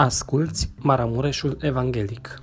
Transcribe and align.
Asculți 0.00 0.70
Maramureșul 0.80 1.56
Evanghelic. 1.60 2.38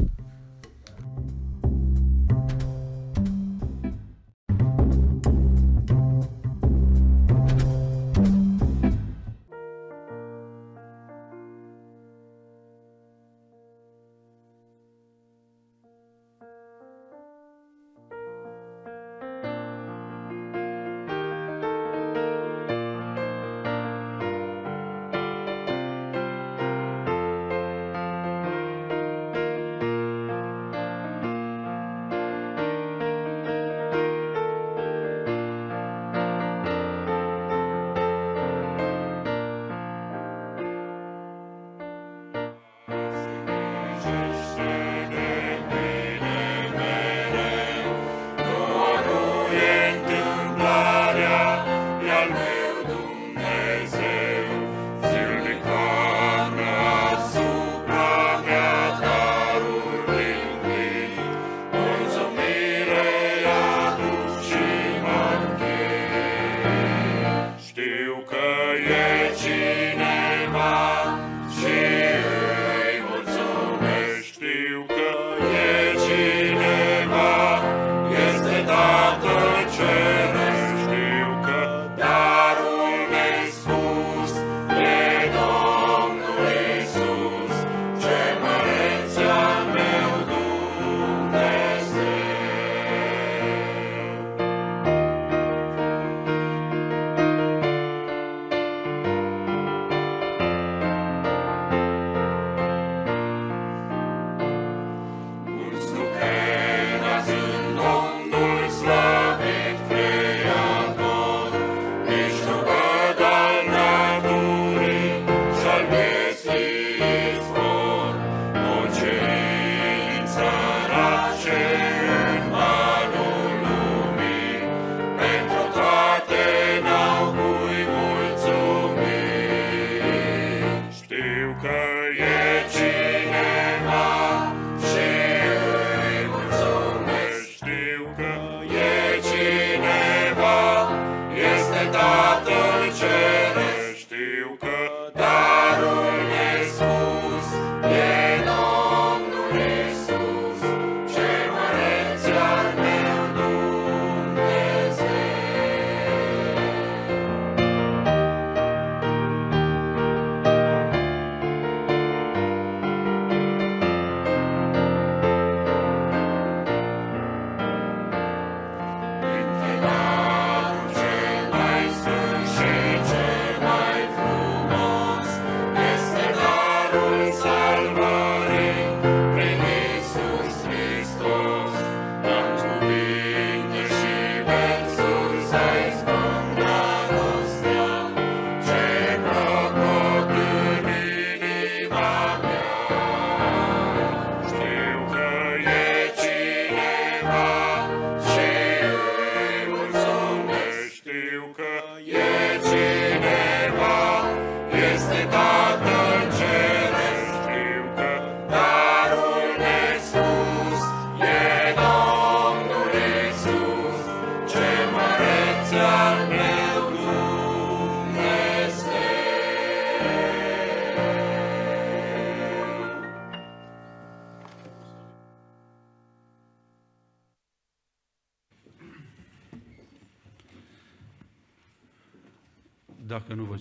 Dacă 201.86 202.35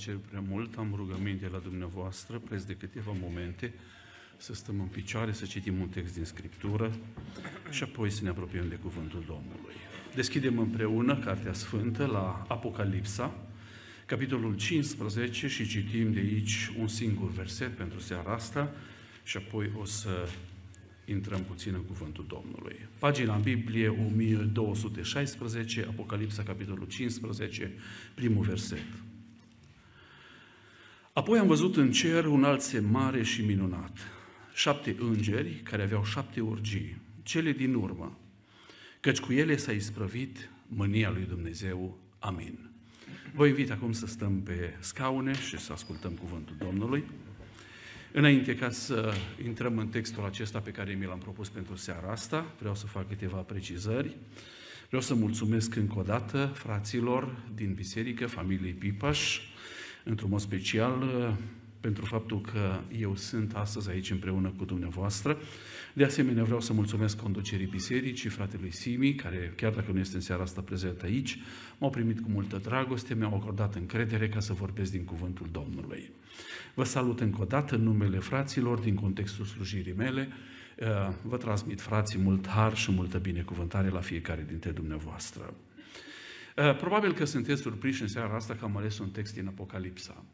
cer 0.04 0.16
prea 0.28 0.44
mult, 0.48 0.76
am 0.76 0.92
rugăminte 0.97 1.48
la 1.48 1.59
dumneavoastră, 1.59 2.38
preț 2.38 2.62
de 2.62 2.75
câteva 2.75 3.12
momente, 3.20 3.72
să 4.37 4.54
stăm 4.54 4.81
în 4.81 4.87
picioare, 4.87 5.32
să 5.32 5.44
citim 5.44 5.81
un 5.81 5.88
text 5.88 6.15
din 6.15 6.25
Scriptură 6.25 6.91
și 7.70 7.82
apoi 7.82 8.10
să 8.10 8.22
ne 8.22 8.28
apropiem 8.28 8.69
de 8.69 8.75
Cuvântul 8.75 9.25
Domnului. 9.26 9.75
Deschidem 10.15 10.59
împreună 10.59 11.19
Cartea 11.19 11.53
Sfântă 11.53 12.06
la 12.06 12.44
Apocalipsa, 12.48 13.34
capitolul 14.06 14.56
15 14.56 15.48
și 15.48 15.68
citim 15.68 16.12
de 16.12 16.18
aici 16.18 16.72
un 16.78 16.89
singur 16.89 17.30
verset 17.30 17.77
pentru 17.77 17.98
seara 17.98 18.33
asta 18.33 18.72
și 19.22 19.36
apoi 19.36 19.71
o 19.78 19.84
să 19.84 20.28
intrăm 21.04 21.41
puțin 21.41 21.74
în 21.74 21.83
cuvântul 21.83 22.24
Domnului. 22.28 22.77
Pagina 22.98 23.34
în 23.34 23.42
Biblie 23.42 23.89
1216, 23.89 25.86
Apocalipsa, 25.89 26.42
capitolul 26.42 26.86
15, 26.86 27.72
primul 28.15 28.45
verset. 28.45 28.84
Apoi 31.15 31.39
am 31.39 31.47
văzut 31.47 31.77
în 31.77 31.93
cer 31.93 32.25
un 32.25 32.45
alt 32.45 32.61
semn 32.61 32.91
mare 32.91 33.22
și 33.22 33.45
minunat, 33.45 33.99
șapte 34.55 34.97
îngeri 34.99 35.51
care 35.51 35.83
aveau 35.83 36.05
șapte 36.05 36.41
urgii, 36.41 36.97
cele 37.22 37.53
din 37.53 37.75
urmă, 37.75 38.19
căci 39.01 39.21
cu 39.21 39.33
ele 39.33 39.57
s-a 39.57 39.72
isprăvit 39.72 40.51
mânia 40.66 41.11
lui 41.11 41.27
Dumnezeu. 41.28 41.99
Amin. 42.19 42.71
Vă 43.34 43.47
invit 43.47 43.71
acum 43.71 43.93
să 43.93 44.07
stăm 44.07 44.43
pe 44.43 44.75
scaune 44.81 45.33
și 45.33 45.59
să 45.59 45.72
ascultăm 45.72 46.13
cuvântul 46.13 46.55
Domnului. 46.59 47.05
Înainte 48.13 48.57
ca 48.57 48.71
să 48.71 49.15
intrăm 49.45 49.78
în 49.78 49.89
textul 49.89 50.25
acesta 50.25 50.59
pe 50.60 50.71
care 50.71 50.93
mi 50.93 51.07
l-am 51.07 51.19
propus 51.19 51.49
pentru 51.49 51.77
seara 51.77 52.10
asta, 52.10 52.55
vreau 52.59 52.75
să 52.75 52.87
fac 52.87 53.09
câteva 53.09 53.37
precizări. 53.37 54.17
Vreau 54.87 55.03
să 55.03 55.15
mulțumesc 55.15 55.75
încă 55.75 55.99
o 55.99 56.03
dată 56.03 56.53
fraților 56.55 57.37
din 57.55 57.72
biserică, 57.75 58.27
familiei 58.27 58.72
Pipaș, 58.72 59.41
într-un 60.04 60.30
mod 60.30 60.41
special 60.41 61.10
pentru 61.80 62.04
faptul 62.04 62.41
că 62.41 62.80
eu 62.98 63.16
sunt 63.16 63.54
astăzi 63.54 63.91
aici 63.91 64.10
împreună 64.10 64.53
cu 64.56 64.65
dumneavoastră. 64.65 65.36
De 65.92 66.04
asemenea, 66.04 66.45
vreau 66.45 66.60
să 66.60 66.72
mulțumesc 66.72 67.21
conducerii 67.21 67.66
bisericii, 67.66 68.30
fratelui 68.30 68.72
Simi, 68.72 69.15
care, 69.15 69.53
chiar 69.56 69.72
dacă 69.72 69.92
nu 69.92 69.98
este 69.98 70.15
în 70.15 70.21
seara 70.21 70.42
asta 70.42 70.60
prezent 70.60 71.03
aici, 71.03 71.39
m-au 71.78 71.91
primit 71.91 72.21
cu 72.21 72.28
multă 72.30 72.60
dragoste, 72.62 73.15
mi-au 73.15 73.34
acordat 73.34 73.74
încredere 73.74 74.28
ca 74.28 74.41
să 74.41 74.53
vorbesc 74.53 74.91
din 74.91 75.04
cuvântul 75.04 75.48
Domnului. 75.53 76.10
Vă 76.74 76.84
salut 76.84 77.21
încă 77.21 77.42
o 77.42 77.45
dată 77.45 77.74
în 77.74 77.83
numele 77.83 78.18
fraților 78.18 78.78
din 78.78 78.95
contextul 78.95 79.45
slujirii 79.45 79.95
mele. 79.97 80.28
Uh, 80.80 81.15
vă 81.22 81.36
transmit, 81.36 81.80
frații, 81.80 82.18
mult 82.18 82.47
har 82.47 82.77
și 82.77 82.91
multă 82.91 83.18
binecuvântare 83.18 83.89
la 83.89 84.00
fiecare 84.00 84.45
dintre 84.48 84.71
dumneavoastră. 84.71 85.54
Uh, 86.56 86.77
probabil 86.77 87.12
că 87.12 87.24
sunteți 87.24 87.62
surprinși 87.62 88.03
în 88.03 88.09
seara 88.09 88.34
asta 88.34 88.54
că 88.54 88.65
am 88.65 88.77
ales 88.77 88.98
un 88.98 89.10
text 89.10 89.34
din 89.34 89.47
Apocalipsa. 89.47 90.24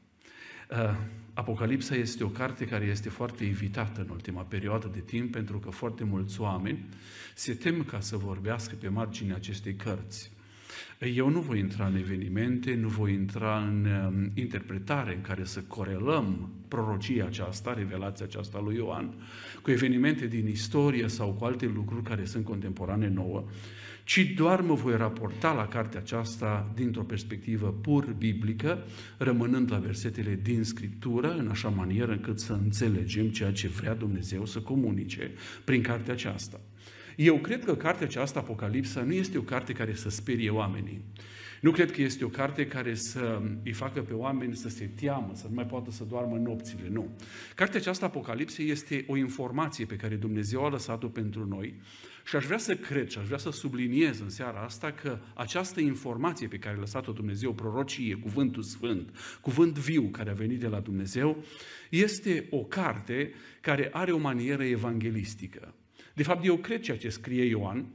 Uh, 0.70 0.96
Apocalipsa 1.34 1.94
este 1.94 2.24
o 2.24 2.28
carte 2.28 2.64
care 2.64 2.84
este 2.84 3.08
foarte 3.08 3.44
evitată 3.44 4.00
în 4.00 4.08
ultima 4.08 4.42
perioadă 4.42 4.90
de 4.92 5.00
timp 5.00 5.32
pentru 5.32 5.58
că 5.58 5.70
foarte 5.70 6.04
mulți 6.04 6.40
oameni 6.40 6.88
se 7.34 7.54
tem 7.54 7.82
ca 7.82 8.00
să 8.00 8.16
vorbească 8.16 8.74
pe 8.74 8.88
marginea 8.88 9.36
acestei 9.36 9.74
cărți. 9.74 10.30
Eu 11.14 11.28
nu 11.28 11.40
voi 11.40 11.58
intra 11.58 11.86
în 11.86 11.96
evenimente, 11.96 12.74
nu 12.74 12.88
voi 12.88 13.12
intra 13.12 13.58
în 13.58 13.84
um, 13.84 14.30
interpretare 14.34 15.14
în 15.14 15.20
care 15.20 15.44
să 15.44 15.60
corelăm 15.60 16.50
prorocia 16.68 17.24
aceasta, 17.24 17.74
revelația 17.74 18.24
aceasta 18.24 18.60
lui 18.60 18.76
Ioan, 18.76 19.14
cu 19.62 19.70
evenimente 19.70 20.26
din 20.26 20.48
istorie 20.48 21.08
sau 21.08 21.32
cu 21.32 21.44
alte 21.44 21.66
lucruri 21.66 22.02
care 22.02 22.24
sunt 22.24 22.44
contemporane 22.44 23.08
nouă, 23.08 23.44
ci 24.04 24.32
doar 24.36 24.60
mă 24.60 24.74
voi 24.74 24.96
raporta 24.96 25.52
la 25.52 25.68
cartea 25.68 26.00
aceasta 26.00 26.72
dintr-o 26.74 27.02
perspectivă 27.02 27.78
pur 27.82 28.04
biblică, 28.18 28.84
rămânând 29.18 29.70
la 29.70 29.78
versetele 29.78 30.38
din 30.42 30.64
Scriptură, 30.64 31.36
în 31.36 31.48
așa 31.48 31.68
manieră 31.68 32.12
încât 32.12 32.40
să 32.40 32.52
înțelegem 32.52 33.28
ceea 33.28 33.52
ce 33.52 33.68
vrea 33.68 33.94
Dumnezeu 33.94 34.46
să 34.46 34.60
comunice 34.60 35.30
prin 35.64 35.82
cartea 35.82 36.12
aceasta. 36.12 36.60
Eu 37.16 37.38
cred 37.38 37.64
că 37.64 37.76
cartea 37.76 38.06
aceasta, 38.06 38.38
Apocalipsa, 38.38 39.02
nu 39.02 39.12
este 39.12 39.38
o 39.38 39.42
carte 39.42 39.72
care 39.72 39.94
să 39.94 40.10
sperie 40.10 40.50
oamenii. 40.50 41.00
Nu 41.60 41.70
cred 41.70 41.90
că 41.90 42.02
este 42.02 42.24
o 42.24 42.28
carte 42.28 42.66
care 42.66 42.94
să 42.94 43.42
îi 43.64 43.72
facă 43.72 44.00
pe 44.00 44.12
oameni 44.12 44.56
să 44.56 44.68
se 44.68 44.90
teamă, 45.00 45.30
să 45.34 45.46
nu 45.48 45.54
mai 45.54 45.66
poată 45.66 45.90
să 45.90 46.04
doarmă 46.04 46.36
nopțile. 46.36 46.88
Nu. 46.90 47.08
Cartea 47.54 47.80
aceasta, 47.80 48.06
Apocalipse, 48.06 48.62
este 48.62 49.04
o 49.06 49.16
informație 49.16 49.84
pe 49.84 49.96
care 49.96 50.14
Dumnezeu 50.14 50.64
a 50.64 50.68
lăsat-o 50.68 51.06
pentru 51.06 51.46
noi 51.46 51.74
și 52.30 52.36
aș 52.36 52.44
vrea 52.44 52.58
să 52.58 52.76
cred 52.76 53.08
și 53.08 53.18
aș 53.18 53.26
vrea 53.26 53.38
să 53.38 53.50
subliniez 53.50 54.20
în 54.20 54.30
seara 54.30 54.60
asta 54.60 54.92
că 54.92 55.18
această 55.34 55.80
informație 55.80 56.48
pe 56.48 56.58
care 56.58 56.76
a 56.76 56.78
lăsat-o 56.78 57.12
Dumnezeu, 57.12 57.52
prorocie, 57.52 58.14
cuvântul 58.14 58.62
sfânt, 58.62 59.16
cuvânt 59.40 59.78
viu 59.78 60.02
care 60.02 60.30
a 60.30 60.34
venit 60.34 60.60
de 60.60 60.66
la 60.66 60.80
Dumnezeu, 60.80 61.44
este 61.88 62.46
o 62.50 62.64
carte 62.64 63.32
care 63.60 63.88
are 63.92 64.12
o 64.12 64.18
manieră 64.18 64.64
evanghelistică. 64.64 65.74
De 66.14 66.22
fapt, 66.22 66.44
eu 66.44 66.56
cred 66.56 66.80
ceea 66.80 66.98
ce 66.98 67.08
scrie 67.08 67.44
Ioan, 67.44 67.86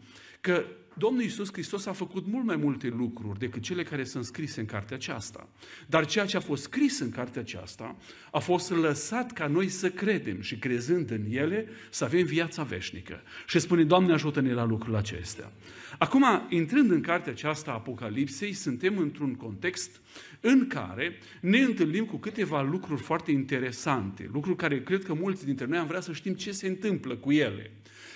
că 0.42 0.66
Domnul 0.98 1.22
Iisus 1.22 1.52
Hristos 1.52 1.86
a 1.86 1.94
făcut 1.94 2.28
mult 2.28 2.46
mai 2.46 2.56
multe 2.56 2.88
lucruri 2.88 3.40
decât 3.40 3.62
cele 3.62 3.84
care 3.84 4.04
sunt 4.04 4.26
scrise 4.26 4.60
în 4.60 4.66
cartea 4.66 4.96
aceasta. 4.96 5.50
Dar 5.88 6.06
ceea 6.06 6.26
ce 6.26 6.38
a 6.38 6.40
fost 6.40 6.64
scris 6.64 7.00
în 7.00 7.10
cartea 7.10 7.42
aceasta 7.42 7.96
a 8.32 8.40
fost 8.40 8.72
lăsat 8.72 9.32
ca 9.32 9.48
noi 9.48 9.68
să 9.68 9.90
credem 9.90 10.42
și 10.42 10.58
crezând 10.58 11.12
în 11.12 11.26
ele 11.30 11.68
să 11.90 12.04
avem 12.04 12.26
viața 12.26 12.64
veșnică. 12.64 13.22
Și 13.48 13.60
spune, 13.60 13.84
Doamne 13.84 14.14
ajută-ne 14.14 14.54
la 14.54 14.66
lucrul 14.66 14.96
acestea. 14.96 15.52
Acum, 15.98 16.26
intrând 16.50 16.92
în 16.92 17.02
cartea 17.02 17.32
aceasta 17.32 17.72
a 17.72 17.74
Apocalipsei, 17.74 18.54
suntem 18.54 18.98
într-un 18.98 19.36
context 19.36 20.02
în 20.40 20.68
care 20.68 21.18
ne 21.42 21.60
întâlnim 21.60 22.06
cu 22.06 22.18
câteva 22.18 22.62
lucruri 22.62 23.02
foarte 23.02 23.32
interesante, 23.32 24.30
lucruri 24.34 24.58
care 24.58 24.84
cred 24.84 25.04
că 25.04 25.14
mulți 25.14 25.46
dintre 25.46 25.66
noi 25.66 25.78
am 25.78 25.88
vrea 25.88 26.02
să 26.02 26.14
știm 26.14 26.34
ce 26.34 26.52
se 26.52 26.68
întâmplă 26.68 27.16
cu 27.16 27.32
ele. 27.32 27.72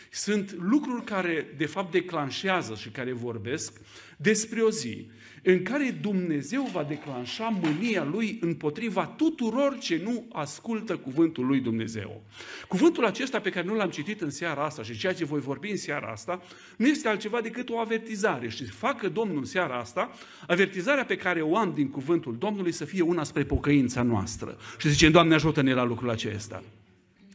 Sunt 0.09 0.55
lucruri 0.61 1.03
care, 1.03 1.53
de 1.57 1.65
fapt, 1.65 1.91
declanșează 1.91 2.75
și 2.75 2.89
care 2.89 3.11
vorbesc 3.11 3.81
despre 4.17 4.61
o 4.61 4.69
zi 4.69 5.07
în 5.43 5.63
care 5.63 5.97
Dumnezeu 6.01 6.69
va 6.71 6.83
declanșa 6.83 7.59
mânia 7.61 8.03
Lui 8.03 8.37
împotriva 8.41 9.05
tuturor 9.05 9.77
ce 9.77 10.01
nu 10.03 10.25
ascultă 10.31 10.97
cuvântul 10.97 11.45
Lui 11.45 11.59
Dumnezeu. 11.59 12.21
Cuvântul 12.67 13.05
acesta 13.05 13.39
pe 13.39 13.49
care 13.49 13.65
nu 13.65 13.75
l-am 13.75 13.89
citit 13.89 14.21
în 14.21 14.29
seara 14.29 14.63
asta 14.63 14.83
și 14.83 14.97
ceea 14.97 15.13
ce 15.13 15.25
voi 15.25 15.39
vorbi 15.39 15.69
în 15.69 15.77
seara 15.77 16.07
asta, 16.07 16.41
nu 16.77 16.87
este 16.87 17.07
altceva 17.07 17.41
decât 17.41 17.69
o 17.69 17.77
avertizare. 17.77 18.49
Și 18.49 18.63
facă 18.63 19.09
Domnul 19.09 19.37
în 19.37 19.45
seara 19.45 19.79
asta, 19.79 20.11
avertizarea 20.47 21.05
pe 21.05 21.15
care 21.15 21.41
o 21.41 21.57
am 21.57 21.73
din 21.73 21.89
cuvântul 21.89 22.37
Domnului 22.37 22.71
să 22.71 22.85
fie 22.85 23.01
una 23.01 23.23
spre 23.23 23.43
pocăința 23.43 24.01
noastră. 24.01 24.57
Și 24.77 24.89
zicem, 24.89 25.11
Doamne 25.11 25.33
ajută-ne 25.33 25.73
la 25.73 25.83
lucrul 25.83 26.09
acesta. 26.09 26.63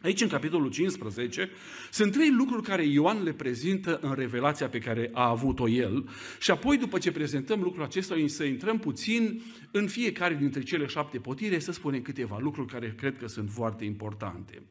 Aici, 0.05 0.21
în 0.21 0.29
capitolul 0.29 0.71
15, 0.71 1.51
sunt 1.91 2.13
trei 2.13 2.31
lucruri 2.31 2.63
care 2.63 2.85
Ioan 2.85 3.23
le 3.23 3.33
prezintă 3.33 3.99
în 4.03 4.15
revelația 4.15 4.69
pe 4.69 4.79
care 4.79 5.11
a 5.13 5.29
avut-o 5.29 5.69
el 5.69 6.09
și 6.41 6.51
apoi, 6.51 6.77
după 6.77 6.99
ce 6.99 7.13
prezentăm 7.13 7.61
lucrul 7.63 7.83
acesta, 7.83 8.15
să 8.27 8.45
intrăm 8.45 8.79
puțin 8.79 9.43
în 9.71 9.89
fiecare 9.89 10.35
dintre 10.35 10.63
cele 10.63 10.87
șapte 10.87 11.19
potire, 11.19 11.59
să 11.59 11.73
spunem 11.73 12.03
câteva 12.03 12.39
lucruri 12.41 12.73
care 12.73 12.95
cred 12.97 13.19
că 13.19 13.29
sunt 13.29 13.51
foarte 13.51 13.85
importante. 13.85 14.63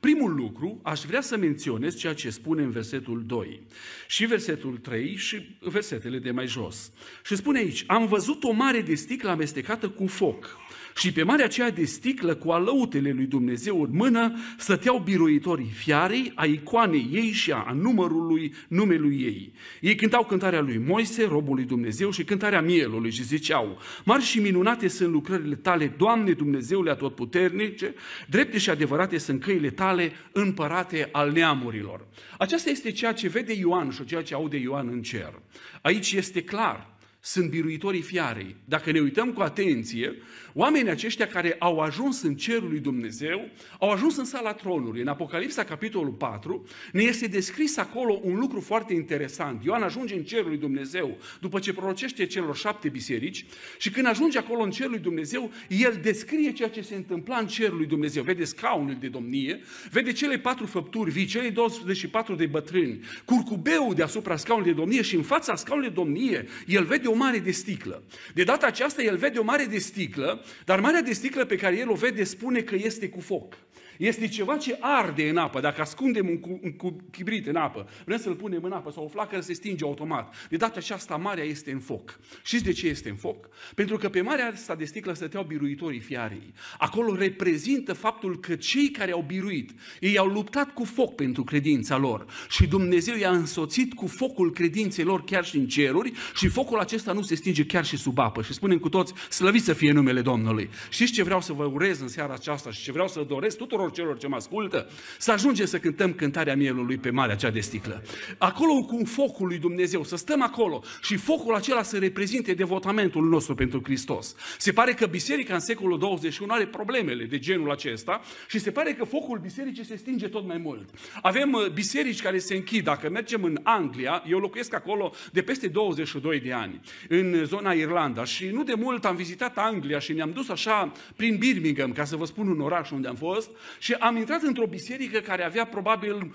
Primul 0.00 0.34
lucru, 0.34 0.80
aș 0.82 1.00
vrea 1.00 1.20
să 1.20 1.36
menționez 1.36 1.96
ceea 1.96 2.14
ce 2.14 2.30
spune 2.30 2.62
în 2.62 2.70
versetul 2.70 3.22
2 3.26 3.60
și 4.06 4.26
versetul 4.26 4.76
3 4.76 5.16
și 5.16 5.56
versetele 5.60 6.18
de 6.18 6.30
mai 6.30 6.46
jos. 6.46 6.92
Și 7.24 7.36
spune 7.36 7.58
aici, 7.58 7.84
am 7.86 8.06
văzut 8.06 8.44
o 8.44 8.52
mare 8.52 8.80
de 8.80 8.94
sticlă 8.94 9.30
amestecată 9.30 9.88
cu 9.88 10.06
foc 10.06 10.58
și 10.98 11.12
pe 11.12 11.22
marea 11.22 11.44
aceea 11.44 11.70
de 11.70 11.84
sticlă 11.84 12.34
cu 12.34 12.50
alăutele 12.50 13.10
lui 13.10 13.24
Dumnezeu 13.24 13.82
în 13.82 13.90
mână 13.92 14.32
stăteau 14.58 14.98
biruitorii 14.98 15.70
fiarei, 15.74 16.32
a 16.34 16.44
icoanei 16.44 17.08
ei 17.12 17.30
și 17.30 17.52
a 17.52 17.72
numărului 17.72 18.54
numelui 18.68 19.20
ei. 19.20 19.52
Ei 19.80 19.94
cântau 19.94 20.24
cântarea 20.24 20.60
lui 20.60 20.78
Moise, 20.78 21.24
robul 21.24 21.54
lui 21.54 21.64
Dumnezeu, 21.64 22.10
și 22.10 22.24
cântarea 22.24 22.60
mielului 22.60 23.10
și 23.10 23.24
ziceau, 23.24 23.78
mari 24.04 24.22
și 24.22 24.40
minunate 24.40 24.88
sunt 24.88 25.12
lucrările 25.12 25.54
tale, 25.54 25.94
Doamne 25.96 26.32
Dumnezeule 26.32 26.90
atotputernice, 26.90 27.94
drepte 28.28 28.58
și 28.58 28.70
adevărate 28.70 29.18
sunt 29.18 29.42
căile 29.42 29.70
tale, 29.70 30.12
împărate 30.32 31.08
al 31.12 31.32
neamurilor. 31.32 32.06
Aceasta 32.38 32.70
este 32.70 32.90
ceea 32.90 33.12
ce 33.12 33.28
vede 33.28 33.52
Ioan 33.52 33.90
și 33.90 34.04
ceea 34.04 34.22
ce 34.22 34.34
aude 34.34 34.56
Ioan 34.56 34.88
în 34.88 35.02
cer. 35.02 35.42
Aici 35.82 36.12
este 36.12 36.42
clar, 36.42 36.97
sunt 37.28 37.50
biruitorii 37.50 38.02
fiarei. 38.02 38.56
Dacă 38.64 38.90
ne 38.90 39.00
uităm 39.00 39.32
cu 39.32 39.40
atenție, 39.40 40.16
Oamenii 40.60 40.90
aceștia 40.90 41.26
care 41.26 41.56
au 41.58 41.80
ajuns 41.80 42.22
în 42.22 42.34
cerul 42.34 42.68
lui 42.68 42.78
Dumnezeu, 42.78 43.48
au 43.80 43.90
ajuns 43.90 44.16
în 44.16 44.24
sala 44.24 44.52
tronului. 44.52 45.00
În 45.00 45.08
Apocalipsa, 45.08 45.64
capitolul 45.64 46.12
4, 46.12 46.64
ne 46.92 47.02
este 47.02 47.26
descris 47.26 47.76
acolo 47.76 48.20
un 48.22 48.38
lucru 48.38 48.60
foarte 48.60 48.94
interesant. 48.94 49.64
Ioan 49.64 49.82
ajunge 49.82 50.14
în 50.14 50.22
cerul 50.22 50.48
lui 50.48 50.58
Dumnezeu 50.58 51.18
după 51.40 51.58
ce 51.58 51.72
prorocește 51.72 52.26
celor 52.26 52.56
șapte 52.56 52.88
biserici 52.88 53.44
și 53.78 53.90
când 53.90 54.06
ajunge 54.06 54.38
acolo 54.38 54.62
în 54.62 54.70
cerul 54.70 54.90
lui 54.90 55.00
Dumnezeu, 55.00 55.50
el 55.68 55.98
descrie 56.02 56.52
ceea 56.52 56.68
ce 56.68 56.80
se 56.80 56.94
întâmpla 56.94 57.36
în 57.36 57.46
cerul 57.46 57.76
lui 57.76 57.86
Dumnezeu. 57.86 58.22
Vede 58.22 58.44
scaunul 58.44 58.96
de 59.00 59.08
domnie, 59.08 59.60
vede 59.90 60.12
cele 60.12 60.38
patru 60.38 60.66
făpturi 60.66 61.10
vii, 61.10 61.26
cele 61.26 61.50
24 61.50 62.34
de 62.34 62.46
bătrâni, 62.46 63.00
curcubeu 63.24 63.94
deasupra 63.94 64.36
scaunului 64.36 64.72
de 64.72 64.78
domnie 64.78 65.02
și 65.02 65.16
în 65.16 65.22
fața 65.22 65.56
scaunului 65.56 65.90
de 65.90 65.94
domnie, 65.94 66.46
el 66.66 66.84
vede 66.84 67.08
o 67.08 67.14
mare 67.18 67.38
de 67.38 67.50
sticlă. 67.50 68.02
De 68.34 68.42
data 68.42 68.66
aceasta, 68.66 69.02
el 69.02 69.16
vede 69.16 69.38
o 69.38 69.42
mare 69.42 69.64
de 69.64 69.78
sticlă 69.78 70.44
dar 70.64 70.80
marea 70.80 71.02
de 71.02 71.12
sticlă 71.12 71.44
pe 71.44 71.56
care 71.56 71.78
el 71.78 71.90
o 71.90 71.94
vede 71.94 72.24
spune 72.24 72.60
că 72.60 72.74
este 72.74 73.08
cu 73.08 73.20
foc. 73.20 73.54
Este 73.98 74.28
ceva 74.28 74.56
ce 74.56 74.76
arde 74.80 75.28
în 75.28 75.36
apă. 75.36 75.60
Dacă 75.60 75.80
ascundem 75.80 76.28
un, 76.28 76.38
cu, 76.40 76.60
un 76.62 76.72
cu 76.72 76.96
chibrit 77.10 77.46
în 77.46 77.56
apă, 77.56 77.88
vrem 78.04 78.18
să-l 78.18 78.34
punem 78.34 78.64
în 78.64 78.72
apă 78.72 78.90
sau 78.90 79.04
o 79.04 79.08
flacără 79.08 79.40
se 79.40 79.52
stinge 79.52 79.84
automat. 79.84 80.34
De 80.48 80.56
data 80.56 80.74
aceasta, 80.76 81.16
marea 81.16 81.44
este 81.44 81.72
în 81.72 81.80
foc. 81.80 82.18
Știți 82.44 82.64
de 82.64 82.72
ce 82.72 82.86
este 82.86 83.08
în 83.08 83.16
foc? 83.16 83.48
Pentru 83.74 83.96
că 83.96 84.08
pe 84.08 84.20
marea 84.20 84.50
asta 84.54 84.74
de 84.74 84.84
sticlă 84.84 85.12
stăteau 85.12 85.42
biruitorii 85.42 86.00
fiarei. 86.00 86.52
Acolo 86.78 87.14
reprezintă 87.14 87.92
faptul 87.92 88.38
că 88.40 88.56
cei 88.56 88.90
care 88.90 89.12
au 89.12 89.24
biruit, 89.26 89.70
ei 90.00 90.18
au 90.18 90.26
luptat 90.26 90.72
cu 90.72 90.84
foc 90.84 91.14
pentru 91.14 91.44
credința 91.44 91.96
lor. 91.96 92.26
Și 92.50 92.66
Dumnezeu 92.66 93.16
i-a 93.16 93.30
însoțit 93.30 93.94
cu 93.94 94.06
focul 94.06 94.52
credinței 94.52 95.04
lor 95.04 95.24
chiar 95.24 95.44
și 95.44 95.56
în 95.56 95.66
ceruri 95.66 96.12
și 96.34 96.48
focul 96.48 96.78
acesta 96.78 97.12
nu 97.12 97.22
se 97.22 97.34
stinge 97.34 97.64
chiar 97.64 97.84
și 97.84 97.96
sub 97.96 98.18
apă. 98.18 98.42
Și 98.42 98.52
spunem 98.52 98.78
cu 98.78 98.88
toți, 98.88 99.12
slăviți 99.30 99.64
să 99.64 99.72
fie 99.72 99.92
numele 99.92 100.20
Domnului. 100.20 100.70
Știți 100.90 101.12
ce 101.12 101.22
vreau 101.22 101.40
să 101.40 101.52
vă 101.52 101.64
urez 101.64 102.00
în 102.00 102.08
seara 102.08 102.32
aceasta 102.32 102.70
și 102.70 102.82
ce 102.82 102.92
vreau 102.92 103.08
să 103.08 103.24
doresc 103.28 103.56
tuturor 103.56 103.87
tuturor 103.88 103.92
celor 103.92 104.18
ce 104.18 104.26
mă 104.26 104.36
ascultă, 104.36 104.90
să 105.18 105.32
ajungem 105.32 105.66
să 105.66 105.78
cântăm 105.78 106.12
cântarea 106.12 106.56
mielului 106.56 106.96
pe 106.96 107.10
marea 107.10 107.36
cea 107.36 107.50
de 107.50 107.60
sticlă. 107.60 108.02
Acolo 108.38 108.72
cu 108.72 109.04
focul 109.04 109.46
lui 109.46 109.58
Dumnezeu, 109.58 110.04
să 110.04 110.16
stăm 110.16 110.42
acolo 110.42 110.82
și 111.02 111.16
focul 111.16 111.54
acela 111.54 111.82
să 111.82 111.98
reprezinte 111.98 112.54
devotamentul 112.54 113.28
nostru 113.28 113.54
pentru 113.54 113.80
Hristos. 113.84 114.34
Se 114.58 114.72
pare 114.72 114.92
că 114.92 115.06
biserica 115.06 115.54
în 115.54 115.60
secolul 115.60 115.98
21 115.98 116.52
are 116.52 116.66
problemele 116.66 117.24
de 117.24 117.38
genul 117.38 117.70
acesta 117.70 118.20
și 118.48 118.58
se 118.58 118.70
pare 118.70 118.92
că 118.92 119.04
focul 119.04 119.38
bisericii 119.38 119.84
se 119.84 119.96
stinge 119.96 120.28
tot 120.28 120.46
mai 120.46 120.58
mult. 120.58 120.88
Avem 121.22 121.52
uh, 121.52 121.68
biserici 121.68 122.22
care 122.22 122.38
se 122.38 122.54
închid. 122.54 122.84
Dacă 122.84 123.10
mergem 123.10 123.44
în 123.44 123.58
Anglia, 123.62 124.22
eu 124.28 124.38
locuiesc 124.38 124.74
acolo 124.74 125.12
de 125.32 125.42
peste 125.42 125.68
22 125.68 126.40
de 126.40 126.52
ani. 126.52 126.80
în 127.08 127.44
zona 127.44 127.72
Irlanda 127.72 128.24
și 128.24 128.46
nu 128.46 128.62
de 128.62 128.74
mult 128.74 129.04
am 129.04 129.16
vizitat 129.16 129.58
Anglia 129.58 129.98
și 129.98 130.12
ne-am 130.12 130.32
dus 130.32 130.48
așa 130.48 130.92
prin 131.16 131.36
Birmingham, 131.36 131.92
ca 131.92 132.04
să 132.04 132.16
vă 132.16 132.24
spun 132.24 132.48
un 132.48 132.60
oraș 132.60 132.90
unde 132.90 133.08
am 133.08 133.14
fost, 133.14 133.50
și 133.78 133.92
am 133.92 134.16
intrat 134.16 134.42
într-o 134.42 134.66
biserică 134.66 135.18
care 135.18 135.44
avea 135.44 135.66
probabil 135.66 136.34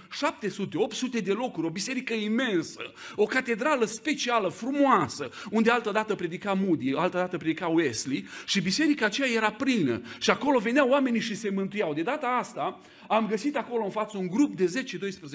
700-800 1.20 1.24
de 1.24 1.32
locuri, 1.32 1.68
o 1.68 1.70
biserică 1.70 2.14
imensă, 2.14 2.94
o 3.16 3.26
catedrală 3.26 3.86
specială, 3.86 4.50
frumoasă, 4.50 5.30
unde 5.52 5.72
altă 5.72 5.92
dată 5.92 6.16
predica 6.16 6.54
Moody, 6.54 6.94
altă 6.96 7.18
dată 7.18 7.38
predica 7.38 7.68
Wesley 7.68 8.28
și 8.46 8.62
biserica 8.62 9.06
aceea 9.06 9.30
era 9.30 9.52
plină 9.52 10.02
și 10.20 10.30
acolo 10.30 10.60
veneau 10.60 10.90
oamenii 10.90 11.20
și 11.20 11.36
se 11.36 11.50
mântuiau. 11.50 11.94
De 11.94 12.02
data 12.02 12.28
asta 12.28 12.80
am 13.08 13.28
găsit 13.28 13.56
acolo 13.56 13.84
în 13.84 13.92
față 13.92 14.18
un 14.18 14.28
grup 14.28 14.56
de 14.56 14.84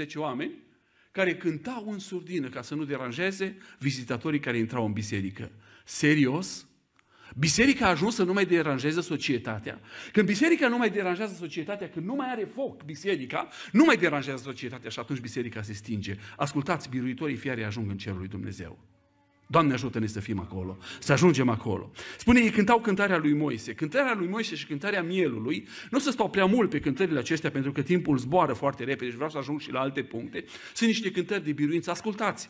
10-12 0.08 0.14
oameni 0.14 0.52
care 1.12 1.36
cântau 1.36 1.90
în 1.90 1.98
surdină 1.98 2.48
ca 2.48 2.62
să 2.62 2.74
nu 2.74 2.84
deranjeze 2.84 3.56
vizitatorii 3.78 4.40
care 4.40 4.58
intrau 4.58 4.84
în 4.84 4.92
biserică. 4.92 5.50
Serios? 5.84 6.66
Biserica 7.36 7.86
a 7.86 7.88
ajuns 7.88 8.14
să 8.14 8.22
nu 8.22 8.32
mai 8.32 8.46
deranjeze 8.46 9.00
societatea. 9.00 9.80
Când 10.12 10.26
biserica 10.26 10.68
nu 10.68 10.78
mai 10.78 10.90
deranjează 10.90 11.34
societatea, 11.38 11.88
când 11.88 12.06
nu 12.06 12.14
mai 12.14 12.26
are 12.30 12.48
foc 12.54 12.84
biserica, 12.84 13.48
nu 13.72 13.84
mai 13.84 13.96
deranjează 13.96 14.42
societatea 14.42 14.90
și 14.90 14.98
atunci 14.98 15.18
biserica 15.18 15.62
se 15.62 15.72
stinge. 15.72 16.16
Ascultați, 16.36 16.88
biruitorii 16.88 17.36
fiare 17.36 17.64
ajung 17.64 17.90
în 17.90 17.96
cerul 17.96 18.18
lui 18.18 18.28
Dumnezeu. 18.28 18.78
Doamne 19.50 19.72
ajută-ne 19.72 20.06
să 20.06 20.20
fim 20.20 20.40
acolo, 20.40 20.78
să 20.98 21.12
ajungem 21.12 21.48
acolo. 21.48 21.90
Spune, 22.18 22.40
ei 22.40 22.50
cântau 22.50 22.80
cântarea 22.80 23.16
lui 23.16 23.32
Moise. 23.32 23.74
Cântarea 23.74 24.14
lui 24.14 24.26
Moise 24.26 24.54
și 24.54 24.66
cântarea 24.66 25.02
mielului, 25.02 25.68
nu 25.90 25.98
să 25.98 26.10
stau 26.10 26.30
prea 26.30 26.44
mult 26.44 26.70
pe 26.70 26.80
cântările 26.80 27.18
acestea, 27.18 27.50
pentru 27.50 27.72
că 27.72 27.82
timpul 27.82 28.18
zboară 28.18 28.52
foarte 28.52 28.84
repede 28.84 29.10
și 29.10 29.16
vreau 29.16 29.30
să 29.30 29.38
ajung 29.38 29.60
și 29.60 29.72
la 29.72 29.80
alte 29.80 30.02
puncte. 30.02 30.44
Sunt 30.74 30.88
niște 30.88 31.10
cântări 31.10 31.44
de 31.44 31.52
biruință. 31.52 31.90
Ascultați, 31.90 32.48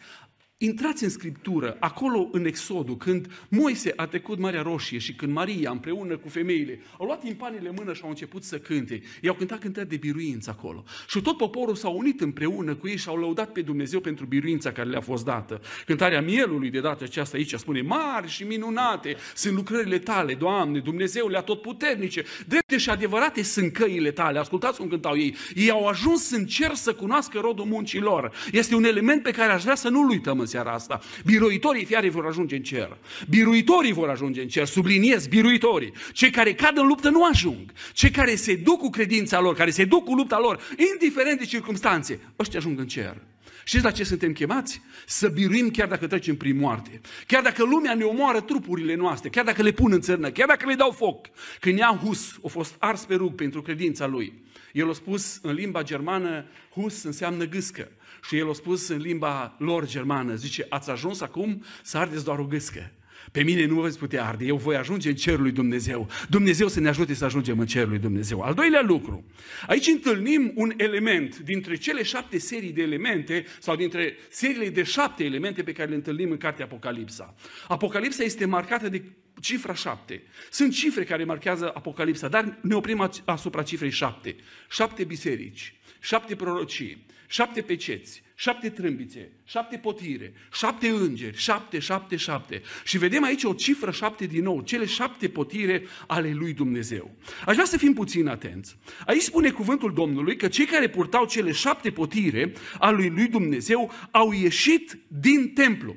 Intrați 0.60 1.04
în 1.04 1.10
Scriptură, 1.10 1.76
acolo 1.80 2.28
în 2.32 2.44
Exodul, 2.44 2.96
când 2.96 3.26
Moise 3.48 3.92
a 3.96 4.06
trecut 4.06 4.38
Marea 4.38 4.62
Roșie 4.62 4.98
și 4.98 5.14
când 5.14 5.32
Maria 5.32 5.70
împreună 5.70 6.16
cu 6.16 6.28
femeile 6.28 6.80
au 6.98 7.06
luat 7.06 7.20
timpanile 7.20 7.68
în 7.68 7.74
mână 7.78 7.92
și 7.92 8.00
au 8.02 8.08
început 8.08 8.42
să 8.42 8.58
cânte. 8.58 9.02
I-au 9.20 9.34
cântat 9.34 9.58
cântări 9.58 9.88
de 9.88 9.96
biruință 9.96 10.50
acolo. 10.50 10.84
Și 11.08 11.20
tot 11.20 11.36
poporul 11.36 11.74
s-a 11.74 11.88
unit 11.88 12.20
împreună 12.20 12.74
cu 12.74 12.88
ei 12.88 12.96
și 12.96 13.08
au 13.08 13.16
lăudat 13.16 13.52
pe 13.52 13.60
Dumnezeu 13.60 14.00
pentru 14.00 14.26
biruința 14.26 14.72
care 14.72 14.88
le-a 14.88 15.00
fost 15.00 15.24
dată. 15.24 15.60
Cântarea 15.86 16.20
mielului 16.20 16.70
de 16.70 16.80
data 16.80 17.04
aceasta 17.04 17.36
aici 17.36 17.54
spune, 17.54 17.82
mari 17.82 18.28
și 18.28 18.44
minunate 18.44 19.16
sunt 19.34 19.54
lucrările 19.54 19.98
tale, 19.98 20.34
Doamne, 20.34 20.78
Dumnezeule 20.78 21.42
tot 21.42 21.62
puternice, 21.62 22.24
drepte 22.46 22.76
și 22.76 22.90
adevărate 22.90 23.42
sunt 23.42 23.72
căile 23.72 24.10
tale. 24.10 24.38
Ascultați 24.38 24.78
cum 24.78 24.88
cântau 24.88 25.16
ei. 25.16 25.36
Ei 25.54 25.70
au 25.70 25.86
ajuns 25.86 26.30
în 26.30 26.46
cer 26.46 26.74
să 26.74 26.94
cunoască 26.94 27.38
rodul 27.38 27.64
muncilor. 27.64 28.32
Este 28.52 28.74
un 28.74 28.84
element 28.84 29.22
pe 29.22 29.30
care 29.30 29.52
aș 29.52 29.62
vrea 29.62 29.74
să 29.74 29.88
nu-l 29.88 30.08
uităm 30.08 30.46
seara 30.48 30.72
asta. 30.72 31.00
Biruitorii 31.24 31.84
fiare 31.84 32.08
vor 32.08 32.26
ajunge 32.26 32.56
în 32.56 32.62
cer. 32.62 32.96
Biruitorii 33.28 33.92
vor 33.92 34.08
ajunge 34.08 34.40
în 34.40 34.48
cer. 34.48 34.66
Subliniez, 34.66 35.26
biruitorii. 35.26 35.92
Cei 36.12 36.30
care 36.30 36.54
cad 36.54 36.78
în 36.78 36.86
luptă 36.86 37.08
nu 37.08 37.24
ajung. 37.24 37.72
Cei 37.92 38.10
care 38.10 38.34
se 38.34 38.54
duc 38.54 38.78
cu 38.78 38.90
credința 38.90 39.40
lor, 39.40 39.54
care 39.54 39.70
se 39.70 39.84
duc 39.84 40.04
cu 40.04 40.14
lupta 40.14 40.38
lor, 40.38 40.60
indiferent 40.92 41.38
de 41.38 41.44
circunstanțe, 41.44 42.20
ăștia 42.38 42.58
ajung 42.58 42.78
în 42.78 42.86
cer. 42.86 43.16
Știți 43.64 43.84
la 43.84 43.90
ce 43.90 44.04
suntem 44.04 44.32
chemați? 44.32 44.80
Să 45.06 45.28
biruim 45.28 45.70
chiar 45.70 45.88
dacă 45.88 46.06
trecem 46.06 46.36
prin 46.36 46.58
moarte. 46.58 47.00
Chiar 47.26 47.42
dacă 47.42 47.64
lumea 47.64 47.94
ne 47.94 48.04
omoară 48.04 48.40
trupurile 48.40 48.94
noastre, 48.94 49.28
chiar 49.28 49.44
dacă 49.44 49.62
le 49.62 49.70
pun 49.70 49.92
în 49.92 50.00
țărnă, 50.00 50.30
chiar 50.30 50.46
dacă 50.46 50.66
le 50.66 50.74
dau 50.74 50.90
foc. 50.90 51.26
Când 51.60 51.78
Ian 51.78 51.96
Hus 51.96 52.38
a 52.44 52.48
fost 52.48 52.74
ars 52.78 53.04
pe 53.04 53.14
rug 53.14 53.34
pentru 53.34 53.62
credința 53.62 54.06
lui, 54.06 54.32
el 54.72 54.90
a 54.90 54.92
spus 54.92 55.38
în 55.42 55.52
limba 55.52 55.82
germană, 55.82 56.44
Hus 56.74 57.02
înseamnă 57.02 57.44
gâscă. 57.44 57.88
Și 58.22 58.36
el 58.36 58.48
a 58.48 58.52
spus 58.52 58.88
în 58.88 58.98
limba 58.98 59.56
lor 59.58 59.88
germană, 59.88 60.34
zice, 60.34 60.66
ați 60.68 60.90
ajuns 60.90 61.20
acum 61.20 61.64
să 61.82 61.98
ardeți 61.98 62.24
doar 62.24 62.38
o 62.38 62.44
gâscă. 62.44 62.92
Pe 63.32 63.42
mine 63.42 63.66
nu 63.66 63.80
veți 63.80 63.98
putea 63.98 64.26
arde, 64.26 64.44
eu 64.44 64.56
voi 64.56 64.76
ajunge 64.76 65.08
în 65.08 65.14
cerul 65.14 65.42
lui 65.42 65.52
Dumnezeu. 65.52 66.08
Dumnezeu 66.28 66.68
să 66.68 66.80
ne 66.80 66.88
ajute 66.88 67.14
să 67.14 67.24
ajungem 67.24 67.58
în 67.58 67.66
cerul 67.66 67.88
lui 67.88 67.98
Dumnezeu. 67.98 68.40
Al 68.40 68.54
doilea 68.54 68.82
lucru, 68.82 69.24
aici 69.66 69.86
întâlnim 69.86 70.52
un 70.54 70.72
element 70.76 71.38
dintre 71.38 71.76
cele 71.76 72.02
șapte 72.02 72.38
serii 72.38 72.72
de 72.72 72.82
elemente 72.82 73.44
sau 73.60 73.76
dintre 73.76 74.16
seriile 74.30 74.68
de 74.68 74.82
șapte 74.82 75.24
elemente 75.24 75.62
pe 75.62 75.72
care 75.72 75.88
le 75.88 75.94
întâlnim 75.94 76.30
în 76.30 76.36
cartea 76.36 76.64
Apocalipsa. 76.64 77.34
Apocalipsa 77.68 78.22
este 78.22 78.44
marcată 78.44 78.88
de 78.88 79.02
cifra 79.40 79.74
șapte. 79.74 80.22
Sunt 80.50 80.72
cifre 80.72 81.04
care 81.04 81.24
marchează 81.24 81.70
Apocalipsa, 81.74 82.28
dar 82.28 82.58
ne 82.60 82.74
oprim 82.74 83.10
asupra 83.24 83.62
cifrei 83.62 83.90
șapte. 83.90 84.36
Șapte 84.70 85.04
biserici, 85.04 85.74
șapte 86.00 86.36
prorocii, 86.36 87.06
șapte 87.26 87.62
peceți, 87.62 88.22
șapte 88.34 88.70
trâmbițe, 88.70 89.30
șapte 89.44 89.76
potire, 89.76 90.32
șapte 90.52 90.88
îngeri, 90.88 91.36
șapte, 91.36 91.78
șapte, 91.78 92.16
șapte. 92.16 92.62
Și 92.84 92.98
vedem 92.98 93.24
aici 93.24 93.44
o 93.44 93.52
cifră 93.52 93.90
șapte 93.90 94.26
din 94.26 94.42
nou, 94.42 94.60
cele 94.60 94.84
șapte 94.84 95.28
potire 95.28 95.82
ale 96.06 96.32
lui 96.32 96.52
Dumnezeu. 96.52 97.14
Aș 97.46 97.54
vrea 97.54 97.66
să 97.66 97.78
fim 97.78 97.92
puțin 97.92 98.26
atenți. 98.26 98.76
Aici 99.06 99.22
spune 99.22 99.50
cuvântul 99.50 99.92
Domnului 99.92 100.36
că 100.36 100.48
cei 100.48 100.66
care 100.66 100.88
purtau 100.88 101.26
cele 101.26 101.52
șapte 101.52 101.90
potire 101.90 102.52
ale 102.78 102.96
lui, 102.96 103.08
lui 103.08 103.28
Dumnezeu 103.28 103.92
au 104.10 104.32
ieșit 104.32 104.98
din 105.08 105.48
templu. 105.48 105.96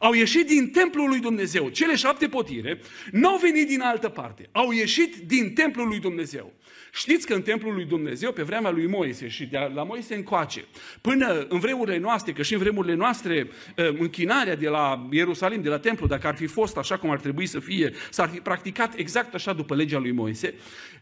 Au 0.00 0.12
ieșit 0.12 0.46
din 0.46 0.70
templul 0.70 1.08
lui 1.08 1.20
Dumnezeu. 1.20 1.68
Cele 1.68 1.96
șapte 1.96 2.28
potire 2.28 2.80
nu 3.12 3.28
au 3.28 3.38
venit 3.38 3.68
din 3.68 3.80
altă 3.80 4.08
parte. 4.08 4.48
Au 4.52 4.70
ieșit 4.70 5.16
din 5.16 5.52
templul 5.52 5.88
lui 5.88 5.98
Dumnezeu. 5.98 6.52
Știți 6.92 7.26
că 7.26 7.34
în 7.34 7.42
templul 7.42 7.74
lui 7.74 7.84
Dumnezeu, 7.84 8.32
pe 8.32 8.42
vremea 8.42 8.70
lui 8.70 8.86
Moise 8.86 9.28
și 9.28 9.46
de 9.46 9.70
la 9.74 9.82
Moise 9.82 10.14
încoace, 10.14 10.64
până 11.00 11.46
în 11.48 11.58
vremurile 11.58 11.98
noastre, 11.98 12.32
că 12.32 12.42
și 12.42 12.52
în 12.52 12.58
vremurile 12.58 12.94
noastre 12.94 13.48
ă, 13.78 13.88
închinarea 13.98 14.56
de 14.56 14.68
la 14.68 15.08
Ierusalim, 15.10 15.62
de 15.62 15.68
la 15.68 15.78
templu, 15.78 16.06
dacă 16.06 16.26
ar 16.26 16.34
fi 16.34 16.46
fost 16.46 16.76
așa 16.76 16.98
cum 16.98 17.10
ar 17.10 17.20
trebui 17.20 17.46
să 17.46 17.60
fie, 17.60 17.92
s-ar 18.10 18.28
fi 18.28 18.38
practicat 18.38 18.98
exact 18.98 19.34
așa 19.34 19.52
după 19.52 19.74
legea 19.74 19.98
lui 19.98 20.12
Moise, 20.12 20.54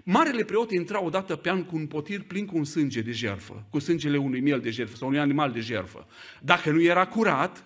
marele 0.03 0.45
preot 0.45 0.71
intra 0.71 1.05
odată 1.05 1.37
pe 1.37 1.51
an 1.51 1.65
cu 1.65 1.77
un 1.77 1.87
potir 1.87 2.23
plin 2.23 2.47
cu 2.47 2.57
un 2.57 2.65
sânge 2.65 3.01
de 3.01 3.13
jerfă, 3.13 3.67
cu 3.71 3.79
sângele 3.79 4.17
unui 4.17 4.41
miel 4.41 4.61
de 4.61 4.71
jerfă 4.71 4.97
sau 4.97 5.09
unui 5.09 5.21
animal 5.21 5.53
de 5.53 5.61
jerfă. 5.61 6.07
Dacă 6.41 6.71
nu 6.71 6.83
era 6.83 7.07
curat, 7.07 7.65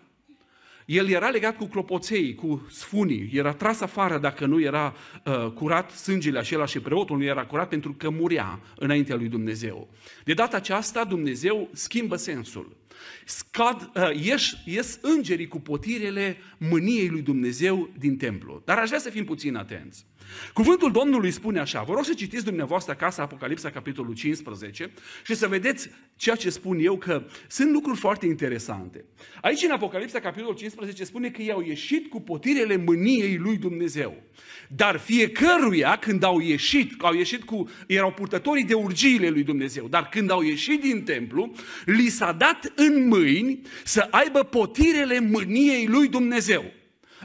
el 0.91 1.09
era 1.09 1.29
legat 1.29 1.57
cu 1.57 1.65
clopoței, 1.65 2.35
cu 2.35 2.67
sfunii, 2.71 3.31
era 3.33 3.53
tras 3.53 3.81
afară 3.81 4.19
dacă 4.19 4.47
nu 4.47 4.61
era 4.61 4.95
uh, 5.25 5.51
curat 5.55 5.91
sângele 5.91 6.39
acela 6.39 6.67
și 6.67 6.81
preotul 6.81 7.17
nu 7.17 7.25
era 7.25 7.47
curat 7.47 7.69
pentru 7.69 7.93
că 7.93 8.11
murea 8.11 8.61
înaintea 8.77 9.17
lui 9.17 9.29
Dumnezeu. 9.29 9.89
De 10.25 10.35
data 10.35 10.57
aceasta 10.57 11.05
Dumnezeu 11.05 11.69
schimbă 11.73 12.17
sensul. 12.17 12.77
Scad, 13.25 13.91
uh, 13.95 14.11
ies, 14.23 14.57
ies 14.65 14.99
îngerii 15.03 15.49
cu 15.49 15.61
potirele 15.61 16.37
mâniei 16.59 17.09
lui 17.09 17.23
Dumnezeu 17.23 17.91
din 17.99 18.17
templu. 18.17 18.63
Dar 18.65 18.79
aș 18.79 18.87
vrea 18.87 19.01
să 19.01 19.11
fim 19.11 19.25
puțin 19.25 19.57
atenți. 19.57 20.07
Cuvântul 20.53 20.93
Domnului 20.93 21.31
spune 21.31 21.59
așa, 21.59 21.83
vă 21.83 21.93
rog 21.95 22.05
să 22.05 22.15
citiți 22.15 22.45
dumneavoastră 22.45 22.93
acasă 22.93 23.21
Apocalipsa, 23.21 23.71
capitolul 23.71 24.15
15 24.15 24.91
și 25.25 25.35
să 25.35 25.49
vedeți 25.49 25.91
ceea 26.17 26.37
ce 26.37 26.51
spun 26.51 26.79
eu, 26.81 26.97
că 26.97 27.23
sunt 27.49 27.71
lucruri 27.71 27.99
foarte 27.99 28.27
interesante. 28.27 29.05
Aici 29.43 29.63
în 29.63 29.71
Apocalipsa, 29.71 30.21
capitolul 30.21 30.55
15, 30.55 31.05
spune 31.05 31.31
că 31.31 31.43
i-au 31.43 31.63
ieșit 31.63 32.11
cu 32.11 32.21
potirele 32.21 32.77
mâniei 32.77 33.37
lui 33.37 33.57
Dumnezeu. 33.57 34.23
Dar 34.69 34.99
fiecăruia, 34.99 35.97
când 35.97 36.23
au 36.23 36.41
ieșit, 36.41 36.93
au 37.03 37.15
ieșit 37.15 37.45
cu, 37.45 37.69
erau 37.87 38.13
purtătorii 38.13 38.65
de 38.65 38.75
urgiile 38.75 39.29
lui 39.29 39.43
Dumnezeu, 39.43 39.89
dar 39.89 40.09
când 40.09 40.31
au 40.31 40.43
ieșit 40.43 40.81
din 40.81 41.03
templu, 41.03 41.53
li 41.85 42.09
s-a 42.09 42.33
dat 42.33 42.73
în 42.75 42.90
mâini 42.99 43.61
să 43.85 44.09
aibă 44.11 44.43
potirele 44.43 45.21
mâniei 45.21 45.87
lui 45.87 46.09
Dumnezeu. 46.09 46.65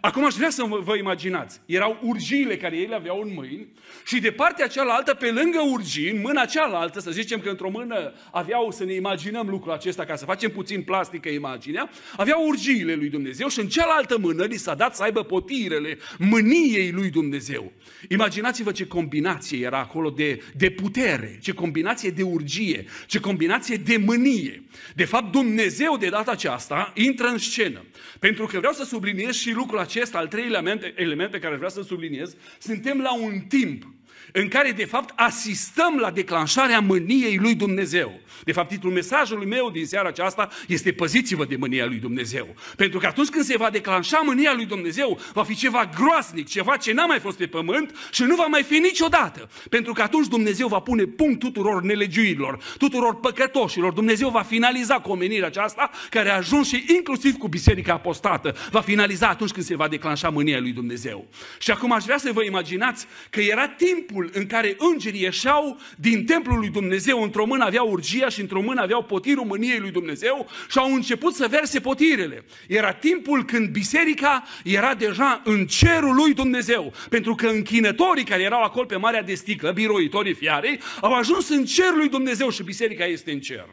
Acum 0.02 0.26
aș 0.26 0.34
vrea 0.34 0.50
să 0.50 0.64
vă 0.84 0.98
imaginați. 0.98 1.62
Erau 1.66 2.00
urgiile 2.02 2.58
care 2.58 2.78
ei 2.78 2.86
le 2.86 2.96
aveau 2.96 3.22
în 3.22 3.32
mâini 3.34 3.68
și 4.06 4.20
de 4.20 4.32
partea 4.32 4.68
cealaltă, 4.68 5.14
pe 5.14 5.32
lângă 5.32 5.60
urgii, 5.72 6.10
în 6.10 6.22
mâna 6.22 6.46
cealaltă, 6.46 7.00
să 7.00 7.12
zicem 7.12 7.40
că 7.40 7.50
într-o 7.50 7.70
mână 7.70 8.14
aveau 8.32 8.72
să 8.72 8.84
ne 8.84 8.94
imaginăm 8.94 9.48
lucrul 9.48 9.74
acesta 9.74 10.06
ca 10.06 10.16
să 10.16 10.26
facem 10.26 10.50
puțin 10.52 10.82
plastică 10.82 11.30
imaginea, 11.30 11.90
aveau 12.16 12.48
urgiile 12.48 12.94
lui 12.96 13.10
Dumnezeu 13.10 13.48
și 13.48 13.60
în 13.60 13.68
cealaltă 13.68 14.18
mână 14.18 14.44
li 14.44 14.58
s-a 14.58 14.76
dat 14.76 14.96
să 14.96 15.04
aibă 15.04 15.24
potirele 15.24 15.98
mâniei 16.18 16.92
lui 16.92 17.10
Dumnezeu. 17.10 17.72
Imaginați-vă 18.10 18.72
ce 18.72 18.88
combinație 18.88 19.66
era 19.66 19.80
acolo 19.80 20.10
de, 20.10 20.42
de 20.56 20.70
putere, 20.70 21.40
ce 21.42 21.52
combinație 21.52 22.10
de 22.10 22.24
urgie, 22.24 22.86
ce 23.08 23.20
combinație 23.20 23.76
de 23.76 23.98
mânie. 23.98 24.64
De 24.96 25.06
fapt, 25.06 25.32
Dumnezeu 25.32 25.98
de 25.98 26.10
data 26.10 26.32
aceasta 26.32 26.92
intră 26.96 27.28
în 27.28 27.38
scenă. 27.38 27.86
Pentru 28.20 28.46
că 28.46 28.58
vreau 28.58 28.74
să 28.74 28.84
subliniez 28.84 29.36
și 29.36 29.52
lucrul 29.52 29.80
acesta 29.86 29.92
acesta, 29.96 30.18
al 30.18 30.28
treilea 30.28 30.60
element, 30.60 30.94
element 30.96 31.32
pe 31.32 31.40
care 31.40 31.56
vreau 31.56 31.70
să 31.70 31.82
subliniez, 31.82 32.36
suntem 32.60 33.02
la 33.02 33.14
un 33.14 33.40
timp 33.40 33.95
în 34.38 34.48
care 34.48 34.72
de 34.72 34.86
fapt 34.86 35.14
asistăm 35.16 35.98
la 35.98 36.12
declanșarea 36.12 36.80
mâniei 36.80 37.38
lui 37.38 37.56
Dumnezeu. 37.56 38.20
De 38.44 38.52
fapt, 38.52 38.70
titlul 38.70 38.94
mesajului 38.94 39.46
meu 39.46 39.70
din 39.70 39.86
seara 39.86 40.08
aceasta 40.08 40.50
este 40.68 40.92
Păziți-vă 40.92 41.46
de 41.46 41.56
mânia 41.56 41.86
lui 41.86 41.98
Dumnezeu. 41.98 42.48
Pentru 42.76 43.00
că 43.00 43.06
atunci 43.06 43.30
când 43.30 43.46
se 43.46 43.58
va 43.58 43.70
declanșa 43.70 44.22
mânia 44.26 44.54
lui 44.54 44.66
Dumnezeu, 44.66 45.20
va 45.34 45.44
fi 45.44 45.56
ceva 45.56 45.90
groasnic, 45.96 46.48
ceva 46.48 46.78
ce 46.78 46.94
n-a 46.94 47.06
mai 47.06 47.20
fost 47.20 47.38
pe 47.38 47.46
pământ 47.46 47.96
și 48.12 48.24
nu 48.24 48.36
va 48.36 48.46
mai 48.46 48.64
fi 48.64 48.78
niciodată. 48.78 49.50
Pentru 49.70 49.94
că 49.94 50.02
atunci 50.02 50.28
Dumnezeu 50.28 50.68
va 50.68 50.80
pune 50.80 51.04
punct 51.04 51.40
tuturor 51.40 51.82
nelegiurilor, 51.82 52.64
tuturor 52.78 53.20
păcătoșilor. 53.20 53.94
Dumnezeu 53.94 54.30
va 54.30 54.42
finaliza 54.42 55.00
cu 55.00 55.12
omenirea 55.12 55.48
aceasta 55.48 55.90
care 56.10 56.30
a 56.30 56.36
ajuns 56.36 56.68
și 56.68 56.86
inclusiv 56.96 57.38
cu 57.38 57.48
biserica 57.48 57.94
apostată. 57.94 58.56
Va 58.72 58.82
finaliza 58.82 59.28
atunci 59.28 59.52
când 59.52 59.66
se 59.66 59.76
va 59.76 59.88
declanșa 59.88 60.30
mânia 60.30 60.60
lui 60.60 60.72
Dumnezeu. 60.72 61.28
Și 61.60 61.72
acum 61.72 61.92
aș 61.92 62.04
vrea 62.04 62.18
să 62.18 62.32
vă 62.34 62.44
imaginați 62.44 63.06
că 63.30 63.42
era 63.42 63.68
timpul 63.68 64.25
timpul 64.26 64.42
în 64.42 64.48
care 64.48 64.76
îngerii 64.78 65.22
ieșeau 65.22 65.80
din 65.98 66.26
templul 66.26 66.60
lui 66.60 66.70
Dumnezeu, 66.70 67.24
într-o 67.24 67.46
mână 67.46 67.64
aveau 67.64 67.90
urgia 67.90 68.30
și 68.30 68.42
într-o 68.42 68.62
mână 68.62 68.82
aveau 68.82 69.04
potirul 69.04 69.46
mâniei 69.46 69.80
lui 69.80 69.92
Dumnezeu 69.92 70.48
și 70.70 70.78
au 70.78 70.94
început 70.94 71.34
să 71.34 71.48
verse 71.48 71.80
potirele. 71.80 72.46
Era 72.68 72.94
timpul 72.94 73.46
când 73.46 73.70
biserica 73.70 74.44
era 74.64 74.94
deja 74.94 75.42
în 75.46 75.68
cerul 75.68 76.16
lui 76.16 76.34
Dumnezeu, 76.34 76.94
pentru 77.10 77.36
că 77.36 77.48
închinătorii 77.48 78.24
care 78.24 78.42
erau 78.42 78.64
acolo 78.64 78.86
pe 78.86 78.96
Marea 78.96 79.24
de 79.24 79.34
Sticlă, 79.34 79.72
biroitorii 79.72 80.34
fiarei, 80.34 80.80
au 81.02 81.14
ajuns 81.14 81.50
în 81.50 81.66
cerul 81.66 81.98
lui 81.98 82.10
Dumnezeu 82.10 82.50
și 82.50 82.64
biserica 82.64 83.06
este 83.06 83.32
în 83.32 83.40
cer. 83.40 83.66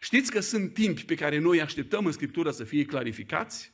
Știți 0.00 0.30
că 0.30 0.40
sunt 0.40 0.74
timpi 0.74 1.04
pe 1.04 1.14
care 1.14 1.38
noi 1.38 1.60
așteptăm 1.60 2.06
în 2.06 2.12
Scriptură 2.12 2.50
să 2.50 2.64
fie 2.64 2.84
clarificați? 2.84 3.72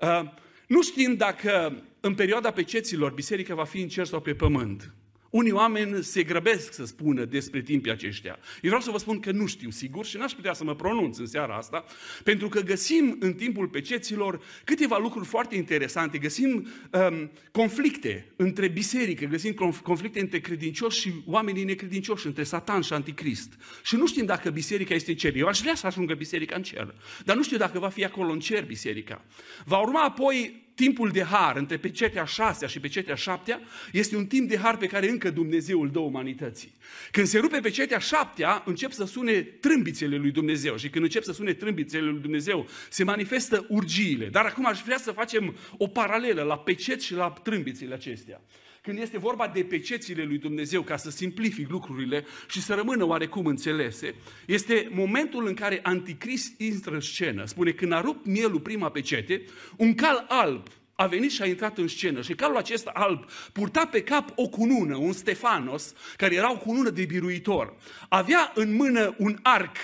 Uh, 0.00 0.22
nu 0.66 0.82
știm 0.82 1.14
dacă 1.14 1.82
în 2.00 2.14
perioada 2.14 2.50
peceților 2.50 3.12
biserica 3.12 3.54
va 3.54 3.64
fi 3.64 3.80
în 3.80 3.88
cer 3.88 4.06
sau 4.06 4.20
pe 4.20 4.34
pământ. 4.34 4.92
Unii 5.30 5.52
oameni 5.52 6.04
se 6.04 6.22
grăbesc 6.22 6.72
să 6.72 6.84
spună 6.84 7.24
despre 7.24 7.62
timpii 7.62 7.90
aceștia. 7.90 8.38
Eu 8.38 8.70
vreau 8.70 8.80
să 8.80 8.90
vă 8.90 8.98
spun 8.98 9.20
că 9.20 9.30
nu 9.30 9.46
știu 9.46 9.70
sigur 9.70 10.04
și 10.04 10.16
n-aș 10.16 10.32
putea 10.32 10.52
să 10.52 10.64
mă 10.64 10.74
pronunț 10.74 11.18
în 11.18 11.26
seara 11.26 11.56
asta, 11.56 11.84
pentru 12.24 12.48
că 12.48 12.60
găsim 12.60 13.16
în 13.20 13.32
timpul 13.32 13.68
peceților 13.68 14.40
câteva 14.64 14.98
lucruri 14.98 15.26
foarte 15.26 15.56
interesante. 15.56 16.18
Găsim 16.18 16.68
um, 16.92 17.30
conflicte 17.52 18.32
între 18.36 18.68
biserică, 18.68 19.24
găsim 19.24 19.54
conflicte 19.82 20.20
între 20.20 20.40
credincioși 20.40 21.00
și 21.00 21.12
oamenii 21.26 21.64
necredincioși, 21.64 22.26
între 22.26 22.42
satan 22.42 22.80
și 22.80 22.92
anticrist. 22.92 23.52
Și 23.82 23.96
nu 23.96 24.06
știm 24.06 24.24
dacă 24.24 24.50
biserica 24.50 24.94
este 24.94 25.10
în 25.10 25.16
cer. 25.16 25.36
Eu 25.36 25.46
aș 25.46 25.60
vrea 25.60 25.74
să 25.74 25.86
ajungă 25.86 26.14
biserica 26.14 26.56
în 26.56 26.62
cer, 26.62 26.94
dar 27.24 27.36
nu 27.36 27.42
știu 27.42 27.56
dacă 27.56 27.78
va 27.78 27.88
fi 27.88 28.04
acolo 28.04 28.32
în 28.32 28.40
cer 28.40 28.64
biserica. 28.64 29.24
Va 29.64 29.78
urma 29.78 30.02
apoi 30.02 30.66
timpul 30.78 31.08
de 31.08 31.22
har 31.22 31.56
între 31.56 31.76
pecetea 31.76 32.24
șasea 32.24 32.68
și 32.68 32.80
pecetea 32.80 33.14
șaptea 33.14 33.60
este 33.92 34.16
un 34.16 34.26
timp 34.26 34.48
de 34.48 34.58
har 34.58 34.76
pe 34.76 34.86
care 34.86 35.08
încă 35.08 35.30
Dumnezeu 35.30 35.82
îl 35.82 35.90
dă 35.90 35.98
umanității. 35.98 36.74
Când 37.10 37.26
se 37.26 37.38
rupe 37.38 37.60
pecetea 37.60 37.98
șaptea, 37.98 38.62
încep 38.66 38.92
să 38.92 39.04
sune 39.04 39.32
trâmbițele 39.32 40.16
lui 40.16 40.30
Dumnezeu 40.30 40.76
și 40.76 40.88
când 40.88 41.04
încep 41.04 41.22
să 41.22 41.32
sune 41.32 41.52
trâmbițele 41.52 42.10
lui 42.10 42.20
Dumnezeu, 42.20 42.68
se 42.90 43.04
manifestă 43.04 43.66
urgiile. 43.68 44.26
Dar 44.26 44.44
acum 44.44 44.66
aș 44.66 44.80
vrea 44.80 44.98
să 44.98 45.12
facem 45.12 45.56
o 45.76 45.86
paralelă 45.86 46.42
la 46.42 46.58
pecet 46.58 47.00
și 47.00 47.14
la 47.14 47.30
trâmbițele 47.42 47.94
acestea 47.94 48.40
când 48.88 49.00
este 49.00 49.18
vorba 49.18 49.50
de 49.54 49.62
pecețile 49.62 50.22
lui 50.22 50.38
Dumnezeu, 50.38 50.82
ca 50.82 50.96
să 50.96 51.10
simplific 51.10 51.70
lucrurile 51.70 52.24
și 52.48 52.62
să 52.62 52.74
rămână 52.74 53.04
oarecum 53.04 53.46
înțelese, 53.46 54.14
este 54.46 54.88
momentul 54.92 55.46
în 55.46 55.54
care 55.54 55.80
Anticrist 55.82 56.60
intră 56.60 56.94
în 56.94 57.00
scenă. 57.00 57.44
Spune, 57.44 57.70
când 57.70 57.92
a 57.92 58.00
rupt 58.00 58.26
mielul 58.26 58.60
prima 58.60 58.90
pecete, 58.90 59.44
un 59.76 59.94
cal 59.94 60.24
alb 60.28 60.66
a 60.94 61.06
venit 61.06 61.30
și 61.30 61.42
a 61.42 61.46
intrat 61.46 61.78
în 61.78 61.88
scenă 61.88 62.22
și 62.22 62.34
calul 62.34 62.56
acesta 62.56 62.90
alb 62.94 63.24
purta 63.52 63.86
pe 63.86 64.02
cap 64.02 64.32
o 64.34 64.48
cunună, 64.48 64.96
un 64.96 65.12
Stefanos, 65.12 65.94
care 66.16 66.34
era 66.34 66.52
o 66.52 66.58
cunună 66.58 66.90
de 66.90 67.04
biruitor. 67.04 67.76
Avea 68.08 68.52
în 68.54 68.74
mână 68.74 69.14
un 69.18 69.38
arc 69.42 69.76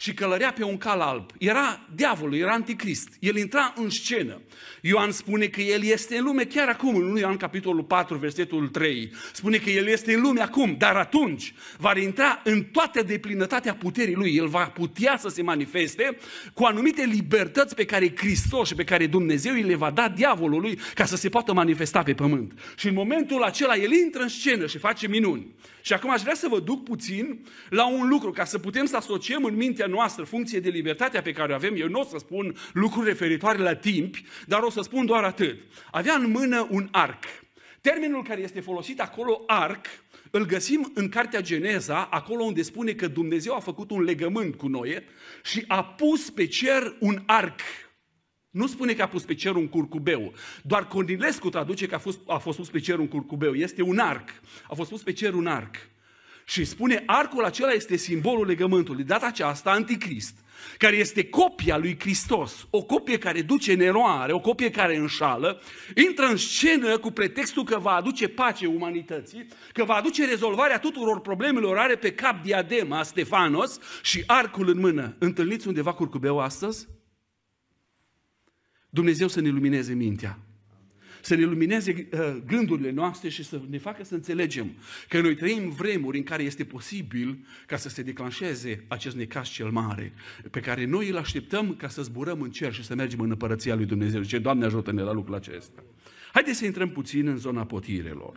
și 0.00 0.14
călărea 0.14 0.52
pe 0.52 0.64
un 0.64 0.76
cal 0.76 1.00
alb. 1.00 1.30
Era 1.38 1.80
diavolul, 1.94 2.34
era 2.34 2.52
anticrist. 2.52 3.08
El 3.18 3.36
intra 3.36 3.72
în 3.76 3.90
scenă. 3.90 4.40
Ioan 4.80 5.10
spune 5.10 5.46
că 5.46 5.60
el 5.60 5.84
este 5.84 6.16
în 6.16 6.24
lume 6.24 6.44
chiar 6.44 6.68
acum, 6.68 6.96
în 6.96 7.02
1 7.02 7.18
Ioan 7.18 7.36
capitolul 7.36 7.82
4, 7.82 8.16
versetul 8.16 8.68
3. 8.68 9.12
Spune 9.32 9.56
că 9.56 9.70
el 9.70 9.86
este 9.86 10.14
în 10.14 10.20
lume 10.20 10.40
acum, 10.40 10.74
dar 10.78 10.96
atunci 10.96 11.54
va 11.78 11.98
intra 11.98 12.40
în 12.44 12.62
toată 12.62 13.02
deplinătatea 13.02 13.74
puterii 13.74 14.14
lui. 14.14 14.36
El 14.36 14.46
va 14.46 14.64
putea 14.64 15.16
să 15.18 15.28
se 15.28 15.42
manifeste 15.42 16.16
cu 16.54 16.64
anumite 16.64 17.04
libertăți 17.04 17.74
pe 17.74 17.84
care 17.84 18.16
Hristos 18.16 18.68
și 18.68 18.74
pe 18.74 18.84
care 18.84 19.06
Dumnezeu 19.06 19.52
îi 19.52 19.62
le 19.62 19.74
va 19.74 19.90
da 19.90 20.08
diavolului 20.08 20.78
ca 20.94 21.04
să 21.04 21.16
se 21.16 21.28
poată 21.28 21.52
manifesta 21.52 22.02
pe 22.02 22.14
pământ. 22.14 22.52
Și 22.76 22.88
în 22.88 22.94
momentul 22.94 23.42
acela 23.42 23.76
el 23.76 23.92
intră 23.92 24.22
în 24.22 24.28
scenă 24.28 24.66
și 24.66 24.78
face 24.78 25.08
minuni. 25.08 25.46
Și 25.82 25.92
acum 25.92 26.10
aș 26.10 26.20
vrea 26.20 26.34
să 26.34 26.46
vă 26.50 26.60
duc 26.60 26.84
puțin 26.84 27.46
la 27.68 27.88
un 27.88 28.08
lucru, 28.08 28.30
ca 28.30 28.44
să 28.44 28.58
putem 28.58 28.86
să 28.86 28.96
asociem 28.96 29.44
în 29.44 29.54
mintea 29.54 29.86
noastră 29.90 30.24
funcție 30.24 30.60
de 30.60 30.68
libertatea 30.68 31.22
pe 31.22 31.32
care 31.32 31.52
o 31.52 31.54
avem. 31.54 31.74
Eu 31.76 31.88
nu 31.88 32.00
o 32.00 32.04
să 32.04 32.18
spun 32.18 32.56
lucruri 32.72 33.06
referitoare 33.06 33.58
la 33.58 33.74
timp, 33.74 34.16
dar 34.46 34.62
o 34.62 34.70
să 34.70 34.80
spun 34.80 35.06
doar 35.06 35.24
atât. 35.24 35.58
Avea 35.90 36.14
în 36.14 36.30
mână 36.30 36.66
un 36.70 36.88
arc. 36.90 37.24
Termenul 37.80 38.22
care 38.22 38.40
este 38.40 38.60
folosit 38.60 39.00
acolo, 39.00 39.42
arc, 39.46 39.86
îl 40.30 40.46
găsim 40.46 40.90
în 40.94 41.08
Cartea 41.08 41.40
Geneza, 41.40 42.08
acolo 42.10 42.44
unde 42.44 42.62
spune 42.62 42.92
că 42.92 43.08
Dumnezeu 43.08 43.54
a 43.54 43.60
făcut 43.60 43.90
un 43.90 44.02
legământ 44.02 44.54
cu 44.54 44.66
Noe 44.66 45.04
și 45.42 45.64
a 45.66 45.84
pus 45.84 46.30
pe 46.30 46.46
cer 46.46 46.96
un 47.00 47.22
arc. 47.26 47.60
Nu 48.50 48.66
spune 48.66 48.92
că 48.92 49.02
a 49.02 49.08
pus 49.08 49.22
pe 49.22 49.34
cer 49.34 49.54
un 49.54 49.68
curcubeu. 49.68 50.32
Doar 50.62 50.86
Cornilescu 50.86 51.48
traduce 51.48 51.86
că 51.86 51.94
a 51.94 51.98
fost, 51.98 52.20
a 52.26 52.38
fost 52.38 52.56
pus 52.56 52.70
pe 52.70 52.80
cer 52.80 52.98
un 52.98 53.08
curcubeu. 53.08 53.54
Este 53.54 53.82
un 53.82 53.98
arc. 53.98 54.28
A 54.68 54.74
fost 54.74 54.90
pus 54.90 55.02
pe 55.02 55.12
cer 55.12 55.34
un 55.34 55.46
arc. 55.46 55.76
Și 56.44 56.64
spune, 56.64 57.02
arcul 57.06 57.44
acela 57.44 57.70
este 57.70 57.96
simbolul 57.96 58.46
legământului. 58.46 59.04
Data 59.04 59.26
aceasta, 59.26 59.70
anticrist, 59.70 60.36
care 60.78 60.96
este 60.96 61.28
copia 61.28 61.76
lui 61.76 61.96
Hristos, 61.98 62.66
o 62.70 62.82
copie 62.82 63.18
care 63.18 63.42
duce 63.42 63.72
în 63.72 63.80
eroare, 63.80 64.32
o 64.32 64.40
copie 64.40 64.70
care 64.70 64.96
înșală, 64.96 65.62
intră 66.08 66.26
în 66.26 66.36
scenă 66.36 66.98
cu 66.98 67.10
pretextul 67.10 67.64
că 67.64 67.78
va 67.78 67.90
aduce 67.90 68.28
pace 68.28 68.66
umanității, 68.66 69.46
că 69.72 69.84
va 69.84 69.94
aduce 69.94 70.26
rezolvarea 70.26 70.78
tuturor 70.78 71.20
problemelor, 71.20 71.78
are 71.78 71.96
pe 71.96 72.12
cap 72.12 72.42
diadema 72.42 73.02
Stefanos 73.02 73.78
și 74.02 74.22
arcul 74.26 74.68
în 74.68 74.78
mână. 74.78 75.16
Întâlniți 75.18 75.66
undeva 75.66 75.92
curcubeu 75.92 76.38
astăzi? 76.38 76.88
Dumnezeu 78.90 79.28
să 79.28 79.40
ne 79.40 79.48
lumineze 79.48 79.94
mintea, 79.94 80.38
să 81.20 81.34
ne 81.34 81.44
lumineze 81.44 82.08
uh, 82.12 82.36
gândurile 82.46 82.90
noastre 82.90 83.28
și 83.28 83.44
să 83.44 83.60
ne 83.68 83.78
facă 83.78 84.04
să 84.04 84.14
înțelegem 84.14 84.72
că 85.08 85.20
noi 85.20 85.34
trăim 85.34 85.70
vremuri 85.70 86.18
în 86.18 86.24
care 86.24 86.42
este 86.42 86.64
posibil 86.64 87.46
ca 87.66 87.76
să 87.76 87.88
se 87.88 88.02
declanșeze 88.02 88.84
acest 88.88 89.16
necas 89.16 89.48
cel 89.48 89.70
mare, 89.70 90.12
pe 90.50 90.60
care 90.60 90.84
noi 90.84 91.08
îl 91.08 91.16
așteptăm 91.16 91.74
ca 91.74 91.88
să 91.88 92.02
zburăm 92.02 92.40
în 92.40 92.50
cer 92.50 92.72
și 92.72 92.84
să 92.84 92.94
mergem 92.94 93.20
în 93.20 93.30
împărăția 93.30 93.74
lui 93.74 93.84
Dumnezeu. 93.84 94.22
Ce 94.22 94.38
Doamne 94.38 94.64
ajută-ne 94.64 95.02
la 95.02 95.12
lucrul 95.12 95.34
acesta. 95.34 95.82
Haideți 96.32 96.58
să 96.58 96.64
intrăm 96.64 96.90
puțin 96.90 97.26
în 97.26 97.36
zona 97.36 97.64
potirelor. 97.64 98.36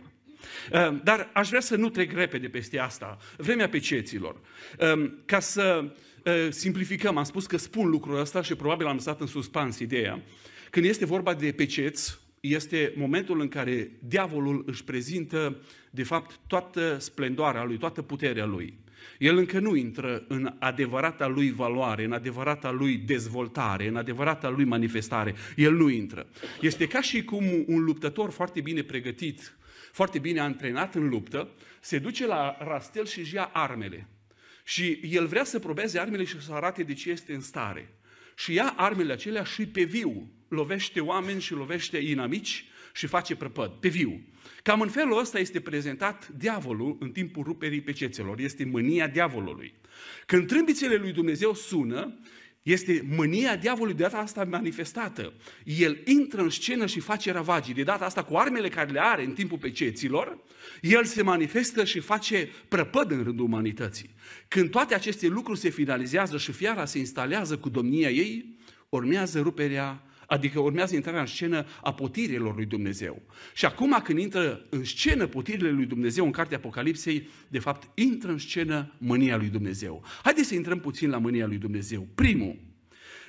Uh, 0.72 1.00
dar 1.02 1.30
aș 1.32 1.48
vrea 1.48 1.60
să 1.60 1.76
nu 1.76 1.88
trec 1.88 2.12
repede 2.12 2.48
peste 2.48 2.78
asta, 2.78 3.18
vremea 3.36 3.68
peceților, 3.68 4.36
um, 4.94 5.14
ca 5.24 5.40
să 5.40 5.92
uh, 6.24 6.32
simplificăm, 6.50 7.16
am 7.16 7.24
spus 7.24 7.46
că 7.46 7.56
spun 7.56 7.88
lucrul 7.88 8.20
ăsta 8.20 8.42
și 8.42 8.54
probabil 8.54 8.86
am 8.86 8.94
lăsat 8.94 9.20
în 9.20 9.26
suspans 9.26 9.78
ideea. 9.78 10.22
Când 10.70 10.86
este 10.86 11.04
vorba 11.04 11.34
de 11.34 11.52
peceți, 11.52 12.18
este 12.44 12.92
momentul 12.96 13.40
în 13.40 13.48
care 13.48 13.90
diavolul 13.98 14.62
își 14.66 14.84
prezintă, 14.84 15.56
de 15.90 16.02
fapt, 16.02 16.40
toată 16.46 16.98
splendoarea 16.98 17.64
lui, 17.64 17.76
toată 17.76 18.02
puterea 18.02 18.44
lui. 18.44 18.78
El 19.18 19.36
încă 19.36 19.58
nu 19.58 19.74
intră 19.74 20.24
în 20.28 20.54
adevărata 20.58 21.26
lui 21.26 21.50
valoare, 21.50 22.04
în 22.04 22.12
adevărata 22.12 22.70
lui 22.70 22.96
dezvoltare, 22.96 23.86
în 23.86 23.96
adevărata 23.96 24.48
lui 24.48 24.64
manifestare. 24.64 25.34
El 25.56 25.74
nu 25.74 25.88
intră. 25.88 26.26
Este 26.60 26.86
ca 26.86 27.00
și 27.00 27.24
cum 27.24 27.64
un 27.66 27.84
luptător 27.84 28.30
foarte 28.30 28.60
bine 28.60 28.82
pregătit, 28.82 29.56
foarte 29.92 30.18
bine 30.18 30.40
antrenat 30.40 30.94
în 30.94 31.08
luptă, 31.08 31.48
se 31.80 31.98
duce 31.98 32.26
la 32.26 32.56
rastel 32.60 33.06
și 33.06 33.18
își 33.18 33.34
ia 33.34 33.50
armele. 33.52 34.08
Și 34.64 35.00
el 35.10 35.26
vrea 35.26 35.44
să 35.44 35.58
probeze 35.58 35.98
armele 35.98 36.24
și 36.24 36.40
să 36.40 36.52
arate 36.52 36.82
de 36.82 36.92
ce 36.92 37.10
este 37.10 37.34
în 37.34 37.40
stare. 37.40 37.94
Și 38.36 38.52
ia 38.52 38.74
armele 38.76 39.12
acelea 39.12 39.42
și 39.42 39.66
pe 39.66 39.82
viu 39.82 40.30
lovește 40.54 41.00
oameni 41.00 41.40
și 41.40 41.52
lovește 41.52 41.98
inamici 41.98 42.64
și 42.92 43.06
face 43.06 43.36
prăpăd, 43.36 43.70
pe 43.70 43.88
viu. 43.88 44.20
Cam 44.62 44.80
în 44.80 44.88
felul 44.88 45.18
ăsta 45.18 45.38
este 45.38 45.60
prezentat 45.60 46.28
diavolul 46.28 46.96
în 47.00 47.10
timpul 47.10 47.42
ruperii 47.42 47.80
pecețelor. 47.80 48.38
Este 48.38 48.64
mânia 48.64 49.06
diavolului. 49.06 49.74
Când 50.26 50.46
trâmbițele 50.46 50.94
lui 50.94 51.12
Dumnezeu 51.12 51.54
sună, 51.54 52.18
este 52.62 53.06
mânia 53.16 53.56
diavolului 53.56 53.96
de 53.96 54.02
data 54.02 54.16
asta 54.16 54.44
manifestată. 54.44 55.32
El 55.64 55.98
intră 56.04 56.42
în 56.42 56.50
scenă 56.50 56.86
și 56.86 57.00
face 57.00 57.32
ravagii. 57.32 57.74
De 57.74 57.82
data 57.82 58.04
asta 58.04 58.24
cu 58.24 58.36
armele 58.36 58.68
care 58.68 58.90
le 58.90 59.00
are 59.02 59.24
în 59.24 59.32
timpul 59.32 59.58
peceților, 59.58 60.38
el 60.80 61.04
se 61.04 61.22
manifestă 61.22 61.84
și 61.84 62.00
face 62.00 62.48
prăpăd 62.68 63.10
în 63.10 63.22
rândul 63.22 63.44
umanității. 63.44 64.10
Când 64.48 64.70
toate 64.70 64.94
aceste 64.94 65.26
lucruri 65.26 65.58
se 65.58 65.68
finalizează 65.68 66.38
și 66.38 66.52
fiara 66.52 66.84
se 66.84 66.98
instalează 66.98 67.58
cu 67.58 67.68
domnia 67.68 68.10
ei, 68.10 68.58
urmează 68.88 69.40
ruperea 69.40 70.02
Adică 70.26 70.60
urmează 70.60 70.94
intrarea 70.94 71.20
în 71.20 71.26
scenă 71.26 71.66
a 71.82 71.92
potirilor 71.92 72.54
lui 72.54 72.66
Dumnezeu. 72.66 73.22
Și 73.54 73.64
acum 73.64 74.00
când 74.04 74.18
intră 74.18 74.66
în 74.70 74.84
scenă 74.84 75.26
potirile 75.26 75.70
lui 75.70 75.86
Dumnezeu 75.86 76.24
în 76.24 76.30
cartea 76.30 76.56
Apocalipsei, 76.56 77.28
de 77.48 77.58
fapt 77.58 77.98
intră 77.98 78.30
în 78.30 78.38
scenă 78.38 78.92
mânia 78.98 79.36
lui 79.36 79.48
Dumnezeu. 79.48 80.04
Haideți 80.22 80.48
să 80.48 80.54
intrăm 80.54 80.80
puțin 80.80 81.10
la 81.10 81.18
mânia 81.18 81.46
lui 81.46 81.58
Dumnezeu. 81.58 82.08
Primul, 82.14 82.56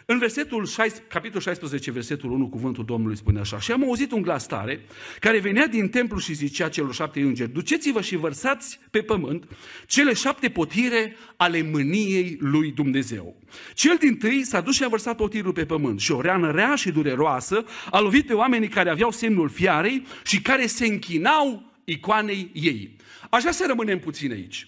în 0.06 0.18
versetul 0.18 0.66
6, 0.66 1.04
capitolul 1.08 1.42
16, 1.42 1.92
versetul 1.92 2.32
1, 2.32 2.48
cuvântul 2.48 2.86
Domnului 2.86 3.18
spune 3.18 3.40
așa. 3.40 3.60
Și 3.60 3.72
am 3.72 3.84
auzit 3.84 4.12
un 4.12 4.22
glas 4.22 4.46
tare 4.46 4.82
care 5.20 5.40
venea 5.40 5.68
din 5.68 5.90
templu 5.90 6.20
și 6.20 6.34
zicea 6.34 6.70
celor 6.70 6.94
șapte 6.94 7.22
îngeri, 7.22 7.52
duceți-vă 7.52 8.02
și 8.02 8.16
vărsați 8.16 8.80
pe 8.92 9.02
pământ 9.02 9.44
cele 9.88 10.14
șapte 10.14 10.50
potire 10.50 11.16
ale 11.36 11.62
mâniei 11.62 12.38
lui 12.40 12.72
Dumnezeu. 12.72 13.36
Cel 13.74 13.96
din 14.00 14.18
tâi 14.18 14.44
s-a 14.44 14.62
dus 14.62 14.76
și 14.76 14.84
a 14.84 14.88
vărsat 14.88 15.16
potirul 15.16 15.54
pe 15.54 15.66
pământ 15.66 16.00
și 16.00 16.12
o 16.12 16.22
reană 16.22 16.52
rea 16.52 16.76
și 16.76 16.92
dureroasă 16.92 17.66
a 17.92 18.00
lovit 18.00 18.26
pe 18.26 18.34
oamenii 18.34 18.68
care 18.68 18.90
aveau 18.90 19.12
semnul 19.12 19.50
fiarei 19.50 20.06
și 20.26 20.42
care 20.42 20.66
se 20.66 20.86
închinau 20.86 21.72
icoanei 21.84 22.50
ei. 22.54 22.96
Aș 23.30 23.40
vrea 23.40 23.54
să 23.54 23.64
rămânem 23.68 24.00
puțin 24.00 24.32
aici. 24.32 24.68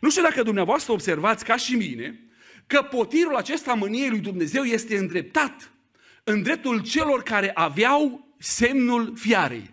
Nu 0.00 0.10
știu 0.10 0.22
dacă 0.22 0.42
dumneavoastră 0.42 0.92
observați 0.92 1.44
ca 1.44 1.56
și 1.56 1.74
mine, 1.74 2.20
că 2.72 2.82
potirul 2.82 3.36
acesta 3.36 3.74
mâniei 3.74 4.08
lui 4.08 4.18
Dumnezeu 4.18 4.62
este 4.62 4.96
îndreptat 4.96 5.72
în 6.24 6.42
dreptul 6.42 6.82
celor 6.82 7.22
care 7.22 7.50
aveau 7.54 8.28
semnul 8.38 9.12
fiarei. 9.16 9.70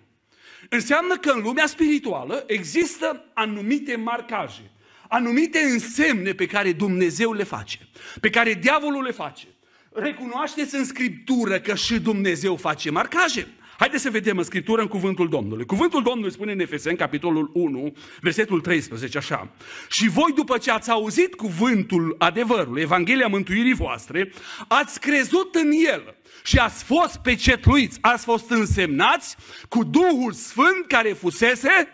Înseamnă 0.69 1.17
că 1.17 1.31
în 1.31 1.41
lumea 1.41 1.65
spirituală 1.65 2.43
există 2.47 3.31
anumite 3.33 3.95
marcaje, 3.95 4.71
anumite 5.07 5.59
însemne 5.59 6.33
pe 6.33 6.45
care 6.45 6.71
Dumnezeu 6.71 7.33
le 7.33 7.43
face, 7.43 7.79
pe 8.21 8.29
care 8.29 8.53
diavolul 8.53 9.03
le 9.03 9.11
face. 9.11 9.47
Recunoașteți 9.91 10.75
în 10.75 10.85
Scriptură 10.85 11.59
că 11.59 11.75
și 11.75 11.99
Dumnezeu 11.99 12.55
face 12.55 12.89
marcaje. 12.89 13.47
Haideți 13.79 14.03
să 14.03 14.09
vedem 14.09 14.37
în 14.37 14.43
Scriptură, 14.43 14.81
în 14.81 14.87
Cuvântul 14.87 15.29
Domnului. 15.29 15.65
Cuvântul 15.65 16.03
Domnului 16.03 16.31
spune 16.31 16.51
în 16.51 16.59
Efeseni, 16.59 16.97
capitolul 16.97 17.49
1, 17.53 17.93
versetul 18.21 18.61
13, 18.61 19.17
așa. 19.17 19.51
Și 19.89 20.09
voi, 20.09 20.31
după 20.35 20.57
ce 20.57 20.71
ați 20.71 20.89
auzit 20.89 21.35
cuvântul 21.35 22.15
adevărului, 22.17 22.81
Evanghelia 22.81 23.27
mântuirii 23.27 23.73
voastre, 23.73 24.31
ați 24.67 24.99
crezut 24.99 25.55
în 25.55 25.71
el 25.91 26.15
și 26.43 26.57
ați 26.57 26.83
fost 26.83 27.17
pecetluiți, 27.17 27.97
ați 28.01 28.23
fost 28.23 28.49
însemnați 28.49 29.35
cu 29.69 29.83
Duhul 29.83 30.31
Sfânt 30.31 30.85
care 30.87 31.09
fusese 31.09 31.87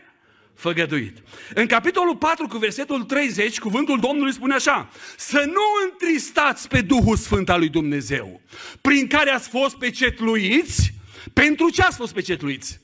făgăduit. 0.56 1.18
În 1.54 1.66
capitolul 1.66 2.16
4 2.16 2.48
cu 2.48 2.58
versetul 2.58 3.04
30, 3.04 3.60
cuvântul 3.60 4.00
Domnului 4.00 4.34
spune 4.34 4.54
așa, 4.54 4.90
să 5.18 5.44
nu 5.46 5.90
întristați 5.90 6.68
pe 6.68 6.82
Duhul 6.82 7.16
Sfânt 7.16 7.50
al 7.50 7.60
lui 7.60 7.70
Dumnezeu, 7.70 8.42
prin 8.82 9.08
care 9.08 9.30
ați 9.30 9.50
fost 9.50 9.76
pecetluiți 9.76 10.95
pentru 11.34 11.70
ce 11.70 11.82
ați 11.82 11.98
fost 11.98 12.14
pecetluiți? 12.14 12.80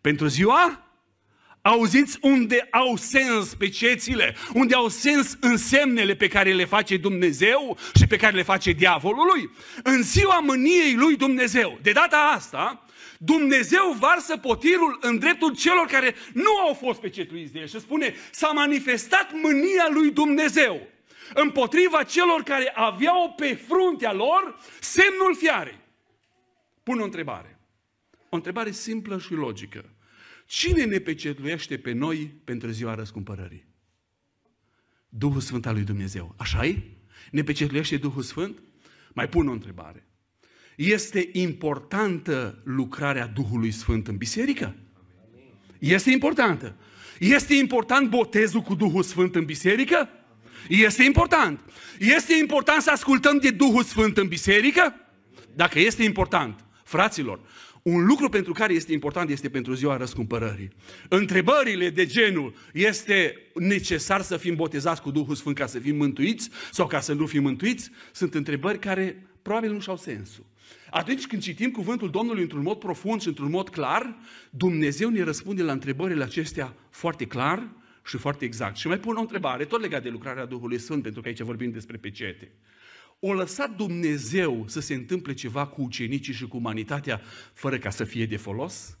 Pentru 0.00 0.26
ziua? 0.26 0.86
Auziți 1.62 2.18
unde 2.20 2.68
au 2.70 2.96
sens 2.96 3.54
pecețile, 3.54 4.36
unde 4.54 4.74
au 4.74 4.88
sens 4.88 5.36
însemnele 5.40 6.14
pe 6.14 6.28
care 6.28 6.52
le 6.52 6.64
face 6.64 6.96
Dumnezeu 6.96 7.78
și 7.94 8.06
pe 8.06 8.16
care 8.16 8.36
le 8.36 8.42
face 8.42 8.72
diavolului? 8.72 9.50
În 9.82 10.02
ziua 10.02 10.38
mâniei 10.38 10.94
lui 10.94 11.16
Dumnezeu. 11.16 11.78
De 11.82 11.92
data 11.92 12.32
asta, 12.34 12.86
Dumnezeu 13.18 13.96
varsă 13.98 14.36
potirul 14.36 14.98
în 15.00 15.18
dreptul 15.18 15.56
celor 15.56 15.86
care 15.86 16.14
nu 16.32 16.56
au 16.56 16.74
fost 16.74 17.00
pecetluiți 17.00 17.52
de 17.52 17.58
el 17.58 17.66
și 17.66 17.80
spune, 17.80 18.14
s-a 18.30 18.48
manifestat 18.48 19.32
mânia 19.32 19.88
lui 19.90 20.10
Dumnezeu 20.10 20.86
împotriva 21.34 22.02
celor 22.02 22.42
care 22.42 22.72
aveau 22.74 23.34
pe 23.36 23.54
fruntea 23.68 24.12
lor 24.12 24.58
semnul 24.80 25.36
fiarei. 25.36 25.81
Pun 26.82 27.00
o 27.00 27.04
întrebare. 27.04 27.58
O 28.28 28.36
întrebare 28.36 28.70
simplă 28.70 29.18
și 29.18 29.32
logică. 29.32 29.90
Cine 30.46 30.84
ne 30.84 30.98
pecetluiește 30.98 31.78
pe 31.78 31.92
noi 31.92 32.34
pentru 32.44 32.70
ziua 32.70 32.94
răscumpărării? 32.94 33.66
Duhul 35.08 35.40
Sfânt 35.40 35.66
al 35.66 35.74
lui 35.74 35.84
Dumnezeu. 35.84 36.34
așa 36.38 36.66
e? 36.66 36.82
Ne 37.30 37.42
pecetluiește 37.42 37.96
Duhul 37.96 38.22
Sfânt? 38.22 38.62
Mai 39.12 39.28
pun 39.28 39.48
o 39.48 39.52
întrebare. 39.52 40.06
Este 40.76 41.28
importantă 41.32 42.62
lucrarea 42.64 43.26
Duhului 43.26 43.70
Sfânt 43.70 44.08
în 44.08 44.16
biserică? 44.16 44.76
Este 45.78 46.10
importantă. 46.10 46.76
Este 47.18 47.54
important 47.54 48.08
botezul 48.08 48.60
cu 48.60 48.74
Duhul 48.74 49.02
Sfânt 49.02 49.34
în 49.34 49.44
biserică? 49.44 50.08
Este 50.68 51.04
important. 51.04 51.60
Este 51.98 52.34
important 52.34 52.82
să 52.82 52.90
ascultăm 52.90 53.38
de 53.38 53.50
Duhul 53.50 53.82
Sfânt 53.82 54.18
în 54.18 54.28
biserică? 54.28 54.94
Dacă 55.54 55.78
este 55.78 56.02
important, 56.02 56.64
Fraților, 56.92 57.40
un 57.82 58.04
lucru 58.04 58.28
pentru 58.28 58.52
care 58.52 58.72
este 58.72 58.92
important 58.92 59.30
este 59.30 59.48
pentru 59.48 59.74
ziua 59.74 59.96
răscumpărării. 59.96 60.70
Întrebările 61.08 61.90
de 61.90 62.06
genul, 62.06 62.54
este 62.72 63.36
necesar 63.54 64.20
să 64.20 64.36
fim 64.36 64.54
botezați 64.54 65.02
cu 65.02 65.10
Duhul 65.10 65.34
Sfânt 65.34 65.56
ca 65.56 65.66
să 65.66 65.78
fim 65.78 65.96
mântuiți 65.96 66.50
sau 66.70 66.86
ca 66.86 67.00
să 67.00 67.12
nu 67.12 67.26
fim 67.26 67.42
mântuiți, 67.42 67.90
sunt 68.12 68.34
întrebări 68.34 68.78
care 68.78 69.26
probabil 69.42 69.72
nu 69.72 69.80
și-au 69.80 69.96
sensul. 69.96 70.44
Atunci 70.90 71.26
când 71.26 71.42
citim 71.42 71.70
cuvântul 71.70 72.10
Domnului 72.10 72.42
într-un 72.42 72.62
mod 72.62 72.78
profund 72.78 73.20
și 73.20 73.28
într-un 73.28 73.50
mod 73.50 73.68
clar, 73.68 74.16
Dumnezeu 74.50 75.08
ne 75.08 75.22
răspunde 75.22 75.62
la 75.62 75.72
întrebările 75.72 76.24
acestea 76.24 76.74
foarte 76.90 77.26
clar 77.26 77.68
și 78.04 78.16
foarte 78.16 78.44
exact. 78.44 78.76
Și 78.76 78.86
mai 78.86 78.98
pun 78.98 79.16
o 79.16 79.20
întrebare, 79.20 79.64
tot 79.64 79.80
legat 79.80 80.02
de 80.02 80.08
lucrarea 80.08 80.44
Duhului 80.44 80.78
Sfânt, 80.78 81.02
pentru 81.02 81.20
că 81.20 81.28
aici 81.28 81.40
vorbim 81.40 81.70
despre 81.70 81.96
pecete 81.96 82.52
o 83.24 83.32
lăsat 83.32 83.76
Dumnezeu 83.76 84.64
să 84.66 84.80
se 84.80 84.94
întâmple 84.94 85.34
ceva 85.34 85.66
cu 85.66 85.82
ucenicii 85.82 86.32
și 86.32 86.48
cu 86.48 86.56
umanitatea 86.56 87.20
fără 87.52 87.78
ca 87.78 87.90
să 87.90 88.04
fie 88.04 88.26
de 88.26 88.36
folos? 88.36 88.98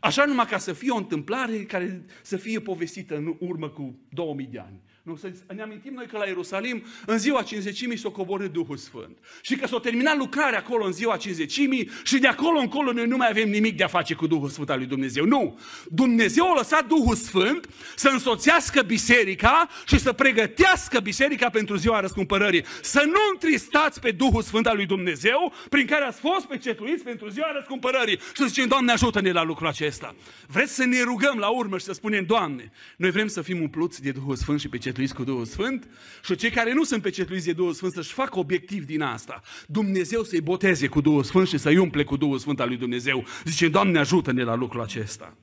Așa 0.00 0.24
numai 0.24 0.46
ca 0.46 0.58
să 0.58 0.72
fie 0.72 0.90
o 0.90 0.96
întâmplare 0.96 1.62
care 1.62 2.04
să 2.22 2.36
fie 2.36 2.60
povestită 2.60 3.16
în 3.16 3.36
urmă 3.38 3.68
cu 3.68 3.98
2000 4.08 4.46
de 4.46 4.58
ani. 4.58 4.80
Nu, 5.04 5.16
să 5.16 5.32
ne 5.54 5.62
amintim 5.62 5.92
noi 5.94 6.06
că 6.06 6.18
la 6.18 6.24
Ierusalim, 6.24 6.84
în 7.06 7.18
ziua 7.18 7.42
cinzecimii 7.42 7.98
s-a 7.98 8.08
coborât 8.08 8.52
Duhul 8.52 8.76
Sfânt. 8.76 9.18
Și 9.42 9.56
că 9.56 9.66
s-a 9.66 9.78
terminat 9.78 10.16
lucrarea 10.16 10.58
acolo 10.58 10.84
în 10.84 10.92
ziua 10.92 11.16
cinzecimii 11.16 11.90
și 12.04 12.18
de 12.18 12.26
acolo 12.26 12.58
încolo 12.58 12.92
noi 12.92 13.06
nu 13.06 13.16
mai 13.16 13.28
avem 13.30 13.48
nimic 13.50 13.76
de 13.76 13.84
a 13.84 13.86
face 13.86 14.14
cu 14.14 14.26
Duhul 14.26 14.48
Sfânt 14.48 14.70
al 14.70 14.78
lui 14.78 14.86
Dumnezeu. 14.86 15.24
Nu! 15.24 15.58
Dumnezeu 15.90 16.50
a 16.50 16.54
lăsat 16.56 16.86
Duhul 16.86 17.14
Sfânt 17.14 17.68
să 17.96 18.08
însoțească 18.08 18.82
biserica 18.82 19.68
și 19.86 19.98
să 19.98 20.12
pregătească 20.12 21.00
biserica 21.00 21.50
pentru 21.50 21.76
ziua 21.76 22.00
răscumpărării. 22.00 22.64
Să 22.82 23.02
nu 23.06 23.20
întristați 23.32 24.00
pe 24.00 24.10
Duhul 24.10 24.42
Sfânt 24.42 24.66
al 24.66 24.76
lui 24.76 24.86
Dumnezeu 24.86 25.52
prin 25.68 25.86
care 25.86 26.04
ați 26.04 26.20
fost 26.20 26.46
pecetuiți 26.46 27.04
pentru 27.04 27.28
ziua 27.28 27.52
răscumpărării. 27.52 28.18
Și 28.18 28.34
să 28.34 28.46
zicem, 28.46 28.68
Doamne, 28.68 28.92
ajută-ne 28.92 29.32
la 29.32 29.42
lucrul 29.42 29.68
acesta. 29.68 30.14
Vreți 30.46 30.74
să 30.74 30.84
ne 30.84 31.02
rugăm 31.02 31.38
la 31.38 31.48
urmă 31.48 31.78
și 31.78 31.84
să 31.84 31.92
spunem, 31.92 32.24
Doamne, 32.24 32.72
noi 32.96 33.10
vrem 33.10 33.26
să 33.26 33.42
fim 33.42 33.60
umpluți 33.60 34.02
de 34.02 34.10
Duhul 34.10 34.36
Sfânt 34.36 34.60
și 34.60 34.68
pe 34.68 34.78
pecetluiți 34.94 35.14
cu 35.14 35.24
Duhul 35.24 35.44
Sfânt 35.44 35.88
și 36.24 36.34
cei 36.34 36.50
care 36.50 36.72
nu 36.72 36.84
sunt 36.84 37.02
pecetluiți 37.02 37.46
de 37.46 37.52
Duhul 37.52 37.72
Sfânt 37.72 37.92
să-și 37.92 38.12
facă 38.12 38.38
obiectiv 38.38 38.84
din 38.84 39.02
asta. 39.02 39.40
Dumnezeu 39.66 40.22
să-i 40.22 40.40
boteze 40.40 40.86
cu 40.86 41.00
Duhul 41.00 41.22
Sfânt 41.22 41.48
și 41.48 41.58
să-i 41.58 41.76
umple 41.76 42.04
cu 42.04 42.16
Duhul 42.16 42.38
Sfânt 42.38 42.60
al 42.60 42.68
lui 42.68 42.76
Dumnezeu. 42.76 43.24
Zice, 43.44 43.68
Doamne 43.68 43.98
ajută-ne 43.98 44.42
la 44.42 44.54
lucrul 44.54 44.82
acesta. 44.82 45.36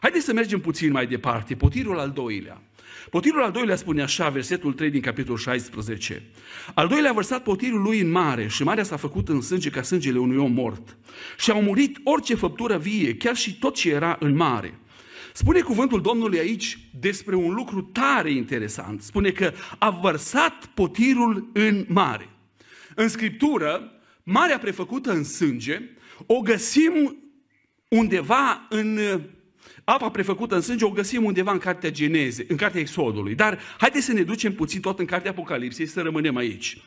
Haideți 0.00 0.24
să 0.24 0.32
mergem 0.32 0.60
puțin 0.60 0.90
mai 0.90 1.06
departe. 1.06 1.54
Potirul 1.54 1.98
al 1.98 2.10
doilea. 2.10 2.62
Potirul 3.10 3.42
al 3.42 3.50
doilea 3.50 3.76
spune 3.76 4.02
așa, 4.02 4.28
versetul 4.28 4.72
3 4.72 4.90
din 4.90 5.00
capitolul 5.00 5.38
16. 5.38 6.22
Al 6.74 6.88
doilea 6.88 7.10
a 7.10 7.14
vărsat 7.14 7.42
potirul 7.42 7.82
lui 7.82 8.00
în 8.00 8.10
mare 8.10 8.48
și 8.48 8.62
marea 8.62 8.84
s-a 8.84 8.96
făcut 8.96 9.28
în 9.28 9.40
sânge 9.40 9.70
ca 9.70 9.82
sângele 9.82 10.18
unui 10.18 10.36
om 10.36 10.52
mort. 10.52 10.96
Și 11.38 11.50
au 11.50 11.62
murit 11.62 11.98
orice 12.04 12.34
făptură 12.34 12.78
vie, 12.78 13.16
chiar 13.16 13.36
și 13.36 13.58
tot 13.58 13.74
ce 13.74 13.90
era 13.90 14.16
în 14.20 14.36
mare. 14.36 14.78
Spune 15.36 15.60
cuvântul 15.60 16.00
Domnului 16.00 16.38
aici 16.38 16.78
despre 16.98 17.34
un 17.34 17.54
lucru 17.54 17.82
tare 17.82 18.32
interesant. 18.32 19.02
Spune 19.02 19.30
că 19.30 19.52
a 19.78 19.90
vărsat 19.90 20.66
potirul 20.66 21.50
în 21.52 21.84
mare. 21.88 22.28
În 22.94 23.08
Scriptură, 23.08 23.92
marea 24.22 24.58
prefăcută 24.58 25.12
în 25.12 25.24
sânge, 25.24 25.80
o 26.26 26.40
găsim 26.40 27.16
undeva 27.88 28.66
în 28.68 28.98
apa 29.84 30.10
prefăcută 30.10 30.54
în 30.54 30.60
sânge 30.60 30.84
o 30.84 30.90
găsim 30.90 31.24
undeva 31.24 31.52
în 31.52 31.58
cartea 31.58 31.90
Geneze, 31.90 32.44
în 32.48 32.56
cartea 32.56 32.80
Exodului. 32.80 33.34
Dar 33.34 33.58
haideți 33.78 34.04
să 34.04 34.12
ne 34.12 34.22
ducem 34.22 34.52
puțin 34.52 34.80
tot 34.80 34.98
în 34.98 35.04
cartea 35.04 35.30
Apocalipsei 35.30 35.86
să 35.86 36.00
rămânem 36.00 36.36
aici. 36.36 36.78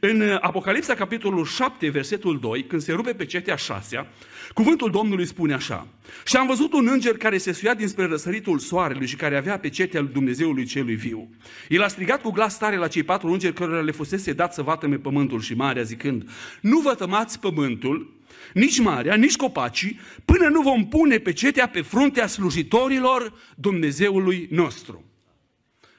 În 0.00 0.38
Apocalipsa, 0.40 0.94
capitolul 0.94 1.44
7, 1.44 1.88
versetul 1.88 2.38
2, 2.38 2.64
când 2.64 2.82
se 2.82 2.92
rupe 2.92 3.12
pe 3.12 3.24
cetea 3.24 3.56
șasea, 3.56 4.06
Cuvântul 4.54 4.90
Domnului 4.90 5.26
spune 5.26 5.54
așa. 5.54 5.86
Și 6.24 6.36
am 6.36 6.46
văzut 6.46 6.72
un 6.72 6.88
înger 6.90 7.16
care 7.16 7.38
se 7.38 7.52
suia 7.52 7.74
dinspre 7.74 8.06
răsăritul 8.06 8.58
soarelui 8.58 9.06
și 9.06 9.16
care 9.16 9.36
avea 9.36 9.58
pe 9.58 9.68
cetea 9.68 10.00
lui 10.00 10.12
Dumnezeului 10.12 10.64
celui 10.64 10.94
viu. 10.94 11.28
El 11.68 11.82
a 11.82 11.88
strigat 11.88 12.22
cu 12.22 12.30
glas 12.30 12.58
tare 12.58 12.76
la 12.76 12.88
cei 12.88 13.02
patru 13.02 13.28
îngeri 13.28 13.54
cărora 13.54 13.80
le 13.80 13.90
fusese 13.90 14.32
dat 14.32 14.54
să 14.54 14.62
vatăme 14.62 14.96
pământul 14.96 15.40
și 15.40 15.54
marea, 15.54 15.82
zicând, 15.82 16.30
nu 16.60 16.78
vătămați 16.78 17.40
pământul, 17.40 18.15
nici 18.54 18.78
marea, 18.78 19.14
nici 19.14 19.36
copacii, 19.36 20.00
până 20.24 20.48
nu 20.48 20.62
vom 20.62 20.88
pune 20.88 21.18
pe 21.18 21.32
cetea 21.32 21.68
pe 21.68 21.82
fruntea 21.82 22.26
slujitorilor 22.26 23.38
Dumnezeului 23.56 24.48
nostru. 24.50 25.04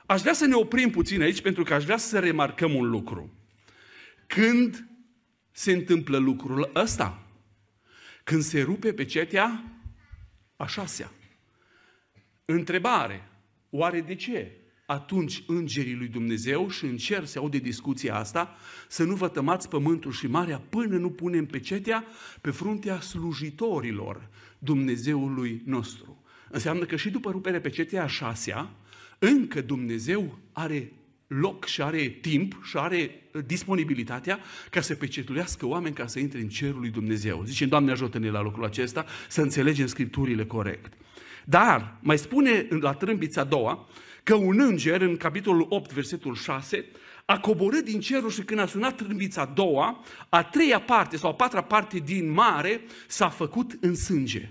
Aș 0.05 0.21
vrea 0.21 0.33
să 0.33 0.45
ne 0.45 0.55
oprim 0.55 0.89
puțin 0.89 1.21
aici 1.21 1.41
pentru 1.41 1.63
că 1.63 1.73
aș 1.73 1.83
vrea 1.83 1.97
să 1.97 2.19
remarcăm 2.19 2.75
un 2.75 2.89
lucru. 2.89 3.33
Când 4.27 4.88
se 5.51 5.71
întâmplă 5.71 6.17
lucrul 6.17 6.71
ăsta? 6.75 7.23
Când 8.23 8.41
se 8.41 8.62
rupe 8.62 8.93
pe 8.93 9.05
cetea 9.05 9.63
a 10.55 10.65
șasea. 10.65 11.12
Întrebare. 12.45 13.29
Oare 13.69 14.01
de 14.01 14.15
ce? 14.15 14.51
Atunci 14.89 15.43
îngerii 15.47 15.95
lui 15.95 16.08
Dumnezeu 16.08 16.69
și 16.69 16.86
în 16.86 16.97
cer 16.97 17.26
se 17.26 17.38
aude 17.38 17.58
discuția 17.58 18.15
asta, 18.15 18.56
să 18.88 19.04
nu 19.04 19.15
vă 19.15 19.28
tămați 19.28 19.69
pământul 19.69 20.12
și 20.12 20.28
marea 20.28 20.62
până 20.69 20.97
nu 20.97 21.10
punem 21.10 21.45
pe 21.45 21.60
cetea 21.60 22.06
pe 22.41 22.52
fruntea 22.52 23.00
slujitorilor 23.00 24.30
Dumnezeului 24.60 25.62
nostru. 25.65 26.23
Înseamnă 26.50 26.86
că 26.86 26.95
și 26.95 27.10
după 27.10 27.32
ruperea 27.32 27.62
pe 27.62 27.69
cetea 27.69 28.04
a 28.04 28.08
șasea, 28.08 28.69
încă 29.19 29.62
Dumnezeu 29.62 30.38
are 30.52 30.91
loc 31.28 31.65
și 31.65 31.82
are 31.82 32.08
timp 32.08 32.60
și 32.63 32.78
are 32.78 33.21
disponibilitatea 33.45 34.39
ca 34.69 34.82
să 34.82 34.95
pecetuiască 34.95 35.65
oameni 35.65 35.95
ca 35.95 36.08
să 36.08 36.19
intre 36.19 36.39
în 36.39 36.50
cerul 36.50 36.80
lui 36.80 36.89
Dumnezeu. 36.89 37.43
Zice, 37.45 37.65
Doamne 37.65 37.91
ajută-ne 37.91 38.30
la 38.30 38.41
lucrul 38.41 38.65
acesta 38.65 39.06
să 39.30 39.41
înțelegem 39.41 39.88
Scripturile 39.88 40.45
corect. 40.45 40.93
Dar 41.45 41.97
mai 42.02 42.17
spune 42.17 42.67
la 42.69 42.93
trâmbița 42.93 43.41
a 43.41 43.43
doua 43.43 43.88
că 44.27 44.35
un 44.35 44.59
înger 44.59 45.01
în 45.01 45.17
capitolul 45.17 45.65
8, 45.69 45.93
versetul 45.93 46.35
6, 46.35 46.85
a 47.25 47.39
coborât 47.39 47.83
din 47.83 47.99
cerul 47.99 48.29
și 48.29 48.41
când 48.41 48.59
a 48.59 48.65
sunat 48.65 48.95
trâmbița 48.95 49.41
a 49.41 49.45
doua, 49.45 50.03
a 50.29 50.43
treia 50.43 50.81
parte 50.81 51.17
sau 51.17 51.29
a 51.29 51.33
patra 51.33 51.61
parte 51.63 51.99
din 51.99 52.31
mare 52.31 52.81
s-a 53.07 53.29
făcut 53.29 53.77
în 53.81 53.95
sânge. 53.95 54.49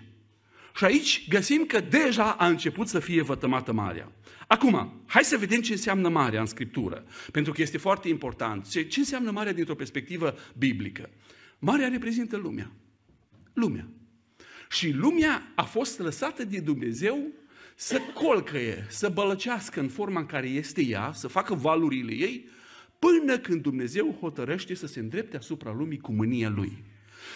Și 0.76 0.84
aici 0.84 1.28
găsim 1.28 1.64
că 1.64 1.80
deja 1.80 2.30
a 2.30 2.46
început 2.46 2.88
să 2.88 2.98
fie 2.98 3.22
vătămată 3.22 3.72
marea. 3.72 4.12
Acum, 4.46 5.02
hai 5.06 5.24
să 5.24 5.36
vedem 5.36 5.60
ce 5.60 5.72
înseamnă 5.72 6.08
marea 6.08 6.40
în 6.40 6.46
Scriptură, 6.46 7.04
pentru 7.32 7.52
că 7.52 7.62
este 7.62 7.78
foarte 7.78 8.08
important. 8.08 8.68
Ce, 8.68 8.82
ce 8.82 8.98
înseamnă 8.98 9.30
marea 9.30 9.52
dintr-o 9.52 9.74
perspectivă 9.74 10.34
biblică? 10.58 11.10
Marea 11.58 11.88
reprezintă 11.88 12.36
lumea. 12.36 12.70
Lumea. 13.52 13.88
Și 14.70 14.90
lumea 14.90 15.52
a 15.54 15.62
fost 15.62 15.98
lăsată 15.98 16.44
de 16.44 16.58
Dumnezeu 16.58 17.18
să 17.78 18.00
colcăie, 18.14 18.86
să 18.88 19.08
bălăcească 19.08 19.80
în 19.80 19.88
forma 19.88 20.20
în 20.20 20.26
care 20.26 20.48
este 20.48 20.82
ea, 20.82 21.10
să 21.14 21.28
facă 21.28 21.54
valurile 21.54 22.12
ei, 22.12 22.48
până 22.98 23.38
când 23.38 23.62
Dumnezeu 23.62 24.16
hotărăște 24.20 24.74
să 24.74 24.86
se 24.86 25.00
îndrepte 25.00 25.36
asupra 25.36 25.72
lumii 25.72 25.98
cu 25.98 26.12
mânia 26.12 26.48
lui. 26.48 26.84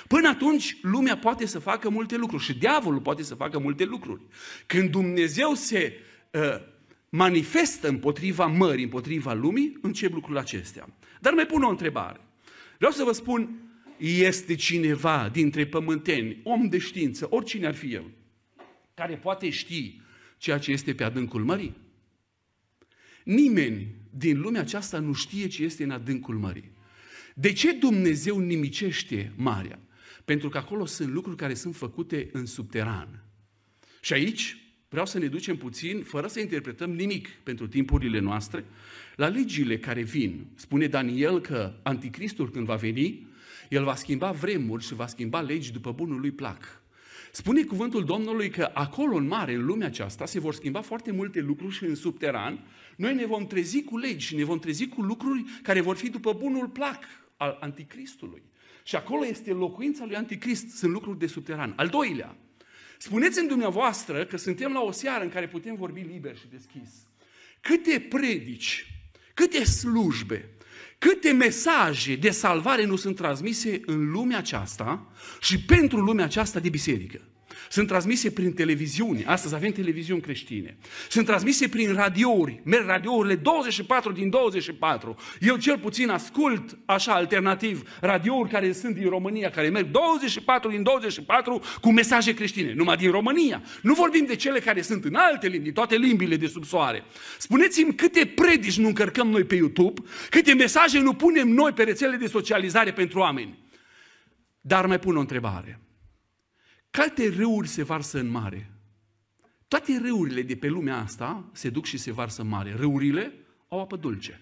Până 0.08 0.28
atunci, 0.28 0.76
lumea 0.82 1.18
poate 1.18 1.46
să 1.46 1.58
facă 1.58 1.88
multe 1.90 2.16
lucruri 2.16 2.42
și 2.42 2.58
diavolul 2.58 3.00
poate 3.00 3.22
să 3.22 3.34
facă 3.34 3.58
multe 3.58 3.84
lucruri. 3.84 4.20
Când 4.66 4.90
Dumnezeu 4.90 5.54
se 5.54 5.98
uh, 6.30 6.40
manifestă 7.08 7.88
împotriva 7.88 8.46
mării, 8.46 8.84
împotriva 8.84 9.32
lumii, 9.32 9.78
încep 9.82 10.12
lucrurile 10.12 10.40
acestea. 10.40 10.88
Dar 11.20 11.32
mai 11.32 11.46
pun 11.46 11.62
o 11.62 11.68
întrebare. 11.68 12.20
Vreau 12.76 12.92
să 12.92 13.04
vă 13.04 13.12
spun, 13.12 13.50
este 13.96 14.54
cineva 14.54 15.28
dintre 15.32 15.66
pământeni, 15.66 16.40
om 16.42 16.68
de 16.68 16.78
știință, 16.78 17.26
oricine 17.30 17.66
ar 17.66 17.74
fi 17.74 17.92
el, 17.92 18.04
care 18.94 19.16
poate 19.16 19.50
ști 19.50 20.00
ceea 20.40 20.58
ce 20.58 20.70
este 20.70 20.94
pe 20.94 21.04
adâncul 21.04 21.44
mării? 21.44 21.76
Nimeni 23.24 23.94
din 24.10 24.40
lumea 24.40 24.60
aceasta 24.60 24.98
nu 24.98 25.12
știe 25.12 25.46
ce 25.46 25.62
este 25.62 25.82
în 25.82 25.90
adâncul 25.90 26.38
mării. 26.38 26.70
De 27.34 27.52
ce 27.52 27.72
Dumnezeu 27.72 28.38
nimicește 28.38 29.32
marea? 29.36 29.78
Pentru 30.24 30.48
că 30.48 30.58
acolo 30.58 30.86
sunt 30.86 31.08
lucruri 31.08 31.36
care 31.36 31.54
sunt 31.54 31.76
făcute 31.76 32.28
în 32.32 32.46
subteran. 32.46 33.24
Și 34.00 34.12
aici 34.12 34.56
vreau 34.88 35.06
să 35.06 35.18
ne 35.18 35.26
ducem 35.26 35.56
puțin, 35.56 36.02
fără 36.02 36.26
să 36.26 36.40
interpretăm 36.40 36.90
nimic 36.90 37.28
pentru 37.28 37.66
timpurile 37.68 38.18
noastre, 38.18 38.64
la 39.16 39.28
legile 39.28 39.78
care 39.78 40.02
vin. 40.02 40.46
Spune 40.54 40.86
Daniel 40.86 41.40
că 41.40 41.74
anticristul 41.82 42.50
când 42.50 42.66
va 42.66 42.74
veni, 42.74 43.26
el 43.68 43.84
va 43.84 43.94
schimba 43.94 44.30
vremuri 44.30 44.84
și 44.84 44.94
va 44.94 45.06
schimba 45.06 45.40
legi 45.40 45.72
după 45.72 45.92
bunul 45.92 46.20
lui 46.20 46.30
plac. 46.30 46.79
Spune 47.32 47.62
cuvântul 47.62 48.04
Domnului 48.04 48.50
că 48.50 48.70
acolo 48.74 49.16
în 49.16 49.26
mare, 49.26 49.54
în 49.54 49.64
lumea 49.64 49.86
aceasta, 49.86 50.26
se 50.26 50.40
vor 50.40 50.54
schimba 50.54 50.80
foarte 50.80 51.12
multe 51.12 51.40
lucruri 51.40 51.74
și 51.74 51.84
în 51.84 51.94
subteran. 51.94 52.66
Noi 52.96 53.14
ne 53.14 53.26
vom 53.26 53.46
trezi 53.46 53.82
cu 53.82 53.98
legi 53.98 54.26
și 54.26 54.36
ne 54.36 54.44
vom 54.44 54.58
trezi 54.58 54.88
cu 54.88 55.02
lucruri 55.02 55.44
care 55.62 55.80
vor 55.80 55.96
fi 55.96 56.10
după 56.10 56.32
bunul 56.32 56.68
plac 56.68 57.04
al 57.36 57.58
anticristului. 57.60 58.42
Și 58.84 58.96
acolo 58.96 59.26
este 59.26 59.52
locuința 59.52 60.04
lui 60.04 60.16
anticrist, 60.16 60.68
sunt 60.68 60.92
lucruri 60.92 61.18
de 61.18 61.26
subteran. 61.26 61.72
Al 61.76 61.88
doilea, 61.88 62.36
spuneți-mi 62.98 63.48
dumneavoastră 63.48 64.24
că 64.24 64.36
suntem 64.36 64.72
la 64.72 64.80
o 64.80 64.90
seară 64.90 65.24
în 65.24 65.30
care 65.30 65.48
putem 65.48 65.74
vorbi 65.74 66.00
liber 66.00 66.36
și 66.36 66.46
deschis. 66.50 66.90
Câte 67.60 68.06
predici, 68.08 68.86
câte 69.34 69.64
slujbe, 69.64 70.48
câte 71.00 71.32
mesaje 71.32 72.16
de 72.16 72.30
salvare 72.30 72.84
nu 72.84 72.96
sunt 72.96 73.16
transmise 73.16 73.80
în 73.86 74.10
lumea 74.10 74.38
aceasta 74.38 75.06
și 75.40 75.60
pentru 75.60 76.00
lumea 76.00 76.24
aceasta 76.24 76.60
de 76.60 76.68
biserică. 76.68 77.20
Sunt 77.72 77.86
transmise 77.86 78.30
prin 78.30 78.52
televiziune. 78.52 79.22
Astăzi 79.26 79.54
avem 79.54 79.70
televiziuni 79.70 80.20
creștine. 80.20 80.76
Sunt 81.08 81.26
transmise 81.26 81.68
prin 81.68 81.92
radiouri. 81.92 82.60
Merg 82.64 82.86
radiourile 82.86 83.34
24 83.34 84.12
din 84.12 84.30
24. 84.30 85.16
Eu 85.40 85.56
cel 85.56 85.78
puțin 85.78 86.08
ascult 86.08 86.78
așa 86.84 87.12
alternativ 87.12 87.96
radiouri 88.00 88.48
care 88.48 88.72
sunt 88.72 88.94
din 88.94 89.08
România, 89.08 89.50
care 89.50 89.68
merg 89.68 89.90
24 89.90 90.70
din 90.70 90.82
24 90.82 91.62
cu 91.80 91.92
mesaje 91.92 92.34
creștine. 92.34 92.72
Numai 92.72 92.96
din 92.96 93.10
România. 93.10 93.62
Nu 93.82 93.94
vorbim 93.94 94.24
de 94.24 94.36
cele 94.36 94.58
care 94.58 94.82
sunt 94.82 95.04
în 95.04 95.14
alte 95.14 95.48
limbi, 95.48 95.72
toate 95.72 95.96
limbile 95.96 96.36
de 96.36 96.46
sub 96.46 96.64
soare. 96.64 97.04
Spuneți-mi 97.38 97.94
câte 97.94 98.26
predici 98.26 98.78
nu 98.78 98.86
încărcăm 98.86 99.28
noi 99.28 99.44
pe 99.44 99.54
YouTube, 99.54 100.02
câte 100.30 100.54
mesaje 100.54 101.00
nu 101.00 101.14
punem 101.14 101.48
noi 101.48 101.72
pe 101.72 101.82
rețele 101.82 102.16
de 102.16 102.26
socializare 102.26 102.92
pentru 102.92 103.18
oameni. 103.18 103.58
Dar 104.60 104.86
mai 104.86 104.98
pun 104.98 105.16
o 105.16 105.20
întrebare. 105.20 105.80
Câte 106.90 107.28
râuri 107.28 107.68
se 107.68 107.82
varsă 107.82 108.18
în 108.18 108.30
mare? 108.30 108.70
Toate 109.68 110.00
râurile 110.02 110.42
de 110.42 110.56
pe 110.56 110.68
lumea 110.68 110.98
asta 110.98 111.50
se 111.52 111.70
duc 111.70 111.84
și 111.84 111.98
se 111.98 112.12
varsă 112.12 112.42
în 112.42 112.48
mare. 112.48 112.74
Râurile 112.76 113.32
au 113.68 113.80
apă 113.80 113.96
dulce. 113.96 114.40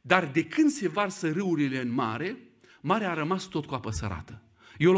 Dar 0.00 0.26
de 0.26 0.44
când 0.44 0.70
se 0.70 0.88
varsă 0.88 1.30
râurile 1.30 1.80
în 1.80 1.92
mare, 1.92 2.38
marea 2.80 3.10
a 3.10 3.14
rămas 3.14 3.44
tot 3.44 3.66
cu 3.66 3.74
apă 3.74 3.90
sărată. 3.90 4.42
Eu 4.78 4.92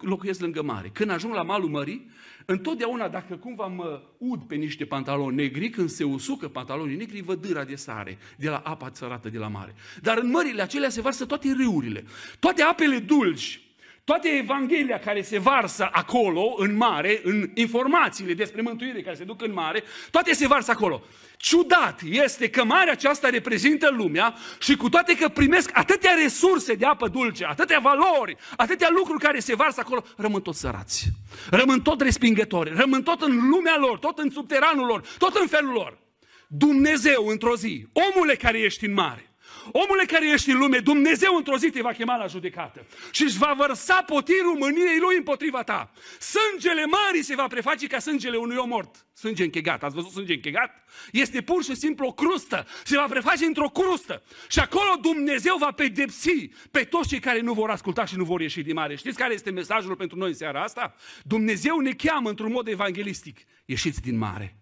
locuiesc 0.00 0.40
lângă 0.40 0.62
mare. 0.62 0.88
Când 0.88 1.10
ajung 1.10 1.34
la 1.34 1.42
malul 1.42 1.68
mării, 1.68 2.10
întotdeauna 2.46 3.08
dacă 3.08 3.36
cumva 3.36 3.66
mă 3.66 4.02
ud 4.18 4.42
pe 4.42 4.54
niște 4.54 4.84
pantaloni 4.84 5.36
negri, 5.36 5.70
când 5.70 5.88
se 5.88 6.04
usucă 6.04 6.48
pantalonii 6.48 6.96
negri, 6.96 7.20
văd 7.20 7.40
dâra 7.46 7.64
de 7.64 7.74
sare 7.74 8.18
de 8.36 8.48
la 8.48 8.56
apa 8.56 8.90
sărată 8.92 9.28
de 9.28 9.38
la 9.38 9.48
mare. 9.48 9.74
Dar 10.02 10.18
în 10.18 10.30
mările 10.30 10.62
acelea 10.62 10.88
se 10.88 11.00
varsă 11.00 11.26
toate 11.26 11.52
râurile. 11.52 12.04
Toate 12.38 12.62
apele 12.62 12.98
dulci 12.98 13.62
toate 14.08 14.28
Evanghelia 14.28 14.98
care 14.98 15.22
se 15.22 15.38
varsă 15.38 15.88
acolo, 15.92 16.54
în 16.56 16.76
mare, 16.76 17.20
în 17.22 17.50
informațiile 17.54 18.34
despre 18.34 18.60
mântuire 18.60 19.00
care 19.00 19.16
se 19.16 19.24
duc 19.24 19.42
în 19.42 19.52
mare, 19.52 19.82
toate 20.10 20.34
se 20.34 20.46
varsă 20.46 20.70
acolo. 20.70 21.02
Ciudat 21.36 22.00
este 22.10 22.50
că 22.50 22.64
marea 22.64 22.92
aceasta 22.92 23.28
reprezintă 23.28 23.90
lumea 23.90 24.34
și 24.58 24.76
cu 24.76 24.88
toate 24.88 25.16
că 25.16 25.28
primesc 25.28 25.70
atâtea 25.72 26.14
resurse 26.22 26.74
de 26.74 26.86
apă 26.86 27.08
dulce, 27.08 27.44
atâtea 27.44 27.78
valori, 27.78 28.36
atâtea 28.56 28.88
lucruri 28.90 29.22
care 29.22 29.38
se 29.38 29.54
varsă 29.54 29.80
acolo, 29.80 30.04
rămân 30.16 30.40
tot 30.40 30.54
sărați. 30.54 31.06
Rămân 31.50 31.80
tot 31.80 32.00
respingători, 32.00 32.72
rămân 32.76 33.02
tot 33.02 33.22
în 33.22 33.48
lumea 33.48 33.76
lor, 33.78 33.98
tot 33.98 34.18
în 34.18 34.30
subteranul 34.30 34.86
lor, 34.86 35.02
tot 35.18 35.36
în 35.36 35.46
felul 35.46 35.72
lor. 35.72 35.98
Dumnezeu 36.46 37.26
într-o 37.26 37.56
zi, 37.56 37.86
omule 37.92 38.34
care 38.34 38.58
ești 38.58 38.84
în 38.84 38.92
mare, 38.92 39.27
Omule 39.72 40.04
care 40.04 40.32
ești 40.32 40.50
în 40.50 40.58
lume, 40.58 40.78
Dumnezeu 40.78 41.34
într-o 41.36 41.56
zi 41.56 41.70
te 41.70 41.80
va 41.80 41.92
chema 41.92 42.16
la 42.16 42.26
judecată 42.26 42.86
și 43.10 43.22
își 43.22 43.38
va 43.38 43.54
vărsa 43.56 44.02
potirul 44.02 44.56
mâniei 44.58 44.98
lui 44.98 45.16
împotriva 45.16 45.62
ta. 45.62 45.90
Sângele 46.18 46.84
mării 46.84 47.22
se 47.22 47.34
va 47.34 47.46
preface 47.46 47.86
ca 47.86 47.98
sângele 47.98 48.36
unui 48.36 48.56
om 48.56 48.68
mort. 48.68 49.06
Sânge 49.14 49.44
închegat. 49.44 49.82
Ați 49.82 49.94
văzut 49.94 50.10
sânge 50.10 50.32
închegat? 50.32 50.70
Este 51.12 51.40
pur 51.40 51.64
și 51.64 51.74
simplu 51.74 52.06
o 52.06 52.12
crustă. 52.12 52.66
Se 52.84 52.96
va 52.96 53.06
preface 53.08 53.44
într-o 53.44 53.68
crustă. 53.68 54.22
Și 54.48 54.58
acolo 54.58 54.98
Dumnezeu 55.00 55.56
va 55.56 55.70
pedepsi 55.70 56.50
pe 56.70 56.84
toți 56.84 57.08
cei 57.08 57.20
care 57.20 57.40
nu 57.40 57.52
vor 57.52 57.70
asculta 57.70 58.04
și 58.04 58.16
nu 58.16 58.24
vor 58.24 58.40
ieși 58.40 58.62
din 58.62 58.74
mare. 58.74 58.96
Știți 58.96 59.18
care 59.18 59.34
este 59.34 59.50
mesajul 59.50 59.96
pentru 59.96 60.18
noi 60.18 60.28
în 60.28 60.34
seara 60.34 60.62
asta? 60.62 60.94
Dumnezeu 61.22 61.78
ne 61.78 61.92
cheamă 61.92 62.28
într-un 62.28 62.52
mod 62.52 62.68
evanghelistic. 62.68 63.38
Ieșiți 63.64 64.00
din 64.00 64.18
mare. 64.18 64.56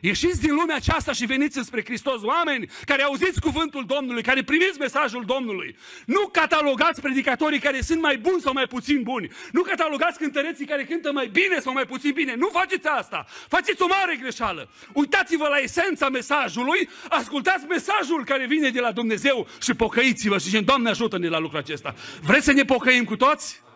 Ieșiți 0.00 0.40
din 0.40 0.54
lumea 0.54 0.76
aceasta 0.76 1.12
și 1.12 1.26
veniți 1.26 1.60
spre 1.62 1.84
Hristos, 1.84 2.22
oameni 2.22 2.70
care 2.84 3.02
auziți 3.02 3.40
cuvântul 3.40 3.84
Domnului, 3.86 4.22
care 4.22 4.42
primiți 4.42 4.78
mesajul 4.78 5.24
Domnului. 5.26 5.76
Nu 6.06 6.28
catalogați 6.32 7.00
predicatorii 7.00 7.58
care 7.58 7.80
sunt 7.80 8.00
mai 8.00 8.16
buni 8.16 8.40
sau 8.40 8.52
mai 8.52 8.66
puțin 8.66 9.02
buni. 9.02 9.30
Nu 9.52 9.62
catalogați 9.62 10.18
cântăreții 10.18 10.66
care 10.66 10.84
cântă 10.84 11.12
mai 11.12 11.26
bine 11.26 11.60
sau 11.60 11.72
mai 11.72 11.84
puțin 11.84 12.12
bine. 12.12 12.34
Nu 12.34 12.48
faceți 12.52 12.86
asta. 12.86 13.26
Faceți 13.48 13.82
o 13.82 13.86
mare 13.86 14.16
greșeală. 14.16 14.68
Uitați-vă 14.92 15.48
la 15.48 15.56
esența 15.56 16.08
mesajului, 16.08 16.88
ascultați 17.08 17.66
mesajul 17.66 18.24
care 18.24 18.46
vine 18.46 18.70
de 18.70 18.80
la 18.80 18.92
Dumnezeu 18.92 19.46
și 19.62 19.74
pocăiți-vă 19.74 20.38
și 20.38 20.44
zicem, 20.44 20.64
Doamne 20.64 20.88
ajută-ne 20.88 21.28
la 21.28 21.38
lucrul 21.38 21.58
acesta. 21.58 21.94
Vreți 22.22 22.44
să 22.44 22.52
ne 22.52 22.62
pocăim 22.62 23.04
cu 23.04 23.16
toți? 23.16 23.66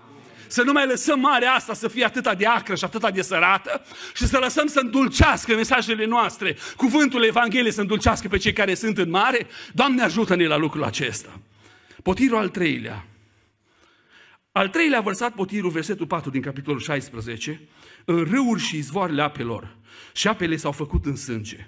Să 0.52 0.62
nu 0.62 0.72
mai 0.72 0.86
lăsăm 0.86 1.20
marea 1.20 1.52
asta 1.52 1.74
să 1.74 1.88
fie 1.88 2.04
atâta 2.04 2.34
de 2.34 2.46
acră 2.46 2.74
și 2.74 2.84
atâta 2.84 3.10
de 3.10 3.22
sărată 3.22 3.84
și 4.14 4.26
să 4.26 4.38
lăsăm 4.38 4.66
să 4.66 4.80
îndulcească 4.80 5.54
mesajele 5.54 6.04
noastre, 6.04 6.56
cuvântul 6.76 7.24
Evangheliei 7.24 7.72
să 7.72 7.80
îndulcească 7.80 8.28
pe 8.28 8.36
cei 8.36 8.52
care 8.52 8.74
sunt 8.74 8.98
în 8.98 9.10
mare. 9.10 9.46
Doamne 9.72 10.02
ajută-ne 10.02 10.46
la 10.46 10.56
lucrul 10.56 10.84
acesta. 10.84 11.40
Potirul 12.02 12.36
al 12.36 12.48
treilea. 12.48 13.06
Al 14.52 14.68
treilea 14.68 15.00
vărsat 15.00 15.34
potirul, 15.34 15.70
versetul 15.70 16.06
4 16.06 16.30
din 16.30 16.40
capitolul 16.40 16.80
16, 16.80 17.60
în 18.04 18.24
râuri 18.30 18.60
și 18.60 18.76
izvoarele 18.76 19.22
apelor 19.22 19.76
și 20.14 20.28
apele 20.28 20.56
s-au 20.56 20.72
făcut 20.72 21.06
în 21.06 21.16
sânge. 21.16 21.66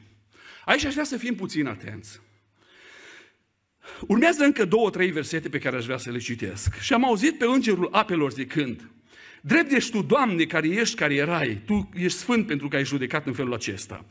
Aici 0.65 0.85
aș 0.85 0.93
vrea 0.93 1.05
să 1.05 1.17
fim 1.17 1.35
puțin 1.35 1.67
atenți. 1.67 2.21
Urmează 4.01 4.45
încă 4.45 4.65
două, 4.65 4.91
trei 4.91 5.11
versete 5.11 5.49
pe 5.49 5.59
care 5.59 5.77
aș 5.77 5.85
vrea 5.85 5.97
să 5.97 6.11
le 6.11 6.19
citesc. 6.19 6.79
Și 6.81 6.93
am 6.93 7.05
auzit 7.05 7.39
pe 7.39 7.45
îngerul 7.45 7.89
apelor 7.93 8.33
zicând, 8.33 8.89
Drept 9.41 9.73
ești 9.73 9.91
tu, 9.91 10.03
Doamne, 10.03 10.45
care 10.45 10.69
ești, 10.69 10.97
care 10.97 11.15
erai, 11.15 11.63
tu 11.67 11.91
ești 11.95 12.19
sfânt 12.19 12.47
pentru 12.47 12.69
că 12.69 12.77
ai 12.77 12.85
judecat 12.85 13.27
în 13.27 13.33
felul 13.33 13.55
acesta. 13.55 14.05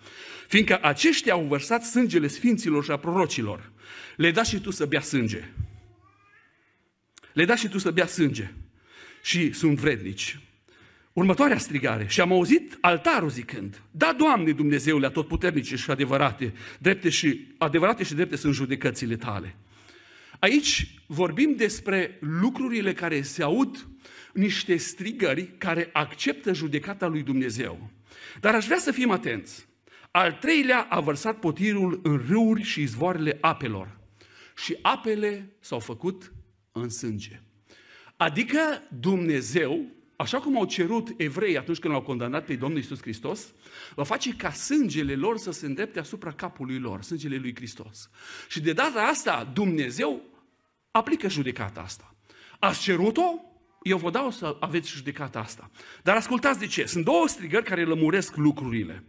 Fiindcă 0.48 0.80
aceștia 0.82 1.34
au 1.34 1.44
vărsat 1.44 1.84
sângele 1.84 2.28
sfinților 2.28 2.84
și 2.84 2.92
a 2.92 2.98
prorocilor. 2.98 3.72
Le 4.16 4.32
da 4.32 4.44
și 4.44 4.60
tu 4.60 4.72
să 4.72 4.86
bea 4.86 5.02
sânge. 5.02 5.50
Le 7.34 7.46
da 7.46 7.56
și 7.56 7.68
tu 7.68 7.78
să 7.78 7.92
bea 7.92 8.06
sânge. 8.06 8.54
Și 9.24 9.52
sunt 9.52 9.78
vrednici. 9.78 10.40
Următoarea 11.14 11.58
strigare. 11.58 12.08
Și 12.08 12.22
am 12.22 12.32
auzit 12.32 12.78
altarul 12.82 13.30
zicând, 13.30 13.82
Da, 13.92 14.14
Doamne 14.18 14.52
Dumnezeule 14.52 15.06
atotputernice 15.06 15.76
și 15.76 15.92
adevărate, 15.92 16.54
drepte 16.80 17.10
și, 17.10 17.48
adevărate 17.58 18.04
și 18.04 18.14
drepte 18.14 18.36
sunt 18.36 18.54
judecățile 18.54 19.16
tale. 19.16 19.56
Aici 20.40 21.00
vorbim 21.08 21.56
despre 21.56 22.18
lucrurile 22.20 22.94
care 22.94 23.22
se 23.22 23.44
aud, 23.44 23.88
niște 24.34 24.76
strigări 24.76 25.52
care 25.58 25.90
acceptă 25.94 26.54
judecata 26.54 27.08
lui 27.08 27.24
Dumnezeu. 27.24 27.90
Dar 28.40 28.56
aș 28.56 28.66
vrea 28.66 28.78
să 28.78 28.92
fim 28.92 29.12
atenți. 29.12 29.68
Al 30.12 30.32
treilea 30.32 30.88
a 30.90 31.00
vărsat 31.00 31.40
potirul 31.40 32.00
în 32.04 32.24
râuri 32.28 32.62
și 32.62 32.82
izvoarele 32.82 33.38
apelor. 33.42 34.00
Și 34.56 34.78
apele 34.82 35.56
s-au 35.60 35.80
făcut 35.80 36.34
în 36.72 36.90
sânge. 36.90 37.42
Adică 38.18 38.60
Dumnezeu, 39.00 39.86
așa 40.24 40.40
cum 40.40 40.58
au 40.58 40.66
cerut 40.66 41.14
evrei 41.18 41.58
atunci 41.58 41.78
când 41.78 41.94
l-au 41.94 42.02
condamnat 42.02 42.46
pe 42.46 42.56
Domnul 42.56 42.80
Isus 42.80 43.02
Hristos, 43.02 43.48
va 43.96 44.04
face 44.04 44.34
ca 44.36 44.52
sângele 44.52 45.16
lor 45.16 45.38
să 45.38 45.52
se 45.52 45.66
îndrepte 45.66 46.00
asupra 46.00 46.32
capului 46.32 46.80
lor, 46.80 47.02
sângele 47.02 47.38
lui 47.38 47.56
Hristos. 47.56 48.10
Și 48.48 48.62
de 48.62 48.74
data 48.74 49.02
asta 49.02 49.52
Dumnezeu 49.54 50.22
aplică 50.92 51.30
judecata 51.30 51.82
asta. 51.82 52.16
Ați 52.60 52.82
cerut-o? 52.82 53.24
Eu 53.82 53.98
vă 53.98 54.10
dau 54.10 54.32
să 54.32 54.58
aveți 54.60 54.92
judecata 54.92 55.40
asta. 55.40 55.72
Dar 56.04 56.16
ascultați 56.16 56.60
de 56.60 56.68
ce. 56.68 56.86
Sunt 56.86 57.06
două 57.06 57.28
strigări 57.28 57.64
care 57.64 57.86
lămuresc 57.86 58.36
lucrurile. 58.36 59.04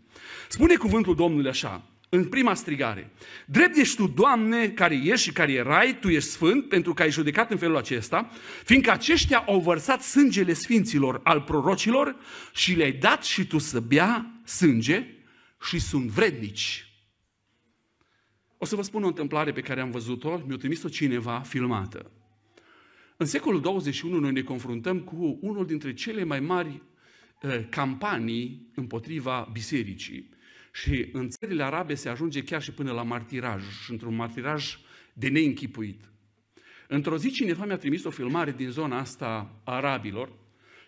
Spune 0.48 0.74
cuvântul 0.74 1.14
Domnului 1.14 1.50
așa, 1.50 1.82
în 2.08 2.24
prima 2.28 2.54
strigare. 2.54 3.10
Drept 3.46 3.76
ești 3.76 3.96
tu, 3.96 4.06
Doamne, 4.06 4.68
care 4.68 4.94
ești 4.94 5.26
și 5.26 5.32
care 5.32 5.52
erai, 5.52 5.98
tu 6.00 6.08
ești 6.08 6.30
sfânt, 6.30 6.68
pentru 6.68 6.94
că 6.94 7.02
ai 7.02 7.10
judecat 7.10 7.50
în 7.50 7.56
felul 7.56 7.76
acesta, 7.76 8.30
fiindcă 8.64 8.90
aceștia 8.90 9.38
au 9.38 9.60
vărsat 9.60 10.02
sângele 10.02 10.52
sfinților 10.52 11.20
al 11.24 11.40
prorocilor 11.40 12.16
și 12.54 12.74
le-ai 12.74 12.92
dat 12.92 13.24
și 13.24 13.46
tu 13.46 13.58
să 13.58 13.80
bea 13.80 14.40
sânge 14.44 15.06
și 15.60 15.78
sunt 15.78 16.04
vrednici. 16.04 16.88
O 18.58 18.64
să 18.64 18.76
vă 18.76 18.82
spun 18.82 19.04
o 19.04 19.06
întâmplare 19.06 19.52
pe 19.52 19.60
care 19.60 19.80
am 19.80 19.90
văzut-o, 19.90 20.40
mi-a 20.46 20.56
trimis-o 20.56 20.88
cineva 20.88 21.40
filmată. 21.40 22.10
În 23.16 23.26
secolul 23.26 23.60
21 23.60 24.18
noi 24.18 24.32
ne 24.32 24.42
confruntăm 24.42 25.00
cu 25.00 25.38
unul 25.40 25.66
dintre 25.66 25.94
cele 25.94 26.24
mai 26.24 26.40
mari 26.40 26.82
uh, 27.42 27.66
campanii 27.68 28.70
împotriva 28.74 29.48
bisericii. 29.52 30.33
Și 30.74 31.08
în 31.12 31.28
țările 31.28 31.62
arabe 31.62 31.94
se 31.94 32.08
ajunge 32.08 32.42
chiar 32.42 32.62
și 32.62 32.72
până 32.72 32.92
la 32.92 33.02
martiraj, 33.02 33.62
și 33.84 33.90
într-un 33.90 34.14
martiraj 34.14 34.78
de 35.12 35.28
neînchipuit. 35.28 36.04
Într-o 36.88 37.16
zi 37.16 37.30
cineva 37.30 37.64
mi-a 37.64 37.76
trimis 37.76 38.04
o 38.04 38.10
filmare 38.10 38.52
din 38.52 38.70
zona 38.70 38.98
asta 38.98 39.60
a 39.64 39.74
arabilor 39.74 40.32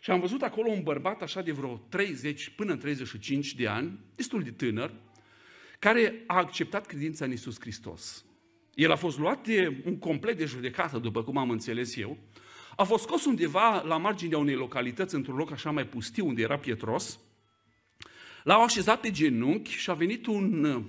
și 0.01 0.11
am 0.11 0.21
văzut 0.21 0.43
acolo 0.43 0.71
un 0.71 0.83
bărbat 0.83 1.23
așa 1.23 1.43
de 1.43 1.53
vreo 1.53 1.87
30 1.89 2.49
până 2.49 2.73
în 2.73 2.79
35 2.79 3.55
de 3.55 3.67
ani, 3.67 3.99
destul 4.15 4.43
de 4.43 4.51
tânăr, 4.51 4.93
care 5.79 6.23
a 6.27 6.37
acceptat 6.37 6.87
credința 6.87 7.25
în 7.25 7.33
Isus 7.33 7.61
Hristos. 7.61 8.25
El 8.75 8.91
a 8.91 8.97
fost 8.97 9.19
luat 9.19 9.47
de 9.47 9.83
un 9.85 9.99
complet 9.99 10.37
de 10.37 10.45
judecată, 10.45 10.99
după 10.99 11.23
cum 11.23 11.37
am 11.37 11.51
înțeles 11.51 11.97
eu, 11.97 12.19
a 12.77 12.85
fost 12.85 13.03
scos 13.03 13.25
undeva 13.25 13.83
la 13.83 13.97
marginea 13.97 14.39
unei 14.39 14.55
localități, 14.55 15.15
într-un 15.15 15.37
loc 15.37 15.51
așa 15.51 15.71
mai 15.71 15.87
pustiu, 15.87 16.27
unde 16.27 16.43
era 16.43 16.59
pietros, 16.59 17.21
L-au 18.47 18.63
așezat 18.63 19.01
pe 19.01 19.11
genunchi 19.11 19.71
și 19.71 19.91
a 19.91 19.95
venit 19.95 20.27
un 20.27 20.65
uh, 20.65 20.83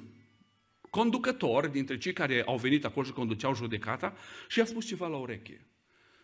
conducător 0.89 1.67
dintre 1.67 1.97
cei 1.97 2.13
care 2.13 2.43
au 2.45 2.57
venit 2.57 2.85
acolo 2.85 3.05
și 3.05 3.11
conduceau 3.11 3.55
judecata 3.55 4.13
și 4.47 4.61
a 4.61 4.65
spus 4.65 4.85
ceva 4.85 5.07
la 5.07 5.17
ureche. 5.17 5.65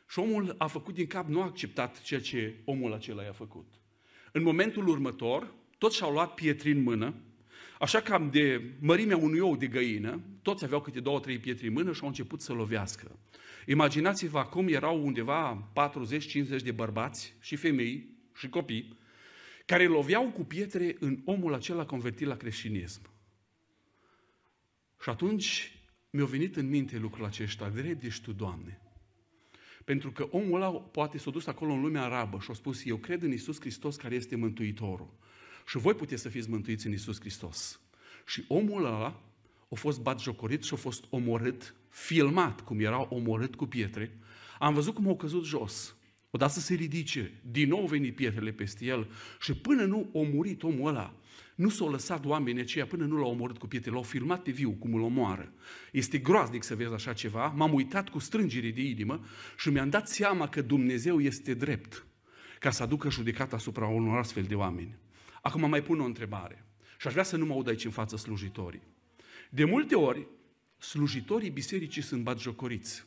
Și 0.10 0.20
omul 0.20 0.56
a 0.58 0.68
făcut 0.68 0.94
din 0.94 1.08
cap, 1.08 1.28
nu 1.28 1.42
a 1.42 1.46
acceptat 1.46 2.02
ceea 2.02 2.20
ce 2.20 2.56
omul 2.66 2.94
acela 2.94 3.24
i-a 3.24 3.32
făcut. 3.32 3.66
În 4.32 4.44
momentul 4.44 4.88
următor, 4.88 5.54
toți 5.78 5.96
și-au 5.96 6.12
luat 6.12 6.34
pietri 6.34 6.72
în 6.72 6.84
mână, 6.84 7.14
așa 7.80 8.02
cam 8.02 8.30
de 8.30 8.62
mărimea 8.80 9.18
unui 9.18 9.40
ou 9.40 9.56
de 9.56 9.68
găină, 9.68 10.20
toți 10.42 10.64
aveau 10.64 10.82
câte 10.82 11.00
două, 11.00 11.20
trei 11.20 11.38
pietri 11.38 11.68
în 11.68 11.74
mână 11.74 11.94
și 11.94 12.02
au 12.02 12.08
început 12.08 12.42
să 12.42 12.54
lovească. 12.54 13.20
Imaginați-vă 13.68 14.40
acum 14.40 14.68
erau 14.68 15.06
undeva 15.06 15.72
40-50 16.60 16.64
de 16.64 16.72
bărbați 16.72 17.34
și 17.40 17.56
femei 17.56 18.10
și 18.36 18.50
copii 18.50 19.02
care 19.66 19.88
loveau 19.88 20.32
cu 20.32 20.44
pietre 20.44 20.96
în 21.00 21.22
omul 21.26 21.54
acela 21.54 21.86
convertit 21.86 22.28
la 22.28 22.38
creștinism. 22.38 23.02
Și 25.02 25.10
atunci 25.10 25.78
mi-a 26.10 26.26
venit 26.26 26.56
în 26.56 26.70
minte 26.70 26.98
lucrul 26.98 27.26
acesta, 27.26 27.70
drept 27.70 28.04
ești 28.04 28.24
Tu, 28.24 28.32
Doamne. 28.32 28.82
Pentru 29.86 30.12
că 30.12 30.28
omul 30.32 30.62
ăla 30.62 30.72
poate 30.72 31.18
s-a 31.18 31.32
dus 31.32 31.48
acolo 31.48 31.74
în 31.74 31.82
lumea 31.82 32.04
arabă 32.04 32.40
și 32.40 32.52
a 32.52 32.54
spus, 32.54 32.86
eu 32.86 32.98
cred 32.98 33.22
în 33.22 33.32
Isus 33.32 33.60
Hristos 33.60 33.96
care 33.96 34.16
este 34.16 34.36
Mântuitorul. 34.36 35.14
Și 35.68 35.78
voi 35.78 35.94
puteți 35.94 36.22
să 36.22 36.30
fiți 36.30 36.50
mântuiți 36.50 36.86
în 36.86 36.94
Isus 36.94 37.20
Hristos. 37.20 37.80
Și 38.26 38.46
omul 38.48 38.86
ăla 38.86 39.22
a 39.70 39.76
fost 39.76 40.02
batjocorit 40.02 40.64
și 40.64 40.74
a 40.74 40.78
fost 40.78 41.04
omorât, 41.10 41.76
filmat 41.90 42.62
cum 42.62 42.80
era 42.80 43.08
omorât 43.10 43.56
cu 43.56 43.66
pietre. 43.66 44.18
Am 44.60 44.74
văzut 44.74 44.94
cum 44.94 45.08
au 45.08 45.16
căzut 45.16 45.46
jos. 45.46 45.96
Odată 46.36 46.52
să 46.52 46.60
se 46.60 46.74
ridice, 46.74 47.32
din 47.52 47.68
nou 47.68 47.86
veni 47.86 48.12
pietrele 48.12 48.52
peste 48.52 48.86
el 48.86 49.08
și 49.42 49.54
până 49.54 49.86
nu 49.86 50.10
a 50.16 50.20
murit 50.34 50.64
omul 50.64 50.88
ăla, 50.88 51.16
nu 51.56 51.70
s-au 51.70 51.90
lăsat 51.90 52.26
oamenii 52.26 52.62
aceia 52.62 52.86
până 52.86 53.06
nu 53.06 53.18
l-au 53.18 53.30
omorât 53.30 53.58
cu 53.58 53.68
pietre, 53.68 53.92
l-au 53.92 54.04
filmat 54.04 54.42
pe 54.42 54.52
viu 54.52 54.72
cum 54.72 54.94
îl 54.94 55.02
omoară. 55.02 55.54
Este 55.92 56.18
groaznic 56.18 56.64
să 56.64 56.76
vezi 56.76 56.94
așa 56.94 57.14
ceva, 57.14 57.48
m-am 57.48 57.74
uitat 57.74 58.10
cu 58.10 58.20
strângere 58.20 58.70
de 58.70 58.82
inimă 58.82 59.26
și 59.58 59.70
mi-am 59.70 59.90
dat 59.90 60.10
seama 60.10 60.50
că 60.50 60.62
Dumnezeu 60.62 61.20
este 61.20 61.54
drept 61.54 62.06
ca 62.60 62.70
să 62.70 62.84
aducă 62.84 63.10
judecata 63.10 63.56
asupra 63.56 63.88
unor 63.88 64.18
astfel 64.18 64.44
de 64.44 64.56
oameni. 64.56 64.98
Acum 65.42 65.70
mai 65.70 65.84
pun 65.84 66.00
o 66.00 66.06
întrebare 66.06 66.66
și 67.00 67.08
aș 67.08 67.14
vrea 67.14 67.24
să 67.24 67.38
nu 67.38 67.46
mă 67.46 67.54
aud 67.54 67.68
aici 67.68 67.86
în 67.86 67.92
față 67.92 68.18
slujitorii. 68.18 68.84
De 69.50 69.64
multe 69.64 69.96
ori, 69.96 70.28
slujitorii 70.78 71.50
bisericii 71.50 72.02
sunt 72.02 72.24
batjocoriți. 72.24 73.06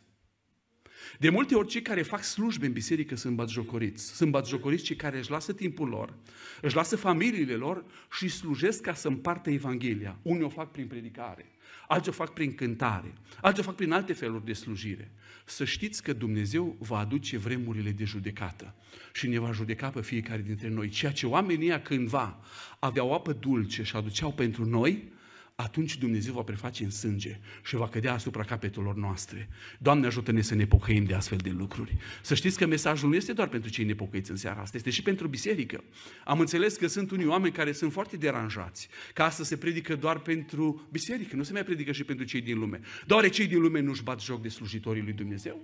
De 1.18 1.30
multe 1.30 1.54
ori 1.54 1.68
cei 1.68 1.82
care 1.82 2.02
fac 2.02 2.22
slujbe 2.22 2.66
în 2.66 2.72
biserică 2.72 3.16
sunt 3.16 3.36
batjocoriți. 3.36 4.16
Sunt 4.16 4.30
batjocoriți 4.30 4.84
cei 4.84 4.96
care 4.96 5.18
își 5.18 5.30
lasă 5.30 5.52
timpul 5.52 5.88
lor, 5.88 6.14
își 6.60 6.74
lasă 6.74 6.96
familiile 6.96 7.54
lor 7.54 7.84
și 8.12 8.28
slujesc 8.28 8.80
ca 8.80 8.94
să 8.94 9.08
împartă 9.08 9.50
Evanghelia. 9.50 10.18
Unii 10.22 10.42
o 10.42 10.48
fac 10.48 10.70
prin 10.70 10.86
predicare, 10.86 11.50
alții 11.88 12.10
o 12.10 12.14
fac 12.14 12.32
prin 12.32 12.54
cântare, 12.54 13.14
alții 13.40 13.62
o 13.62 13.64
fac 13.64 13.74
prin 13.74 13.92
alte 13.92 14.12
feluri 14.12 14.44
de 14.44 14.52
slujire. 14.52 15.10
Să 15.44 15.64
știți 15.64 16.02
că 16.02 16.12
Dumnezeu 16.12 16.76
va 16.78 16.98
aduce 16.98 17.38
vremurile 17.38 17.90
de 17.90 18.04
judecată 18.04 18.74
și 19.12 19.28
ne 19.28 19.38
va 19.38 19.52
judeca 19.52 19.90
pe 19.90 20.02
fiecare 20.02 20.42
dintre 20.42 20.68
noi. 20.68 20.88
Ceea 20.88 21.12
ce 21.12 21.26
oamenii 21.26 21.80
cândva 21.82 22.40
aveau 22.78 23.14
apă 23.14 23.32
dulce 23.32 23.82
și 23.82 23.96
aduceau 23.96 24.32
pentru 24.32 24.64
noi, 24.64 25.12
atunci 25.56 25.96
Dumnezeu 25.98 26.32
va 26.32 26.42
preface 26.42 26.84
în 26.84 26.90
sânge 26.90 27.38
și 27.64 27.76
va 27.76 27.88
cădea 27.88 28.12
asupra 28.12 28.42
capetelor 28.42 28.94
noastre. 28.94 29.48
Doamne, 29.78 30.06
ajută-ne 30.06 30.40
să 30.40 30.54
ne 30.54 30.66
pocăim 30.66 31.04
de 31.04 31.14
astfel 31.14 31.38
de 31.38 31.50
lucruri. 31.50 31.96
Să 32.22 32.34
știți 32.34 32.58
că 32.58 32.66
mesajul 32.66 33.08
nu 33.08 33.14
este 33.14 33.32
doar 33.32 33.48
pentru 33.48 33.70
cei 33.70 33.84
nepocăiți 33.84 34.30
în 34.30 34.36
seara 34.36 34.60
asta, 34.60 34.76
este 34.76 34.90
și 34.90 35.02
pentru 35.02 35.28
biserică. 35.28 35.84
Am 36.24 36.40
înțeles 36.40 36.76
că 36.76 36.86
sunt 36.86 37.10
unii 37.10 37.26
oameni 37.26 37.52
care 37.52 37.72
sunt 37.72 37.92
foarte 37.92 38.16
deranjați, 38.16 38.88
că 39.12 39.22
asta 39.22 39.44
se 39.44 39.56
predică 39.56 39.94
doar 39.94 40.18
pentru 40.18 40.86
biserică, 40.90 41.36
nu 41.36 41.42
se 41.42 41.52
mai 41.52 41.64
predică 41.64 41.92
și 41.92 42.04
pentru 42.04 42.24
cei 42.24 42.40
din 42.40 42.58
lume. 42.58 42.80
Doar 43.06 43.28
cei 43.28 43.46
din 43.46 43.60
lume 43.60 43.80
nu-și 43.80 44.02
bat 44.02 44.20
joc 44.20 44.42
de 44.42 44.48
slujitorii 44.48 45.02
lui 45.02 45.12
Dumnezeu? 45.12 45.60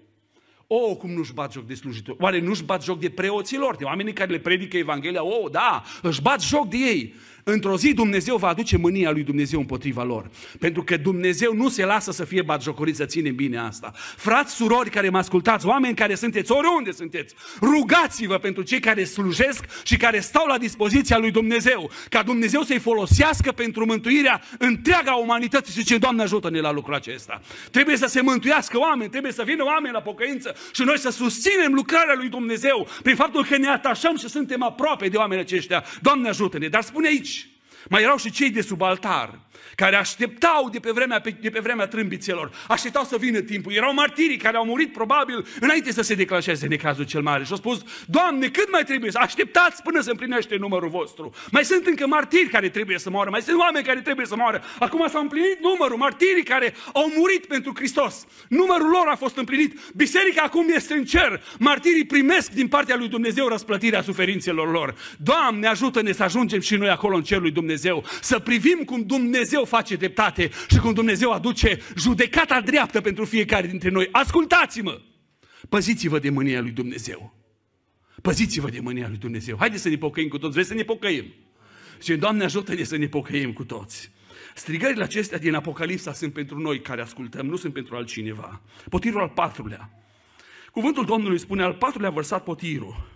O, 0.67 0.91
oh, 0.91 0.97
cum 0.97 1.11
nu-și 1.11 1.33
bat 1.33 1.53
joc 1.53 1.67
de 1.67 1.75
slujitori? 1.75 2.19
Oare 2.21 2.41
nu-și 2.41 2.65
bat 2.65 2.85
joc 2.85 3.01
de 3.01 3.11
preoților, 3.11 3.77
de 3.77 3.85
oamenii 3.85 4.13
care 4.13 4.31
le 4.31 4.39
predică 4.39 4.77
Evanghelia? 4.77 5.25
O, 5.25 5.43
oh, 5.43 5.51
da, 5.51 5.85
își 6.03 6.23
bat 6.23 6.43
joc 6.43 6.69
de 6.69 6.77
ei. 6.77 7.15
Într-o 7.45 7.77
zi 7.77 7.93
Dumnezeu 7.93 8.37
va 8.37 8.49
aduce 8.49 8.77
mânia 8.77 9.11
lui 9.11 9.23
Dumnezeu 9.23 9.59
împotriva 9.59 10.03
lor. 10.03 10.31
Pentru 10.59 10.83
că 10.83 10.97
Dumnezeu 10.97 11.55
nu 11.55 11.69
se 11.69 11.85
lasă 11.85 12.13
să 12.13 12.25
fie 12.25 12.43
batjocorit, 12.43 12.97
să 12.97 13.05
ținem 13.05 13.35
bine 13.35 13.59
asta. 13.59 13.93
Frați, 14.17 14.55
surori 14.55 14.91
care 14.91 15.09
mă 15.09 15.19
ascultați, 15.19 15.67
oameni 15.67 15.95
care 15.95 16.15
sunteți, 16.15 16.53
oriunde 16.53 16.93
sunteți, 16.93 17.35
rugați-vă 17.61 18.39
pentru 18.39 18.63
cei 18.63 18.81
care 18.81 19.05
slujesc 19.05 19.65
și 19.85 19.97
care 19.97 20.21
stau 20.21 20.47
la 20.47 20.59
dispoziția 20.59 21.19
lui 21.19 21.31
Dumnezeu. 21.31 21.91
Ca 22.09 22.23
Dumnezeu 22.23 22.63
să-i 22.63 22.79
folosească 22.79 23.53
pentru 23.53 23.85
mântuirea 23.85 24.43
întreaga 24.59 25.13
umanității. 25.15 25.81
Și 25.81 25.85
ce 25.85 25.99
Doamne 25.99 26.23
ajută-ne 26.23 26.61
la 26.61 26.73
lucrul 26.73 26.95
acesta. 26.95 27.41
Trebuie 27.71 27.97
să 27.97 28.07
se 28.07 28.21
mântuiască 28.21 28.79
oameni, 28.79 29.11
trebuie 29.11 29.33
să 29.33 29.43
vină 29.47 29.65
oameni 29.65 29.95
la 29.95 30.01
pocăință 30.01 30.55
și 30.73 30.83
noi 30.83 30.99
să 30.99 31.11
susținem 31.11 31.73
lucrarea 31.75 32.15
lui 32.17 32.29
Dumnezeu 32.29 32.89
prin 33.03 33.17
faptul 33.17 33.45
că 33.45 33.57
ne 33.57 33.69
atașăm 33.69 34.17
și 34.17 34.29
suntem 34.29 34.63
aproape 34.63 35.09
de 35.09 35.17
oamenii 35.17 35.45
aceștia. 35.45 35.85
Doamne 36.01 36.29
ajută-ne! 36.29 36.69
Dar 36.69 36.83
spune 36.83 37.07
aici, 37.07 37.32
mai 37.89 38.03
erau 38.03 38.17
și 38.17 38.31
cei 38.31 38.51
de 38.51 38.61
sub 38.61 38.83
altar, 38.83 39.39
care 39.75 39.97
așteptau 39.97 40.69
de 40.71 40.79
pe 40.79 40.91
vremea, 40.91 41.23
de 41.41 41.51
pe 41.51 41.61
vremea 41.61 41.87
trâmbițelor, 41.87 42.53
așteptau 42.69 43.05
să 43.05 43.17
vină 43.17 43.41
timpul. 43.41 43.73
Erau 43.73 43.95
martirii 43.95 44.37
care 44.37 44.57
au 44.57 44.65
murit 44.65 44.93
probabil 44.93 45.47
înainte 45.61 45.93
să 45.93 46.03
se 46.03 46.15
declanșeze 46.15 46.67
necazul 46.67 47.05
cel 47.05 47.23
mare. 47.23 47.45
Și 47.45 47.51
au 47.51 47.57
spus, 47.57 47.85
Doamne, 48.07 48.49
cât 48.49 48.71
mai 48.71 48.85
trebuie 48.85 49.11
să 49.11 49.19
așteptați 49.19 49.83
până 49.83 50.01
se 50.01 50.11
împlinește 50.11 50.57
numărul 50.57 50.89
vostru? 50.89 51.35
Mai 51.51 51.65
sunt 51.65 51.87
încă 51.87 52.07
martiri 52.07 52.49
care 52.49 52.69
trebuie 52.69 52.99
să 52.99 53.11
moară, 53.11 53.31
mai 53.31 53.43
sunt 53.43 53.59
oameni 53.59 53.85
care 53.85 54.01
trebuie 54.01 54.27
să 54.27 54.37
moară. 54.37 54.63
Acum 54.79 55.09
s-a 55.09 55.19
împlinit 55.19 55.59
numărul, 55.61 55.97
martirii 55.97 56.43
care 56.43 56.75
au 56.93 57.13
murit 57.17 57.47
pentru 57.47 57.73
Hristos. 57.75 58.27
Numărul 58.49 58.89
lor 58.89 59.07
a 59.09 59.17
fost 59.17 59.37
împlinit. 59.37 59.79
Biserica 59.95 60.43
acum 60.43 60.67
este 60.75 60.95
în 60.95 61.05
cer. 61.05 61.43
Martirii 61.59 62.07
primesc 62.07 62.51
din 62.51 62.69
partea 62.69 62.97
lui 62.97 63.09
Dumnezeu 63.09 63.49
răsplătirea 63.49 64.03
suferințelor 64.03 64.71
lor. 64.71 64.95
Doamne, 65.19 65.67
ajută-ne 65.67 66.13
să 66.13 66.23
ajungem 66.23 66.61
și 66.61 66.77
noi 66.77 66.89
acolo 66.89 67.17
în 67.17 67.23
cerul 67.23 67.43
lui 67.43 67.51
Dumnezeu, 67.51 68.05
să 68.21 68.39
privim 68.39 68.79
cum 68.85 69.03
Dumnezeu 69.07 69.62
Dumnezeu 69.63 69.79
face 69.79 69.97
dreptate 69.97 70.51
și 70.71 70.79
cum 70.79 70.93
Dumnezeu 70.93 71.33
aduce 71.33 71.79
judecata 71.97 72.61
dreaptă 72.61 73.01
pentru 73.01 73.25
fiecare 73.25 73.67
dintre 73.67 73.91
noi. 73.91 74.09
Ascultați-mă! 74.13 75.01
Păziți-vă 75.69 76.19
de 76.19 76.31
mânia 76.31 76.61
lui 76.61 76.71
Dumnezeu. 76.71 77.35
Păziți-vă 78.23 78.71
de 78.71 78.81
mânia 78.81 79.09
lui 79.09 79.19
Dumnezeu. 79.19 79.57
Haideți 79.59 79.83
să 79.83 79.89
ne 79.89 79.97
pocăim 79.97 80.29
cu 80.29 80.39
toți. 80.39 80.53
Vreți 80.53 80.69
să 80.69 80.75
ne 80.75 80.83
pocăim? 80.83 81.25
Și 82.03 82.17
Doamne 82.17 82.45
ajută-ne 82.45 82.83
să 82.83 82.97
ne 82.97 83.07
pocăim 83.07 83.53
cu 83.53 83.65
toți. 83.65 84.11
Strigările 84.55 85.03
acestea 85.03 85.39
din 85.39 85.55
Apocalipsa 85.55 86.13
sunt 86.13 86.33
pentru 86.33 86.59
noi 86.59 86.81
care 86.81 87.03
ascultăm, 87.03 87.47
nu 87.47 87.57
sunt 87.57 87.73
pentru 87.73 87.97
altcineva. 87.97 88.61
Potirul 88.89 89.21
al 89.21 89.29
patrulea. 89.29 89.91
Cuvântul 90.73 91.05
Domnului 91.05 91.39
spune, 91.39 91.63
al 91.63 91.75
patrulea 91.75 92.11
vărsat 92.11 92.45
potirul. 92.45 93.12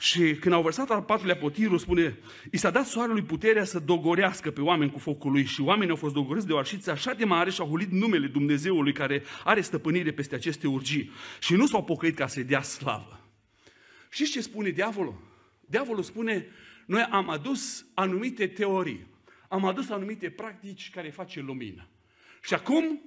Și 0.00 0.34
când 0.34 0.54
au 0.54 0.62
vărsat 0.62 0.90
al 0.90 1.02
patrulea 1.02 1.36
potirul, 1.36 1.78
spune, 1.78 2.18
i 2.50 2.56
s-a 2.56 2.70
dat 2.70 2.86
soarelui 2.86 3.22
puterea 3.22 3.64
să 3.64 3.78
dogorească 3.78 4.50
pe 4.50 4.60
oameni 4.60 4.90
cu 4.90 4.98
focul 4.98 5.30
lui 5.30 5.44
și 5.44 5.60
oamenii 5.60 5.90
au 5.90 5.96
fost 5.96 6.14
dogoriți 6.14 6.46
de 6.46 6.52
o 6.52 6.58
arșiță 6.58 6.90
așa 6.90 7.12
de 7.12 7.24
mare 7.24 7.50
și 7.50 7.60
au 7.60 7.68
hulit 7.68 7.90
numele 7.90 8.26
Dumnezeului 8.26 8.92
care 8.92 9.22
are 9.44 9.60
stăpânire 9.60 10.12
peste 10.12 10.34
aceste 10.34 10.66
urgii 10.66 11.10
și 11.40 11.54
nu 11.54 11.66
s-au 11.66 11.84
pocăit 11.84 12.16
ca 12.16 12.26
să-i 12.26 12.44
dea 12.44 12.62
slavă. 12.62 13.30
Știți 14.10 14.30
ce 14.30 14.40
spune 14.40 14.70
diavolul? 14.70 15.20
Diavolul 15.60 16.02
spune, 16.02 16.46
noi 16.86 17.02
am 17.10 17.30
adus 17.30 17.86
anumite 17.94 18.46
teorii, 18.46 19.06
am 19.48 19.64
adus 19.64 19.90
anumite 19.90 20.30
practici 20.30 20.90
care 20.90 21.10
face 21.10 21.40
lumină. 21.40 21.88
Și 22.42 22.54
acum 22.54 23.02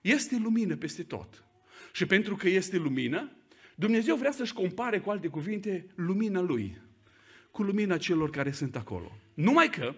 este 0.00 0.38
lumină 0.42 0.76
peste 0.76 1.02
tot. 1.02 1.44
Și 1.92 2.06
pentru 2.06 2.36
că 2.36 2.48
este 2.48 2.76
lumină, 2.76 3.30
Dumnezeu 3.78 4.16
vrea 4.16 4.32
să-și 4.32 4.52
compare, 4.52 4.98
cu 4.98 5.10
alte 5.10 5.28
cuvinte, 5.28 5.86
lumina 5.94 6.40
Lui 6.40 6.84
cu 7.56 7.62
lumina 7.62 7.96
celor 7.96 8.30
care 8.30 8.52
sunt 8.52 8.76
acolo. 8.76 9.18
Numai 9.34 9.70
că, 9.70 9.94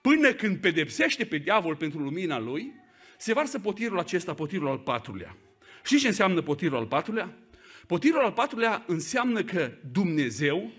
până 0.00 0.32
când 0.32 0.56
pedepsește 0.56 1.24
pe 1.24 1.36
diavol 1.36 1.76
pentru 1.76 1.98
lumina 1.98 2.38
Lui, 2.38 2.72
se 3.18 3.32
varsă 3.32 3.58
potirul 3.58 3.98
acesta, 3.98 4.34
potirul 4.34 4.68
al 4.68 4.78
patrulea. 4.78 5.36
Știți 5.84 6.00
ce 6.00 6.08
înseamnă 6.08 6.42
potirul 6.42 6.76
al 6.76 6.86
patrulea? 6.86 7.38
Potirul 7.86 8.20
al 8.20 8.32
patrulea 8.32 8.84
înseamnă 8.86 9.42
că 9.42 9.72
Dumnezeu 9.92 10.72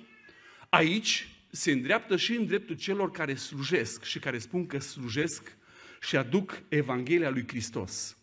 aici 0.70 1.30
se 1.52 1.72
îndreaptă 1.72 2.18
și 2.18 2.36
în 2.36 2.46
dreptul 2.46 2.76
celor 2.76 3.12
care 3.12 3.36
slujesc 3.36 4.04
și 4.04 4.20
care 4.20 4.38
spun 4.38 4.66
că 4.66 4.80
slujesc 4.80 5.58
și 6.02 6.18
aduc 6.18 6.62
Evanghelia 6.70 7.30
lui 7.30 7.48
Hristos. 7.48 8.17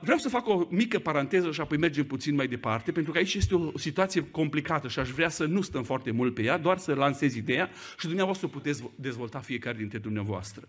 Vreau 0.00 0.18
să 0.18 0.28
fac 0.28 0.48
o 0.48 0.66
mică 0.70 0.98
paranteză 0.98 1.52
și 1.52 1.60
apoi 1.60 1.78
mergem 1.78 2.04
puțin 2.04 2.34
mai 2.34 2.48
departe, 2.48 2.92
pentru 2.92 3.12
că 3.12 3.18
aici 3.18 3.34
este 3.34 3.54
o 3.54 3.78
situație 3.78 4.30
complicată 4.30 4.88
și 4.88 4.98
aș 4.98 5.10
vrea 5.10 5.28
să 5.28 5.44
nu 5.44 5.60
stăm 5.60 5.82
foarte 5.82 6.10
mult 6.10 6.34
pe 6.34 6.42
ea, 6.42 6.58
doar 6.58 6.78
să 6.78 6.94
lansez 6.94 7.34
ideea 7.34 7.70
și 7.98 8.06
dumneavoastră 8.06 8.46
puteți 8.48 8.82
dezvolta 8.94 9.38
fiecare 9.38 9.76
dintre 9.76 9.98
dumneavoastră. 9.98 10.68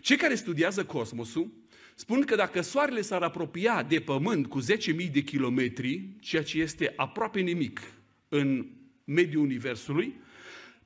Cei 0.00 0.16
care 0.16 0.34
studiază 0.34 0.84
cosmosul 0.84 1.52
spun 1.94 2.20
că 2.20 2.34
dacă 2.34 2.60
Soarele 2.60 3.00
s-ar 3.00 3.22
apropia 3.22 3.82
de 3.82 4.00
Pământ 4.00 4.46
cu 4.46 4.60
10.000 4.62 5.10
de 5.12 5.20
kilometri, 5.20 6.08
ceea 6.20 6.42
ce 6.42 6.60
este 6.60 6.92
aproape 6.96 7.40
nimic 7.40 7.80
în 8.28 8.66
mediul 9.04 9.42
Universului, 9.42 10.14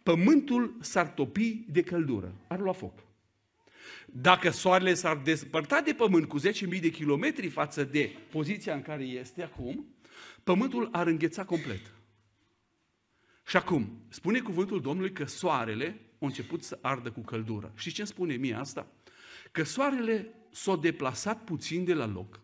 Pământul 0.03 0.77
s-ar 0.81 1.07
topi 1.07 1.65
de 1.69 1.83
căldură, 1.83 2.35
ar 2.47 2.61
lua 2.61 2.73
foc. 2.73 3.08
Dacă 4.13 4.51
soarele 4.51 4.95
s-ar 4.95 5.17
despărta 5.17 5.81
de 5.81 5.93
pământ 5.93 6.29
cu 6.29 6.41
10.000 6.41 6.81
de 6.81 6.91
kilometri 6.91 7.49
față 7.49 7.85
de 7.85 8.11
poziția 8.31 8.75
în 8.75 8.83
care 8.83 9.05
este 9.05 9.43
acum, 9.43 9.95
pământul 10.45 10.89
ar 10.93 11.07
îngheța 11.07 11.45
complet. 11.45 11.93
Și 13.47 13.57
acum, 13.57 14.03
spune 14.09 14.41
cuvântul 14.41 14.81
Domnului 14.81 15.13
că 15.13 15.25
soarele 15.25 16.01
a 16.21 16.27
început 16.27 16.63
să 16.63 16.79
ardă 16.83 17.11
cu 17.11 17.21
căldură. 17.21 17.73
Și 17.77 17.93
ce 17.93 18.01
îmi 18.01 18.11
spune 18.11 18.35
mie 18.35 18.55
asta? 18.55 18.87
Că 19.53 19.65
soarele 19.65 20.35
s-a 20.51 20.77
deplasat 20.77 21.45
puțin 21.45 21.85
de 21.85 21.95
la 21.95 22.07
loc 22.07 22.41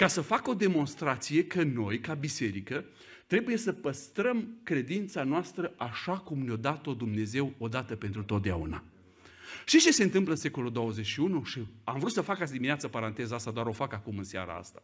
ca 0.00 0.06
să 0.06 0.20
facă 0.20 0.50
o 0.50 0.54
demonstrație 0.54 1.44
că 1.44 1.62
noi, 1.62 2.00
ca 2.00 2.14
biserică, 2.14 2.84
trebuie 3.26 3.56
să 3.56 3.72
păstrăm 3.72 4.60
credința 4.62 5.24
noastră 5.24 5.74
așa 5.76 6.18
cum 6.18 6.38
ne-a 6.38 6.56
dat-o 6.56 6.94
Dumnezeu 6.94 7.54
odată 7.58 7.96
pentru 7.96 8.22
totdeauna. 8.22 8.84
Și 9.66 9.78
ce 9.78 9.92
se 9.92 10.02
întâmplă 10.02 10.32
în 10.32 10.38
secolul 10.38 10.72
21? 10.72 11.44
Și 11.44 11.66
am 11.84 11.98
vrut 11.98 12.12
să 12.12 12.20
fac 12.20 12.40
azi 12.40 12.52
dimineață 12.52 12.88
paranteza 12.88 13.34
asta, 13.34 13.50
dar 13.50 13.66
o 13.66 13.72
fac 13.72 13.92
acum 13.92 14.18
în 14.18 14.24
seara 14.24 14.54
asta. 14.54 14.82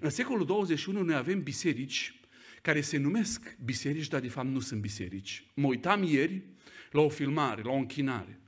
În 0.00 0.10
secolul 0.10 0.46
21 0.46 1.02
noi 1.02 1.14
avem 1.14 1.42
biserici 1.42 2.20
care 2.62 2.80
se 2.80 2.96
numesc 2.96 3.56
biserici, 3.64 4.08
dar 4.08 4.20
de 4.20 4.28
fapt 4.28 4.48
nu 4.48 4.60
sunt 4.60 4.80
biserici. 4.80 5.44
Mă 5.54 5.66
uitam 5.66 6.02
ieri 6.02 6.42
la 6.90 7.00
o 7.00 7.08
filmare, 7.08 7.62
la 7.62 7.70
o 7.70 7.76
închinare. 7.76 8.40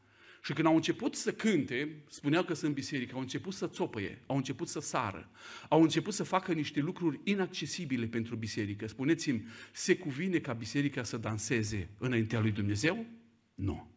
Și 0.43 0.53
când 0.53 0.67
au 0.67 0.75
început 0.75 1.15
să 1.15 1.33
cânte, 1.33 2.03
spuneau 2.09 2.43
că 2.43 2.55
sunt 2.55 2.75
biserică, 2.75 3.15
au 3.15 3.21
început 3.21 3.53
să 3.53 3.67
țopăie, 3.67 4.23
au 4.27 4.37
început 4.37 4.69
să 4.69 4.81
sară, 4.81 5.31
au 5.69 5.83
început 5.83 6.15
să 6.15 6.23
facă 6.23 6.53
niște 6.53 6.81
lucruri 6.81 7.21
inaccesibile 7.25 8.07
pentru 8.07 8.37
biserică. 8.37 8.87
Spuneți-mi, 8.87 9.47
se 9.73 9.97
cuvine 9.97 10.39
ca 10.39 10.53
biserica 10.53 11.03
să 11.03 11.17
danseze 11.17 11.89
înaintea 11.99 12.41
lui 12.41 12.51
Dumnezeu? 12.51 13.07
Nu. 13.55 13.94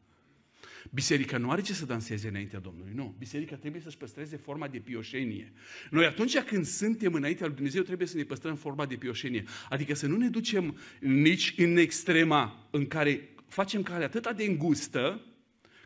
Biserica 0.91 1.37
nu 1.37 1.51
are 1.51 1.61
ce 1.61 1.73
să 1.73 1.85
danseze 1.85 2.27
înaintea 2.27 2.59
Domnului, 2.59 2.91
nu. 2.95 3.15
Biserica 3.19 3.55
trebuie 3.55 3.81
să-și 3.81 3.97
păstreze 3.97 4.37
forma 4.37 4.67
de 4.67 4.77
pioșenie. 4.77 5.53
Noi 5.89 6.05
atunci 6.05 6.37
când 6.37 6.65
suntem 6.65 7.13
înaintea 7.13 7.45
lui 7.45 7.55
Dumnezeu 7.55 7.81
trebuie 7.81 8.07
să 8.07 8.17
ne 8.17 8.23
păstrăm 8.23 8.55
forma 8.55 8.85
de 8.85 8.95
pioșenie. 8.95 9.43
Adică 9.69 9.95
să 9.95 10.07
nu 10.07 10.17
ne 10.17 10.29
ducem 10.29 10.77
nici 10.99 11.53
în 11.57 11.77
extrema 11.77 12.67
în 12.71 12.87
care 12.87 13.29
facem 13.47 13.83
calea 13.83 14.05
atât 14.05 14.35
de 14.35 14.43
îngustă, 14.43 15.21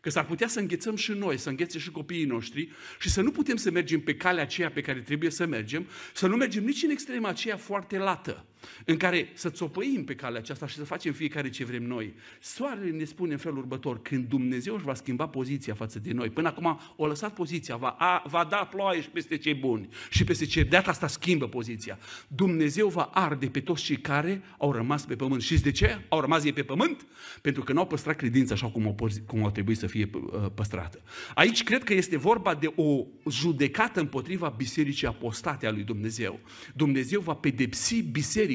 Că 0.01 0.09
s-ar 0.09 0.25
putea 0.25 0.47
să 0.47 0.59
înghețăm 0.59 0.95
și 0.95 1.11
noi, 1.11 1.37
să 1.37 1.49
înghețe 1.49 1.79
și 1.79 1.91
copiii 1.91 2.25
noștri 2.25 2.69
și 2.99 3.09
să 3.09 3.21
nu 3.21 3.31
putem 3.31 3.55
să 3.55 3.71
mergem 3.71 3.99
pe 3.99 4.15
calea 4.15 4.43
aceea 4.43 4.71
pe 4.71 4.81
care 4.81 4.99
trebuie 4.99 5.29
să 5.29 5.45
mergem, 5.45 5.87
să 6.13 6.27
nu 6.27 6.35
mergem 6.35 6.63
nici 6.63 6.83
în 6.83 6.89
extrema 6.89 7.29
aceea 7.29 7.57
foarte 7.57 7.97
lată, 7.97 8.45
în 8.85 8.97
care 8.97 9.29
să 9.33 9.49
țopăim 9.49 10.03
pe 10.03 10.15
calea 10.15 10.39
aceasta 10.39 10.67
și 10.67 10.75
să 10.75 10.83
facem 10.83 11.13
fiecare 11.13 11.49
ce 11.49 11.65
vrem 11.65 11.83
noi. 11.83 12.13
Soarele 12.39 12.89
ne 12.89 13.03
spune 13.03 13.31
în 13.31 13.37
felul 13.37 13.57
următor, 13.57 14.01
când 14.01 14.25
Dumnezeu 14.27 14.75
își 14.75 14.83
va 14.83 14.93
schimba 14.93 15.27
poziția 15.27 15.73
față 15.73 15.99
de 15.99 16.11
noi, 16.11 16.29
până 16.29 16.47
acum 16.47 16.79
o 16.95 17.07
lăsat 17.07 17.33
poziția, 17.33 17.75
va, 17.75 17.87
a, 17.87 18.23
va 18.27 18.47
da 18.49 18.57
ploaie 18.57 19.01
și 19.01 19.09
peste 19.09 19.37
cei 19.37 19.53
buni 19.53 19.89
și 20.09 20.23
peste 20.23 20.45
cei, 20.45 20.63
de 20.63 20.77
asta 20.77 21.07
schimbă 21.07 21.47
poziția. 21.47 21.99
Dumnezeu 22.27 22.87
va 22.87 23.09
arde 23.13 23.47
pe 23.47 23.59
toți 23.59 23.83
cei 23.83 23.97
care 23.97 24.41
au 24.57 24.71
rămas 24.71 25.05
pe 25.05 25.15
pământ. 25.15 25.41
Și 25.41 25.61
de 25.61 25.71
ce 25.71 26.01
au 26.09 26.19
rămas 26.19 26.43
ei 26.43 26.53
pe 26.53 26.63
pământ? 26.63 27.05
Pentru 27.41 27.63
că 27.63 27.73
nu 27.73 27.79
au 27.79 27.87
păstrat 27.87 28.15
credința 28.15 28.53
așa 28.53 28.67
cum 28.67 28.85
au, 28.85 28.95
cum 29.25 29.43
au 29.43 29.51
trebuit 29.51 29.77
să 29.77 29.87
fie 29.87 30.09
uh, 30.13 30.45
păstrată. 30.53 31.01
Aici 31.35 31.63
cred 31.63 31.83
că 31.83 31.93
este 31.93 32.17
vorba 32.17 32.55
de 32.55 32.73
o 32.75 33.05
judecată 33.29 33.99
împotriva 33.99 34.53
bisericii 34.57 35.07
apostate 35.07 35.67
a 35.67 35.71
lui 35.71 35.83
Dumnezeu. 35.83 36.39
Dumnezeu 36.73 37.21
va 37.21 37.33
pedepsi 37.33 38.01
biserica 38.01 38.50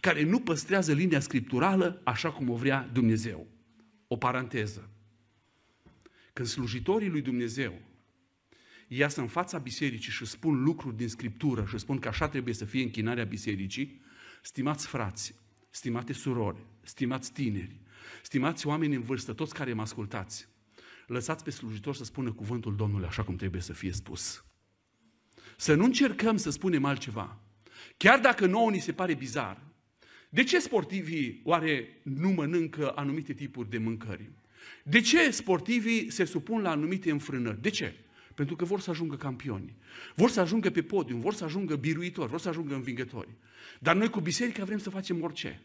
care 0.00 0.22
nu 0.22 0.40
păstrează 0.40 0.92
linia 0.92 1.20
scripturală 1.20 2.00
așa 2.04 2.32
cum 2.32 2.50
o 2.50 2.54
vrea 2.54 2.90
Dumnezeu. 2.92 3.46
O 4.08 4.16
paranteză. 4.16 4.90
Când 6.32 6.48
slujitorii 6.48 7.08
lui 7.08 7.20
Dumnezeu 7.20 7.80
iasă 8.88 9.20
în 9.20 9.26
fața 9.26 9.58
bisericii 9.58 10.12
și 10.12 10.26
spun 10.26 10.62
lucruri 10.62 10.96
din 10.96 11.08
Scriptură 11.08 11.66
și 11.68 11.78
spun 11.78 11.98
că 11.98 12.08
așa 12.08 12.28
trebuie 12.28 12.54
să 12.54 12.64
fie 12.64 12.82
închinarea 12.82 13.24
bisericii, 13.24 14.00
stimați 14.42 14.86
frați, 14.86 15.34
stimate 15.70 16.12
surori, 16.12 16.64
stimați 16.82 17.32
tineri, 17.32 17.80
stimați 18.22 18.66
oameni 18.66 18.94
în 18.94 19.02
vârstă, 19.02 19.32
toți 19.32 19.54
care 19.54 19.72
mă 19.72 19.82
ascultați, 19.82 20.48
lăsați 21.06 21.44
pe 21.44 21.50
slujitor 21.50 21.94
să 21.94 22.04
spună 22.04 22.32
cuvântul 22.32 22.76
Domnului 22.76 23.06
așa 23.06 23.22
cum 23.22 23.36
trebuie 23.36 23.60
să 23.60 23.72
fie 23.72 23.92
spus. 23.92 24.44
Să 25.56 25.74
nu 25.74 25.84
încercăm 25.84 26.36
să 26.36 26.50
spunem 26.50 26.84
altceva. 26.84 27.40
Chiar 27.96 28.18
dacă 28.20 28.46
nouă 28.46 28.70
ni 28.70 28.80
se 28.80 28.92
pare 28.92 29.14
bizar, 29.14 29.62
de 30.28 30.42
ce 30.42 30.58
sportivii 30.58 31.40
oare 31.44 32.00
nu 32.02 32.28
mănâncă 32.28 32.92
anumite 32.94 33.32
tipuri 33.32 33.70
de 33.70 33.78
mâncări? 33.78 34.30
De 34.82 35.00
ce 35.00 35.30
sportivii 35.30 36.10
se 36.10 36.24
supun 36.24 36.62
la 36.62 36.70
anumite 36.70 37.10
înfrânări? 37.10 37.62
De 37.62 37.70
ce? 37.70 37.94
Pentru 38.34 38.56
că 38.56 38.64
vor 38.64 38.80
să 38.80 38.90
ajungă 38.90 39.16
campioni. 39.16 39.76
Vor 40.14 40.30
să 40.30 40.40
ajungă 40.40 40.70
pe 40.70 40.82
podium, 40.82 41.20
vor 41.20 41.34
să 41.34 41.44
ajungă 41.44 41.76
biruitori, 41.76 42.30
vor 42.30 42.40
să 42.40 42.48
ajungă 42.48 42.74
învingători. 42.74 43.28
Dar 43.78 43.96
noi 43.96 44.08
cu 44.08 44.20
biserica 44.20 44.64
vrem 44.64 44.78
să 44.78 44.90
facem 44.90 45.22
orice 45.22 45.60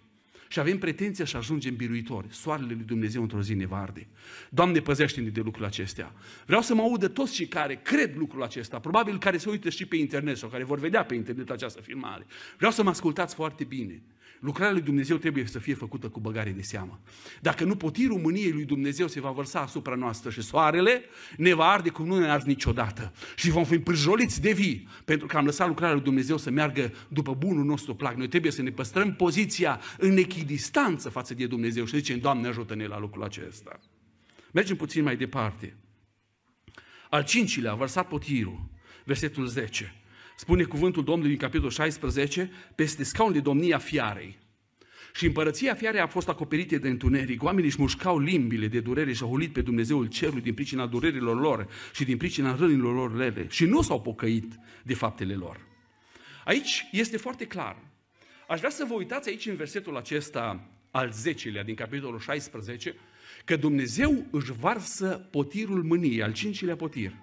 și 0.52 0.60
avem 0.60 0.78
pretenția 0.78 1.26
să 1.26 1.38
ajungem 1.38 1.76
biruitori. 1.76 2.28
Soarele 2.30 2.74
lui 2.74 2.84
Dumnezeu 2.86 3.22
într-o 3.22 3.41
zi 3.41 3.54
ne 3.54 3.66
va 3.66 3.82
arde. 3.82 4.08
Doamne, 4.49 4.80
păzește-ne 4.80 5.30
de 5.30 5.41
lucrul 5.41 5.66
acestea. 5.66 6.14
Vreau 6.45 6.62
să 6.62 6.74
mă 6.74 6.82
audă 6.82 7.08
toți 7.08 7.34
cei 7.34 7.47
care 7.47 7.76
cred 7.84 8.16
lucrul 8.18 8.43
acesta, 8.43 8.80
probabil 8.80 9.20
care 9.20 9.38
se 9.38 9.49
uită 9.49 9.70
și 9.70 9.86
pe 9.86 9.95
internet 9.95 10.38
sau 10.38 10.49
care 10.49 10.64
vor 10.64 10.80
vedea 10.80 11.04
pe 11.06 11.16
internet 11.16 11.49
această 11.49 11.82
filmare. 11.82 12.26
Vreau 12.58 12.72
să 12.72 12.84
mă 12.84 12.89
ascultați 12.89 13.36
foarte 13.36 13.64
bine. 13.64 14.02
Lucrarea 14.41 14.73
lui 14.73 14.81
Dumnezeu 14.81 15.17
trebuie 15.17 15.45
să 15.45 15.59
fie 15.59 15.73
făcută 15.73 16.09
cu 16.09 16.19
băgare 16.19 16.51
de 16.51 16.61
seamă. 16.61 16.99
Dacă 17.41 17.63
nu, 17.63 17.75
potirul 17.75 18.19
mâniei 18.19 18.51
lui 18.51 18.65
Dumnezeu 18.65 19.07
se 19.07 19.19
va 19.19 19.31
vărsa 19.31 19.59
asupra 19.59 19.95
noastră 19.95 20.29
și 20.29 20.41
soarele 20.41 21.03
ne 21.37 21.53
va 21.53 21.65
arde 21.65 21.89
cum 21.89 22.05
nu 22.05 22.19
ne 22.19 22.29
ars 22.29 22.43
niciodată. 22.43 23.13
Și 23.35 23.49
vom 23.49 23.65
fi 23.65 23.79
pârjoliți 23.79 24.41
de 24.41 24.51
vii, 24.51 24.87
pentru 25.05 25.27
că 25.27 25.37
am 25.37 25.45
lăsat 25.45 25.67
lucrarea 25.67 25.95
lui 25.95 26.03
Dumnezeu 26.03 26.37
să 26.37 26.49
meargă 26.49 26.93
după 27.07 27.33
bunul 27.33 27.65
nostru 27.65 27.95
plac. 27.95 28.15
Noi 28.15 28.27
trebuie 28.27 28.51
să 28.51 28.61
ne 28.61 28.69
păstrăm 28.69 29.15
poziția 29.15 29.81
în 29.97 30.17
echidistanță 30.17 31.09
față 31.09 31.33
de 31.33 31.47
Dumnezeu 31.47 31.85
și 31.85 31.95
zicem, 31.95 32.19
Doamne 32.19 32.47
ajută-ne 32.47 32.85
la 32.85 32.99
lucrul 32.99 33.23
acesta. 33.23 33.79
Mergem 34.51 34.75
puțin 34.75 35.03
mai 35.03 35.17
departe. 35.17 35.75
Al 37.09 37.23
cincilea, 37.23 37.71
a 37.71 37.75
vărsat 37.75 38.07
potirul, 38.07 38.69
versetul 39.05 39.45
10. 39.45 40.01
Spune 40.41 40.63
cuvântul 40.63 41.03
Domnului 41.03 41.31
în 41.31 41.37
capitolul 41.37 41.71
16, 41.71 42.51
peste 42.75 43.03
scaun 43.03 43.31
de 43.31 43.39
domnia 43.39 43.77
fiarei. 43.77 44.37
Și 45.13 45.25
împărăția 45.25 45.73
fiarei 45.73 45.99
a 45.99 46.07
fost 46.07 46.29
acoperită 46.29 46.77
de 46.77 46.87
întuneric. 46.87 47.43
Oamenii 47.43 47.69
își 47.69 47.81
mușcau 47.81 48.19
limbile 48.19 48.67
de 48.67 48.79
durere 48.79 49.13
și 49.13 49.23
au 49.23 49.29
hulit 49.29 49.53
pe 49.53 49.61
Dumnezeul 49.61 50.05
cerului 50.05 50.41
din 50.41 50.53
pricina 50.53 50.85
durerilor 50.85 51.39
lor 51.39 51.67
și 51.93 52.03
din 52.03 52.17
pricina 52.17 52.55
rănilor 52.55 52.93
lor 52.93 53.15
lele. 53.15 53.47
Și 53.49 53.65
nu 53.65 53.81
s-au 53.81 54.01
pocăit 54.01 54.59
de 54.83 54.93
faptele 54.93 55.33
lor. 55.33 55.59
Aici 56.45 56.85
este 56.91 57.17
foarte 57.17 57.45
clar. 57.45 57.77
Aș 58.47 58.57
vrea 58.57 58.71
să 58.71 58.85
vă 58.87 58.93
uitați 58.93 59.29
aici 59.29 59.45
în 59.45 59.55
versetul 59.55 59.97
acesta 59.97 60.69
al 60.91 61.11
10 61.11 61.61
din 61.65 61.75
capitolul 61.75 62.19
16, 62.19 62.95
că 63.45 63.55
Dumnezeu 63.55 64.25
își 64.31 64.51
varsă 64.59 65.27
potirul 65.31 65.83
mâniei, 65.83 66.23
al 66.23 66.33
cincilea 66.33 66.75
potir 66.75 67.13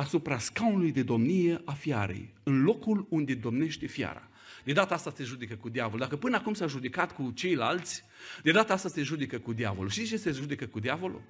asupra 0.00 0.38
scaunului 0.38 0.92
de 0.92 1.02
domnie 1.02 1.60
a 1.64 1.72
fiarei, 1.72 2.34
în 2.42 2.62
locul 2.62 3.06
unde 3.08 3.34
domnește 3.34 3.86
fiara. 3.86 4.28
De 4.64 4.72
data 4.72 4.94
asta 4.94 5.12
se 5.14 5.24
judecă 5.24 5.54
cu 5.54 5.68
diavolul. 5.68 6.00
Dacă 6.00 6.16
până 6.16 6.36
acum 6.36 6.54
s-a 6.54 6.66
judecat 6.66 7.14
cu 7.14 7.30
ceilalți, 7.30 8.04
de 8.42 8.50
data 8.50 8.72
asta 8.72 8.88
se 8.88 9.02
judecă 9.02 9.38
cu 9.38 9.52
diavolul. 9.52 9.90
Și 9.90 10.04
ce 10.04 10.16
se 10.16 10.30
judecă 10.30 10.66
cu 10.66 10.80
diavolul? 10.80 11.22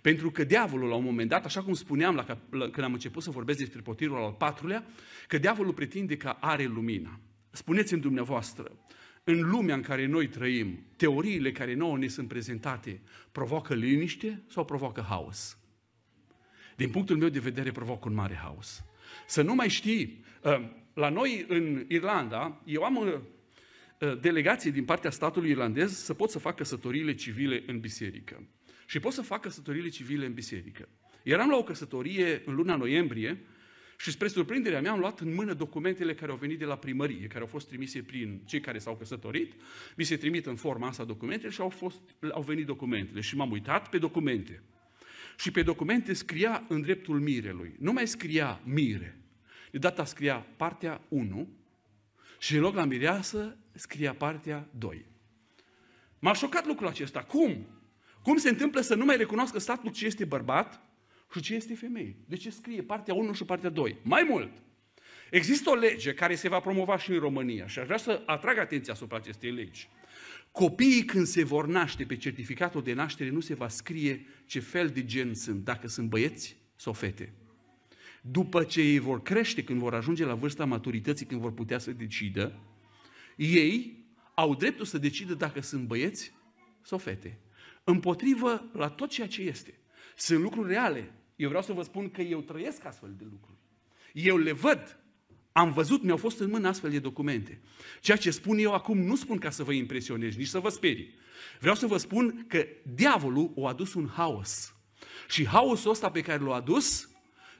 Pentru 0.00 0.30
că 0.30 0.44
diavolul, 0.44 0.88
la 0.88 0.94
un 0.94 1.04
moment 1.04 1.28
dat, 1.28 1.44
așa 1.44 1.62
cum 1.62 1.74
spuneam 1.74 2.14
la, 2.14 2.26
la, 2.50 2.70
când 2.70 2.86
am 2.86 2.92
început 2.92 3.22
să 3.22 3.30
vorbesc 3.30 3.58
despre 3.58 3.80
potirul 3.80 4.16
al 4.16 4.32
patrulea, 4.32 4.84
că 5.28 5.38
diavolul 5.38 5.72
pretinde 5.72 6.16
că 6.16 6.36
are 6.40 6.64
lumina. 6.64 7.20
Spuneți-mi 7.50 8.00
dumneavoastră, 8.00 8.78
în 9.24 9.40
lumea 9.50 9.74
în 9.74 9.82
care 9.82 10.06
noi 10.06 10.28
trăim, 10.28 10.86
teoriile 10.96 11.52
care 11.52 11.74
nouă 11.74 11.98
ne 11.98 12.08
sunt 12.08 12.28
prezentate 12.28 13.00
provoacă 13.32 13.74
liniște 13.74 14.42
sau 14.48 14.64
provoacă 14.64 15.04
haos? 15.08 15.56
Din 16.82 16.90
punctul 16.90 17.16
meu 17.16 17.28
de 17.28 17.38
vedere, 17.38 17.70
provoacă 17.70 18.08
un 18.08 18.14
mare 18.14 18.34
haos. 18.34 18.84
Să 19.26 19.42
nu 19.42 19.54
mai 19.54 19.68
știi, 19.68 20.24
uh, 20.42 20.68
la 20.94 21.08
noi 21.08 21.44
în 21.48 21.84
Irlanda, 21.88 22.62
eu 22.64 22.82
am 22.82 22.96
uh, 22.96 23.12
uh, 24.00 24.20
delegație 24.20 24.70
din 24.70 24.84
partea 24.84 25.10
statului 25.10 25.50
irlandez 25.50 25.96
să 25.96 26.14
pot 26.14 26.30
să 26.30 26.38
fac 26.38 26.56
căsătoriile 26.56 27.14
civile 27.14 27.62
în 27.66 27.80
biserică. 27.80 28.48
Și 28.86 29.00
pot 29.00 29.12
să 29.12 29.22
fac 29.22 29.40
căsătoriile 29.40 29.88
civile 29.88 30.26
în 30.26 30.32
biserică. 30.32 30.88
Eram 31.22 31.48
la 31.48 31.56
o 31.56 31.62
căsătorie 31.62 32.42
în 32.44 32.54
luna 32.54 32.76
noiembrie 32.76 33.40
și 33.98 34.10
spre 34.10 34.28
surprinderea 34.28 34.80
mea 34.80 34.92
am 34.92 34.98
luat 34.98 35.20
în 35.20 35.34
mână 35.34 35.54
documentele 35.54 36.14
care 36.14 36.30
au 36.30 36.36
venit 36.36 36.58
de 36.58 36.64
la 36.64 36.76
primărie, 36.76 37.26
care 37.26 37.40
au 37.40 37.46
fost 37.46 37.68
trimise 37.68 38.02
prin 38.02 38.40
cei 38.44 38.60
care 38.60 38.78
s-au 38.78 38.96
căsătorit. 38.96 39.52
Mi 39.96 40.04
se 40.04 40.16
trimit 40.16 40.46
în 40.46 40.56
forma 40.56 40.86
asta 40.86 41.04
documentele 41.04 41.50
și 41.50 41.60
au, 41.60 41.68
fost, 41.68 42.00
au 42.32 42.42
venit 42.42 42.66
documentele. 42.66 43.20
Și 43.20 43.36
m-am 43.36 43.50
uitat 43.50 43.88
pe 43.88 43.98
documente. 43.98 44.62
Și 45.36 45.50
pe 45.50 45.62
documente 45.62 46.12
scria 46.12 46.64
în 46.68 46.80
dreptul 46.80 47.20
mirelui. 47.20 47.74
Nu 47.78 47.92
mai 47.92 48.06
scria 48.06 48.60
mire. 48.64 49.18
De 49.70 49.78
data 49.78 50.04
scria 50.04 50.46
partea 50.56 51.00
1 51.08 51.48
și 52.38 52.54
în 52.56 52.60
loc 52.60 52.74
la 52.74 52.84
mireasă 52.84 53.56
scria 53.72 54.14
partea 54.14 54.68
2. 54.70 55.04
M-a 56.18 56.32
șocat 56.32 56.66
lucrul 56.66 56.88
acesta. 56.88 57.22
Cum? 57.22 57.66
Cum 58.22 58.36
se 58.36 58.48
întâmplă 58.48 58.80
să 58.80 58.94
nu 58.94 59.04
mai 59.04 59.16
recunoască 59.16 59.58
statul 59.58 59.90
ce 59.90 60.06
este 60.06 60.24
bărbat 60.24 60.80
și 61.32 61.40
ce 61.40 61.54
este 61.54 61.74
femeie? 61.74 62.16
De 62.26 62.36
ce 62.36 62.50
scrie 62.50 62.82
partea 62.82 63.14
1 63.14 63.32
și 63.32 63.44
partea 63.44 63.70
2? 63.70 63.96
Mai 64.02 64.26
mult, 64.28 64.50
există 65.30 65.70
o 65.70 65.74
lege 65.74 66.14
care 66.14 66.34
se 66.34 66.48
va 66.48 66.60
promova 66.60 66.98
și 66.98 67.10
în 67.10 67.18
România 67.18 67.66
și 67.66 67.78
aș 67.78 67.84
vrea 67.84 67.96
să 67.96 68.22
atrag 68.26 68.58
atenția 68.58 68.92
asupra 68.92 69.16
acestei 69.16 69.50
legi. 69.50 69.88
Copiii 70.52 71.04
când 71.04 71.26
se 71.26 71.44
vor 71.44 71.66
naște 71.66 72.04
pe 72.04 72.16
certificatul 72.16 72.82
de 72.82 72.92
naștere 72.92 73.30
nu 73.30 73.40
se 73.40 73.54
va 73.54 73.68
scrie 73.68 74.26
ce 74.46 74.60
fel 74.60 74.88
de 74.88 75.04
gen 75.04 75.34
sunt, 75.34 75.64
dacă 75.64 75.88
sunt 75.88 76.08
băieți 76.08 76.56
sau 76.76 76.92
fete. 76.92 77.32
După 78.22 78.64
ce 78.64 78.80
ei 78.80 78.98
vor 78.98 79.22
crește, 79.22 79.64
când 79.64 79.78
vor 79.78 79.94
ajunge 79.94 80.24
la 80.24 80.34
vârsta 80.34 80.64
maturității, 80.64 81.26
când 81.26 81.40
vor 81.40 81.52
putea 81.52 81.78
să 81.78 81.90
decidă, 81.90 82.58
ei 83.36 84.04
au 84.34 84.54
dreptul 84.54 84.84
să 84.84 84.98
decidă 84.98 85.34
dacă 85.34 85.60
sunt 85.60 85.86
băieți 85.86 86.32
sau 86.82 86.98
fete. 86.98 87.38
Împotrivă 87.84 88.70
la 88.72 88.88
tot 88.88 89.10
ceea 89.10 89.26
ce 89.26 89.42
este. 89.42 89.74
Sunt 90.16 90.42
lucruri 90.42 90.68
reale. 90.68 91.12
Eu 91.36 91.48
vreau 91.48 91.62
să 91.62 91.72
vă 91.72 91.82
spun 91.82 92.10
că 92.10 92.22
eu 92.22 92.40
trăiesc 92.40 92.84
astfel 92.84 93.14
de 93.18 93.24
lucruri. 93.30 93.56
Eu 94.12 94.36
le 94.36 94.52
văd. 94.52 95.01
Am 95.52 95.72
văzut, 95.72 96.02
mi-au 96.02 96.16
fost 96.16 96.40
în 96.40 96.50
mână 96.50 96.68
astfel 96.68 96.90
de 96.90 96.98
documente. 96.98 97.60
Ceea 98.00 98.16
ce 98.16 98.30
spun 98.30 98.58
eu 98.58 98.72
acum 98.72 98.98
nu 98.98 99.16
spun 99.16 99.38
ca 99.38 99.50
să 99.50 99.62
vă 99.62 99.72
impresionez, 99.72 100.36
nici 100.36 100.46
să 100.46 100.58
vă 100.58 100.68
sperii. 100.68 101.14
Vreau 101.60 101.74
să 101.74 101.86
vă 101.86 101.96
spun 101.96 102.44
că 102.48 102.66
diavolul 102.94 103.52
a 103.56 103.68
adus 103.68 103.94
un 103.94 104.08
haos. 104.08 104.74
Și 105.28 105.46
haosul 105.46 105.90
ăsta 105.90 106.10
pe 106.10 106.20
care 106.20 106.42
l-a 106.42 106.54
adus, 106.54 107.08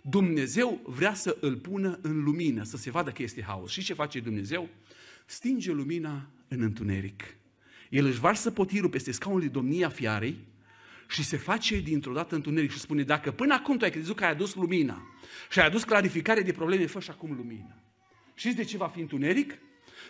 Dumnezeu 0.02 0.80
vrea 0.84 1.14
să 1.14 1.36
îl 1.40 1.56
pună 1.56 1.98
în 2.02 2.22
lumină, 2.22 2.62
să 2.62 2.76
se 2.76 2.90
vadă 2.90 3.10
că 3.10 3.22
este 3.22 3.42
haos. 3.42 3.70
Și 3.70 3.82
ce 3.82 3.94
face 3.94 4.20
Dumnezeu? 4.20 4.68
Stinge 5.26 5.72
lumina 5.72 6.30
în 6.48 6.60
întuneric. 6.60 7.22
El 7.90 8.06
își 8.06 8.20
varsă 8.20 8.50
potirul 8.50 8.90
peste 8.90 9.12
scaunul 9.12 9.40
de 9.40 9.48
domnia 9.48 9.88
fiarei 9.88 10.38
și 11.08 11.24
se 11.24 11.36
face 11.36 11.80
dintr-o 11.80 12.12
dată 12.12 12.34
întuneric 12.34 12.70
și 12.70 12.78
spune, 12.78 13.02
dacă 13.02 13.30
până 13.30 13.54
acum 13.54 13.76
tu 13.76 13.84
ai 13.84 13.90
crezut 13.90 14.16
că 14.16 14.24
ai 14.24 14.30
adus 14.30 14.54
lumina 14.54 15.02
și 15.50 15.60
ai 15.60 15.66
adus 15.66 15.84
clarificare 15.84 16.42
de 16.42 16.52
probleme, 16.52 16.86
fă 16.86 17.00
și 17.00 17.10
acum 17.10 17.34
lumină. 17.36 17.81
Știți 18.34 18.56
de 18.56 18.64
ce 18.64 18.76
va 18.76 18.86
fi 18.86 19.00
întuneric? 19.00 19.58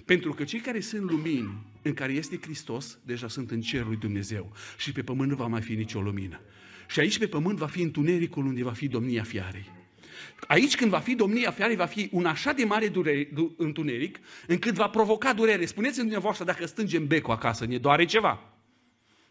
Pentru 0.04 0.32
că 0.32 0.44
cei 0.44 0.60
care 0.60 0.80
sunt 0.80 1.10
lumini 1.10 1.66
în 1.82 1.94
care 1.94 2.12
este 2.12 2.38
Hristos, 2.40 2.98
deja 3.04 3.28
sunt 3.28 3.50
în 3.50 3.60
cerul 3.60 3.86
lui 3.86 3.96
Dumnezeu 3.96 4.52
și 4.78 4.92
pe 4.92 5.02
pământ 5.02 5.30
nu 5.30 5.36
va 5.36 5.46
mai 5.46 5.60
fi 5.60 5.74
nicio 5.74 6.00
lumină. 6.00 6.40
Și 6.88 7.00
aici 7.00 7.18
pe 7.18 7.26
pământ 7.26 7.58
va 7.58 7.66
fi 7.66 7.82
întunericul 7.82 8.46
unde 8.46 8.62
va 8.62 8.72
fi 8.72 8.88
domnia 8.88 9.22
fiarei. 9.22 9.70
Aici 10.46 10.76
când 10.76 10.90
va 10.90 10.98
fi 10.98 11.14
domnia 11.14 11.50
fiarei, 11.50 11.76
va 11.76 11.86
fi 11.86 12.08
un 12.10 12.24
așa 12.24 12.52
de 12.52 12.64
mare 12.64 12.88
durere, 12.88 13.28
du, 13.32 13.54
întuneric, 13.56 14.18
încât 14.46 14.74
va 14.74 14.88
provoca 14.88 15.32
durere. 15.32 15.64
Spuneți-mi 15.64 16.02
dumneavoastră 16.02 16.44
dacă 16.44 16.66
stângem 16.66 17.06
becul 17.06 17.32
acasă, 17.32 17.66
ne 17.66 17.78
doare 17.78 18.04
ceva. 18.04 18.51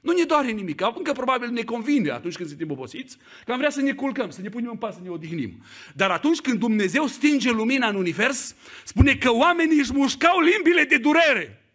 Nu 0.02 0.12
ne 0.12 0.24
doare 0.24 0.52
nimic, 0.52 0.82
încă 0.96 1.12
probabil 1.12 1.50
ne 1.50 1.62
convine 1.62 2.10
atunci 2.10 2.36
când 2.36 2.48
suntem 2.50 2.72
obosiți, 2.72 3.18
că 3.46 3.52
am 3.52 3.58
vrea 3.58 3.70
să 3.70 3.82
ne 3.82 3.94
culcăm, 3.94 4.30
să 4.30 4.42
ne 4.42 4.50
punem 4.50 4.70
în 4.70 4.78
pas, 4.78 4.96
să 4.96 5.00
ne 5.04 5.10
odihnim. 5.10 5.64
Dar 5.96 6.12
atunci 6.12 6.40
când 6.40 6.60
Dumnezeu 6.60 7.08
stinge 7.08 7.52
lumina 7.52 7.88
în 7.88 7.96
univers, 7.96 8.56
spune 8.84 9.16
că 9.16 9.32
oamenii 9.32 9.80
își 9.80 9.94
mușcau 9.94 10.40
limbile 10.40 10.84
de 10.84 10.98
durere. 10.98 11.66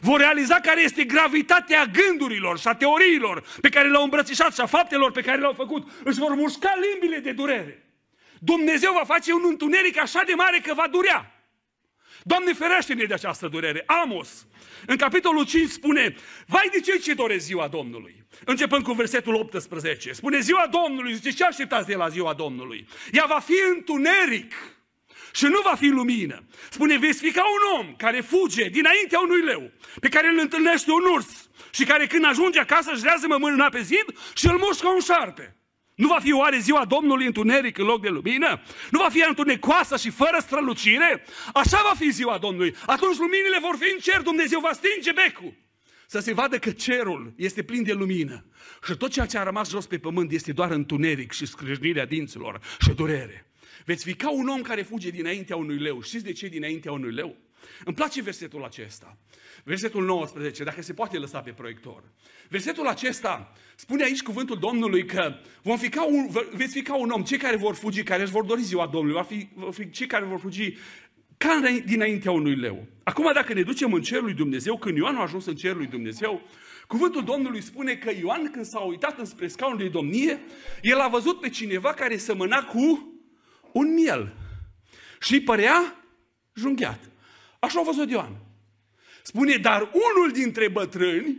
Vor 0.00 0.18
realiza 0.18 0.54
care 0.54 0.82
este 0.82 1.04
gravitatea 1.04 1.84
gândurilor 1.84 2.58
și 2.58 2.68
a 2.68 2.74
teoriilor 2.74 3.44
pe 3.60 3.68
care 3.68 3.90
le-au 3.90 4.02
îmbrățișat 4.02 4.54
și 4.54 4.60
a 4.60 4.66
faptelor 4.66 5.12
pe 5.12 5.20
care 5.20 5.38
le-au 5.38 5.52
făcut. 5.52 5.90
Își 6.04 6.18
vor 6.18 6.34
mușca 6.34 6.74
limbile 6.90 7.18
de 7.18 7.32
durere. 7.32 7.86
Dumnezeu 8.38 8.92
va 8.92 9.04
face 9.04 9.32
un 9.32 9.42
întuneric 9.44 9.98
așa 9.98 10.22
de 10.26 10.34
mare 10.34 10.58
că 10.58 10.74
va 10.74 10.88
durea. 10.90 11.41
Doamne 12.22 12.52
ferește-ne 12.52 13.04
de 13.04 13.14
această 13.14 13.48
durere. 13.48 13.82
Amos, 13.86 14.46
în 14.86 14.96
capitolul 14.96 15.46
5 15.46 15.70
spune, 15.70 16.14
vai 16.46 16.68
de 16.72 16.80
ce 16.80 16.98
ce 16.98 17.14
doresc 17.14 17.44
ziua 17.44 17.68
Domnului? 17.68 18.24
Începând 18.44 18.84
cu 18.84 18.92
versetul 18.92 19.34
18, 19.34 20.12
spune 20.12 20.40
ziua 20.40 20.66
Domnului, 20.70 21.14
zice 21.14 21.30
ce 21.30 21.44
așteptați 21.44 21.86
de 21.86 21.94
la 21.94 22.08
ziua 22.08 22.34
Domnului? 22.34 22.88
Ea 23.12 23.24
va 23.28 23.38
fi 23.38 23.54
întuneric 23.74 24.52
și 25.32 25.44
nu 25.44 25.60
va 25.64 25.74
fi 25.74 25.86
lumină. 25.86 26.44
Spune, 26.70 26.98
veți 26.98 27.18
fi 27.18 27.30
ca 27.30 27.42
un 27.42 27.80
om 27.80 27.94
care 27.96 28.20
fuge 28.20 28.68
dinaintea 28.68 29.20
unui 29.20 29.42
leu, 29.42 29.70
pe 30.00 30.08
care 30.08 30.28
îl 30.28 30.38
întâlnește 30.38 30.90
un 30.90 31.04
urs 31.14 31.48
și 31.70 31.84
care 31.84 32.06
când 32.06 32.24
ajunge 32.24 32.58
acasă 32.58 32.90
își 32.92 33.02
rează 33.02 33.26
mâna 33.26 33.68
pe 33.68 33.82
zid 33.82 34.04
și 34.34 34.46
îl 34.46 34.58
mușcă 34.58 34.88
un 34.88 35.00
șarpe. 35.00 35.56
Nu 35.94 36.08
va 36.08 36.18
fi 36.18 36.32
oare 36.32 36.58
ziua 36.58 36.84
Domnului 36.84 37.26
întuneric 37.26 37.78
în 37.78 37.84
loc 37.84 38.02
de 38.02 38.08
lumină? 38.08 38.60
Nu 38.90 38.98
va 38.98 39.08
fi 39.08 39.24
întunecoasă 39.28 39.96
și 39.96 40.10
fără 40.10 40.36
strălucire? 40.40 41.24
Așa 41.52 41.80
va 41.82 41.94
fi 41.98 42.10
ziua 42.10 42.38
Domnului. 42.38 42.74
Atunci 42.86 43.16
luminile 43.16 43.58
vor 43.60 43.76
fi 43.76 43.92
în 43.92 43.98
cer, 43.98 44.20
Dumnezeu 44.20 44.60
va 44.60 44.72
stinge 44.72 45.12
becul. 45.12 45.54
Să 46.06 46.18
se 46.18 46.32
vadă 46.32 46.58
că 46.58 46.70
cerul 46.70 47.32
este 47.36 47.62
plin 47.62 47.82
de 47.82 47.92
lumină. 47.92 48.44
Și 48.86 48.96
tot 48.96 49.10
ceea 49.10 49.26
ce 49.26 49.38
a 49.38 49.42
rămas 49.42 49.70
jos 49.70 49.86
pe 49.86 49.98
pământ 49.98 50.32
este 50.32 50.52
doar 50.52 50.70
întuneric 50.70 51.32
și 51.32 51.46
scrâșnirea 51.46 52.06
dinților 52.06 52.60
și 52.80 52.90
durere. 52.90 53.46
Veți 53.84 54.04
fi 54.04 54.14
ca 54.14 54.30
un 54.30 54.48
om 54.48 54.60
care 54.60 54.82
fuge 54.82 55.10
dinaintea 55.10 55.56
unui 55.56 55.78
leu. 55.78 56.02
Știți 56.02 56.24
de 56.24 56.32
ce 56.32 56.46
dinaintea 56.46 56.92
unui 56.92 57.12
leu? 57.12 57.36
Îmi 57.84 57.94
place 57.94 58.22
versetul 58.22 58.64
acesta. 58.64 59.18
Versetul 59.64 60.04
19, 60.04 60.64
dacă 60.64 60.82
se 60.82 60.92
poate 60.92 61.18
lăsa 61.18 61.40
pe 61.40 61.50
proiector. 61.50 62.02
Versetul 62.48 62.86
acesta 62.86 63.52
spune 63.76 64.02
aici 64.02 64.22
cuvântul 64.22 64.58
Domnului 64.58 65.06
că 65.06 65.34
vom 65.62 65.78
fi 65.78 65.88
ca 65.88 66.06
un, 66.06 66.28
veți 66.52 66.72
fi 66.72 66.82
ca 66.82 66.96
un 66.96 67.10
om, 67.10 67.22
cei 67.22 67.38
care 67.38 67.56
vor 67.56 67.74
fugi, 67.74 68.02
care 68.02 68.22
își 68.22 68.32
vor 68.32 68.44
dori 68.44 68.62
ziua 68.62 68.86
Domnului, 68.86 69.16
vor 69.16 69.24
fi, 69.24 69.48
vor 69.54 69.72
fi 69.72 69.90
cei 69.90 70.06
care 70.06 70.24
vor 70.24 70.38
fugi 70.38 70.76
ca 71.36 71.60
dinaintea 71.84 72.30
unui 72.30 72.54
leu. 72.54 72.86
Acum 73.02 73.30
dacă 73.34 73.52
ne 73.52 73.62
ducem 73.62 73.92
în 73.92 74.02
cerul 74.02 74.24
lui 74.24 74.34
Dumnezeu, 74.34 74.78
când 74.78 74.96
Ioan 74.96 75.16
a 75.16 75.22
ajuns 75.22 75.46
în 75.46 75.54
cerul 75.54 75.76
lui 75.76 75.86
Dumnezeu, 75.86 76.42
cuvântul 76.86 77.24
Domnului 77.24 77.60
spune 77.60 77.94
că 77.94 78.10
Ioan 78.10 78.50
când 78.50 78.64
s-a 78.64 78.80
uitat 78.80 79.18
înspre 79.18 79.48
scaunul 79.48 79.78
de 79.78 79.88
domnie, 79.88 80.40
el 80.82 80.98
a 80.98 81.08
văzut 81.08 81.40
pe 81.40 81.48
cineva 81.48 81.94
care 81.94 82.16
semăna 82.16 82.64
cu 82.64 83.12
un 83.72 83.94
miel 83.94 84.36
și 85.20 85.42
părea 85.42 86.04
junghiat. 86.54 87.11
Așa 87.64 87.80
a 87.80 87.82
văzut 87.82 88.10
Ioan. 88.10 88.36
Spune, 89.22 89.56
dar 89.56 89.80
unul 89.80 90.30
dintre 90.32 90.68
bătrâni, 90.68 91.38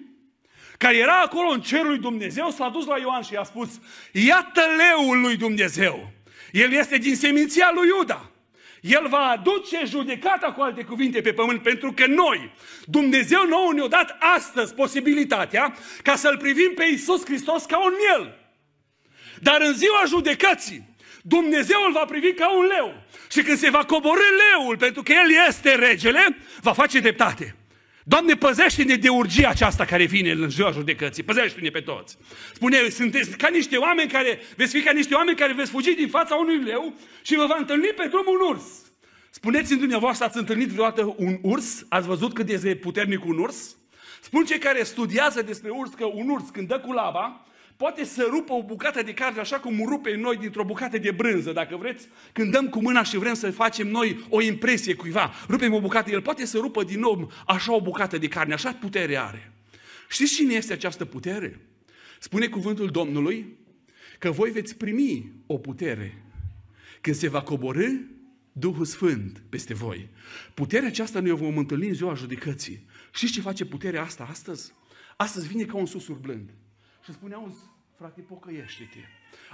care 0.77 0.97
era 0.97 1.21
acolo 1.21 1.49
în 1.49 1.61
cerul 1.61 1.87
lui 1.87 1.97
Dumnezeu, 1.97 2.49
s-a 2.49 2.69
dus 2.69 2.85
la 2.85 2.97
Ioan 2.97 3.21
și 3.21 3.33
i-a 3.33 3.43
spus, 3.43 3.69
iată 4.11 4.61
leul 4.77 5.21
lui 5.21 5.37
Dumnezeu. 5.37 6.11
El 6.51 6.71
este 6.71 6.97
din 6.97 7.15
seminția 7.15 7.71
lui 7.73 7.87
Iuda. 7.87 8.31
El 8.81 9.07
va 9.07 9.17
aduce 9.17 9.81
judecata 9.85 10.51
cu 10.51 10.61
alte 10.61 10.83
cuvinte 10.83 11.21
pe 11.21 11.33
pământ, 11.33 11.61
pentru 11.61 11.93
că 11.93 12.05
noi, 12.05 12.51
Dumnezeu 12.85 13.45
nouă 13.47 13.73
ne-a 13.73 13.87
dat 13.87 14.17
astăzi 14.19 14.73
posibilitatea 14.73 15.75
ca 16.03 16.15
să-L 16.15 16.37
privim 16.37 16.71
pe 16.75 16.83
Iisus 16.83 17.25
Hristos 17.25 17.65
ca 17.65 17.83
un 17.83 17.93
miel. 17.99 18.37
Dar 19.41 19.61
în 19.61 19.73
ziua 19.73 20.03
judecății, 20.07 20.92
Dumnezeu 21.25 21.77
îl 21.85 21.91
va 21.91 22.05
privi 22.05 22.33
ca 22.33 22.57
un 22.57 22.65
leu. 22.65 23.03
Și 23.29 23.41
când 23.41 23.57
se 23.57 23.69
va 23.69 23.85
coborâ 23.85 24.21
leul, 24.21 24.77
pentru 24.77 25.03
că 25.03 25.11
El 25.11 25.47
este 25.47 25.75
regele, 25.75 26.37
va 26.61 26.73
face 26.73 26.99
dreptate. 26.99 27.55
Doamne, 28.05 28.35
păzește-ne 28.35 28.95
de 28.95 29.09
urgia 29.09 29.49
aceasta 29.49 29.85
care 29.85 30.05
vine 30.05 30.31
în 30.31 30.49
ziua 30.49 30.71
judecății. 30.71 31.23
Păzește-ne 31.23 31.69
pe 31.69 31.79
toți. 31.79 32.17
Spune, 32.53 32.89
sunteți 32.89 33.37
ca 33.37 33.47
niște 33.47 33.77
oameni 33.77 34.11
care, 34.11 34.39
veți 34.55 34.77
fi 34.77 34.81
ca 34.81 34.91
niște 34.91 35.13
oameni 35.13 35.37
care 35.37 35.53
veți 35.53 35.71
fugi 35.71 35.95
din 35.95 36.07
fața 36.07 36.35
unui 36.35 36.63
leu 36.63 36.93
și 37.21 37.35
vă 37.35 37.45
va 37.45 37.55
întâlni 37.59 37.87
pe 37.87 38.07
drum 38.07 38.25
un 38.27 38.55
urs. 38.55 38.63
Spuneți-mi 39.29 39.79
dumneavoastră, 39.79 40.25
ați 40.25 40.37
întâlnit 40.37 40.69
vreodată 40.69 41.15
un 41.17 41.37
urs? 41.41 41.85
Ați 41.89 42.07
văzut 42.07 42.33
cât 42.33 42.45
de 42.45 42.75
puternic 42.75 43.25
un 43.25 43.37
urs? 43.37 43.75
Spun 44.21 44.45
cei 44.45 44.59
care 44.59 44.83
studiază 44.83 45.41
despre 45.41 45.69
urs 45.69 45.91
că 45.93 46.05
un 46.05 46.29
urs 46.29 46.49
când 46.49 46.67
dă 46.67 46.79
cu 46.79 46.91
laba, 46.91 47.45
poate 47.77 48.03
să 48.03 48.27
rupă 48.29 48.53
o 48.53 48.63
bucată 48.63 49.01
de 49.01 49.13
carne 49.13 49.39
așa 49.39 49.59
cum 49.59 49.85
rupe 49.85 50.15
noi 50.15 50.37
dintr-o 50.37 50.63
bucată 50.63 50.97
de 50.97 51.11
brânză, 51.11 51.51
dacă 51.51 51.77
vreți, 51.77 52.07
când 52.31 52.51
dăm 52.51 52.69
cu 52.69 52.81
mâna 52.81 53.03
și 53.03 53.17
vrem 53.17 53.33
să 53.33 53.51
facem 53.51 53.87
noi 53.87 54.25
o 54.29 54.41
impresie 54.41 54.93
cuiva, 54.93 55.33
rupem 55.49 55.73
o 55.73 55.79
bucată, 55.79 56.11
el 56.11 56.21
poate 56.21 56.45
să 56.45 56.57
rupă 56.57 56.83
din 56.83 56.99
nou 56.99 57.31
așa 57.47 57.75
o 57.75 57.81
bucată 57.81 58.17
de 58.17 58.27
carne, 58.27 58.53
așa 58.53 58.73
putere 58.73 59.17
are. 59.17 59.51
Știți 60.09 60.33
cine 60.33 60.53
este 60.53 60.73
această 60.73 61.05
putere? 61.05 61.59
Spune 62.19 62.47
cuvântul 62.47 62.87
Domnului 62.87 63.57
că 64.19 64.31
voi 64.31 64.51
veți 64.51 64.75
primi 64.75 65.31
o 65.45 65.57
putere 65.57 66.23
când 67.01 67.15
se 67.15 67.29
va 67.29 67.41
coborâ 67.41 67.87
Duhul 68.51 68.85
Sfânt 68.85 69.43
peste 69.49 69.73
voi. 69.73 70.09
Puterea 70.53 70.87
aceasta 70.87 71.19
noi 71.19 71.31
o 71.31 71.35
vom 71.35 71.57
întâlni 71.57 71.87
în 71.87 71.93
ziua 71.93 72.13
judecății. 72.13 72.85
Știți 73.13 73.33
ce 73.33 73.41
face 73.41 73.65
puterea 73.65 74.03
asta 74.03 74.27
astăzi? 74.29 74.73
Astăzi 75.17 75.47
vine 75.47 75.63
ca 75.63 75.77
un 75.77 75.85
susur 75.85 76.15
blând. 76.15 76.49
Și 77.05 77.11
spune, 77.11 77.33
auzi, 77.33 77.59
frate, 77.97 78.21
pocăiește-te. 78.21 78.99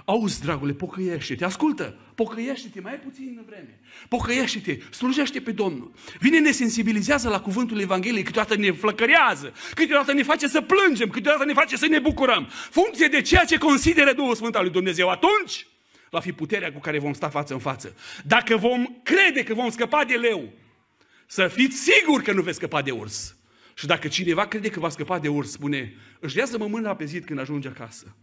Auzi, 0.04 0.40
dragule, 0.40 0.72
pocăiește-te, 0.72 1.44
ascultă, 1.44 1.98
pocăiește-te, 2.14 2.80
mai 2.80 2.92
ai 2.92 2.98
puțin 2.98 3.42
vreme. 3.46 3.80
Pocăiește-te, 4.08 4.78
slujește 4.90 5.40
pe 5.40 5.52
Domnul. 5.52 5.92
Vine, 6.18 6.38
ne 6.38 6.50
sensibilizează 6.50 7.28
la 7.28 7.40
cuvântul 7.40 7.80
Evangheliei, 7.80 8.22
câteodată 8.22 8.56
ne 8.56 8.70
flăcărează, 8.70 9.52
câteodată 9.74 10.12
ne 10.12 10.22
face 10.22 10.48
să 10.48 10.60
plângem, 10.60 11.08
câteodată 11.08 11.44
ne 11.44 11.52
face 11.52 11.76
să 11.76 11.86
ne 11.86 11.98
bucurăm. 11.98 12.48
Funcție 12.50 13.08
de 13.08 13.20
ceea 13.20 13.44
ce 13.44 13.58
consideră 13.58 14.12
Duhul 14.12 14.34
Sfânt 14.34 14.54
al 14.54 14.62
lui 14.62 14.72
Dumnezeu. 14.72 15.08
Atunci 15.08 15.66
va 16.10 16.20
fi 16.20 16.32
puterea 16.32 16.72
cu 16.72 16.78
care 16.78 16.98
vom 16.98 17.12
sta 17.12 17.28
față 17.28 17.52
în 17.52 17.60
față. 17.60 17.96
Dacă 18.24 18.56
vom 18.56 18.86
crede 19.02 19.42
că 19.42 19.54
vom 19.54 19.70
scăpa 19.70 20.04
de 20.04 20.14
leu, 20.14 20.52
să 21.26 21.48
fiți 21.48 21.76
siguri 21.76 22.24
că 22.24 22.32
nu 22.32 22.42
veți 22.42 22.56
scăpa 22.56 22.82
de 22.82 22.90
urs. 22.90 23.34
Și 23.80 23.86
dacă 23.86 24.08
cineva 24.08 24.46
crede 24.46 24.68
că 24.68 24.80
va 24.80 24.88
scăpa 24.88 25.18
de 25.18 25.28
urs, 25.28 25.50
spune, 25.50 25.94
își 26.18 26.36
lează 26.36 26.58
mâna 26.58 26.94
pe 26.96 27.04
zid 27.04 27.24
când 27.24 27.38
ajunge 27.38 27.68
acasă. 27.68 28.16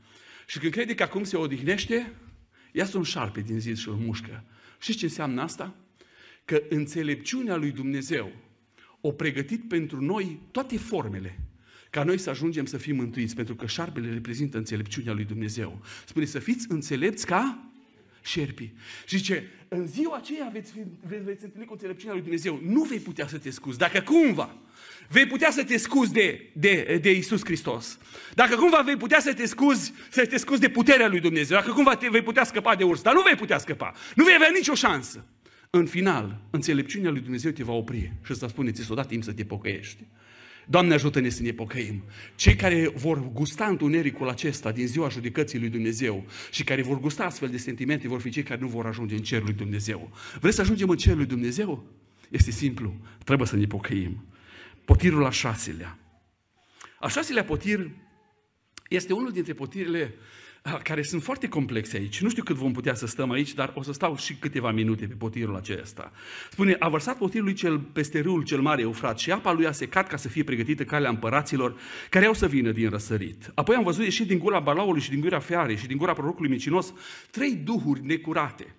Și 0.48 0.60
când 0.60 0.72
crede 0.72 0.96
că 0.96 1.04
acum 1.04 1.24
se 1.24 1.38
odihnește, 1.38 2.14
iasă 2.72 2.98
un 2.98 3.04
șarpe 3.04 3.42
din 3.42 3.60
zid 3.60 3.78
și 3.78 3.88
îl 3.88 3.94
mușcă. 3.94 4.44
Știți 4.80 4.98
ce 4.98 5.06
înseamnă 5.06 5.42
asta? 5.42 5.76
Că 6.46 6.62
înțelepciunea 6.70 7.56
lui 7.56 7.72
Dumnezeu 7.72 8.32
o 9.02 9.12
pregătit 9.12 9.68
pentru 9.68 10.02
noi 10.02 10.40
toate 10.52 10.78
formele 10.78 11.40
ca 11.90 12.04
noi 12.04 12.18
să 12.18 12.30
ajungem 12.30 12.66
să 12.66 12.78
fim 12.78 12.96
mântuiți, 12.96 13.36
pentru 13.36 13.56
că 13.56 13.66
șarpele 13.66 14.14
reprezintă 14.14 14.58
înțelepciunea 14.58 15.14
lui 15.14 15.26
Dumnezeu. 15.26 15.82
Spune 16.06 16.26
să 16.26 16.40
fiți 16.40 16.66
înțelepți 16.70 17.26
ca 17.26 17.72
șerpii. 18.28 18.74
Și 19.06 19.18
zice, 19.18 19.48
în 19.68 19.88
ziua 19.88 20.16
aceea 20.16 20.50
veți, 20.54 20.72
fi, 20.72 20.80
veți, 21.08 21.24
veți 21.24 21.44
întâlni 21.44 21.66
cu 21.66 21.74
înțelepciunea 21.74 22.14
lui 22.14 22.24
Dumnezeu. 22.24 22.60
Nu 22.64 22.84
vei 22.84 23.00
putea 23.00 23.28
să 23.28 23.38
te 23.38 23.50
scuzi. 23.50 23.78
Dacă 23.78 24.02
cumva 24.02 24.56
vei 25.10 25.26
putea 25.26 25.52
să 25.52 25.64
te 25.64 25.78
scuzi 25.78 26.12
de, 26.12 26.50
de, 26.54 27.00
de 27.02 27.12
Isus 27.12 27.44
Hristos. 27.44 27.98
Dacă 28.34 28.56
cumva 28.56 28.82
vei 28.82 28.98
putea 28.98 29.20
să 29.20 29.34
te 29.34 29.46
scuzi, 29.46 29.94
să 30.10 30.26
te 30.26 30.38
scuzi 30.38 30.60
de 30.60 30.70
puterea 30.70 31.08
lui 31.08 31.20
Dumnezeu, 31.20 31.58
dacă 31.58 31.72
cumva 31.72 31.96
te 31.96 32.10
vei 32.10 32.22
putea 32.22 32.44
scăpa 32.44 32.76
de 32.76 32.84
urs, 32.84 33.02
dar 33.02 33.14
nu 33.14 33.22
vei 33.22 33.36
putea 33.36 33.58
scăpa, 33.58 33.94
nu 34.16 34.24
vei 34.24 34.36
avea 34.36 34.50
nicio 34.54 34.74
șansă. 34.74 35.26
În 35.70 35.86
final, 35.86 36.40
înțelepciunea 36.50 37.12
lui 37.12 37.22
Dumnezeu 37.22 37.52
te 37.52 37.64
va 37.64 37.74
opri 37.74 38.12
și 38.26 38.36
să 38.36 38.48
spune, 38.48 38.72
ți 38.72 38.84
s-o 38.84 38.94
dat 38.94 39.08
timp 39.08 39.24
să 39.24 39.34
te 39.34 39.44
pocăiești. 39.44 40.04
Doamne 40.70 40.94
ajută-ne 40.94 41.30
să 41.30 41.42
ne 41.42 41.52
pocăim. 41.52 42.04
Cei 42.36 42.56
care 42.56 42.92
vor 42.96 43.32
gusta 43.32 43.66
întunericul 43.66 44.30
acesta 44.30 44.72
din 44.72 44.88
ziua 44.88 45.10
judecății 45.10 45.60
lui 45.60 45.70
Dumnezeu 45.70 46.26
și 46.52 46.64
care 46.64 46.82
vor 46.82 47.00
gusta 47.00 47.26
astfel 47.26 47.50
de 47.50 47.58
sentimente 47.58 48.08
vor 48.08 48.22
fi 48.22 48.30
cei 48.30 48.44
care 48.44 48.60
nu 48.60 48.68
vor 48.68 48.86
ajunge 48.86 49.16
în 49.16 49.22
cerul 49.22 49.46
lui 49.46 49.54
Dumnezeu. 49.54 50.12
Vreți 50.40 50.56
să 50.56 50.62
ajungem 50.62 50.90
în 50.90 50.98
cerul 50.98 51.18
lui 51.18 51.26
Dumnezeu? 51.26 51.86
Este 52.30 52.52
simplu, 52.52 52.96
trebuie 53.24 53.48
să 53.48 53.56
ne 53.56 53.66
pocăim. 53.66 54.26
Potirul 54.86 55.26
a 55.26 55.30
șaselea. 55.30 56.00
A 57.00 57.08
șaselea 57.08 57.44
potir 57.44 57.90
este 58.90 59.14
unul 59.14 59.32
dintre 59.32 59.54
potirile 59.54 60.14
care 60.84 61.02
sunt 61.02 61.24
foarte 61.24 61.48
complexe 61.48 61.98
aici. 61.98 62.22
Nu 62.22 62.30
știu 62.30 62.44
cât 62.44 62.56
vom 62.56 62.72
putea 62.72 62.94
să 62.94 63.08
stăm 63.08 63.32
aici, 63.32 63.54
dar 63.54 63.72
o 63.76 63.82
să 63.82 63.94
stau 63.94 64.18
și 64.18 64.36
câteva 64.36 64.72
minute 64.72 65.06
pe 65.06 65.14
potirul 65.14 65.56
acesta. 65.56 66.12
Spune, 66.52 66.76
a 66.80 66.90
vărsat 66.90 67.18
potirul 67.18 67.46
lui 67.46 67.54
cel 67.54 67.80
peste 67.80 68.20
râul 68.20 68.44
cel 68.44 68.62
mare 68.62 68.82
Eufrat 68.82 69.20
și 69.20 69.32
apa 69.32 69.52
lui 69.52 69.66
a 69.66 69.72
secat 69.72 70.08
ca 70.08 70.18
să 70.18 70.28
fie 70.28 70.44
pregătită 70.44 70.84
calea 70.84 71.10
împăraților 71.10 71.76
care 72.10 72.26
au 72.26 72.34
să 72.34 72.48
vină 72.48 72.72
din 72.72 72.90
răsărit. 72.90 73.52
Apoi 73.54 73.76
am 73.76 73.84
văzut 73.84 74.04
ieșit 74.04 74.28
din 74.28 74.40
gura 74.40 74.60
Balaului 74.60 75.02
și 75.02 75.10
din 75.10 75.20
gura 75.20 75.40
Fearei 75.40 75.78
și 75.78 75.88
din 75.88 75.98
gura 75.98 76.14
prorocului 76.14 76.50
Micinos 76.50 76.94
trei 77.32 77.56
duhuri 77.56 78.06
necurate 78.06 78.77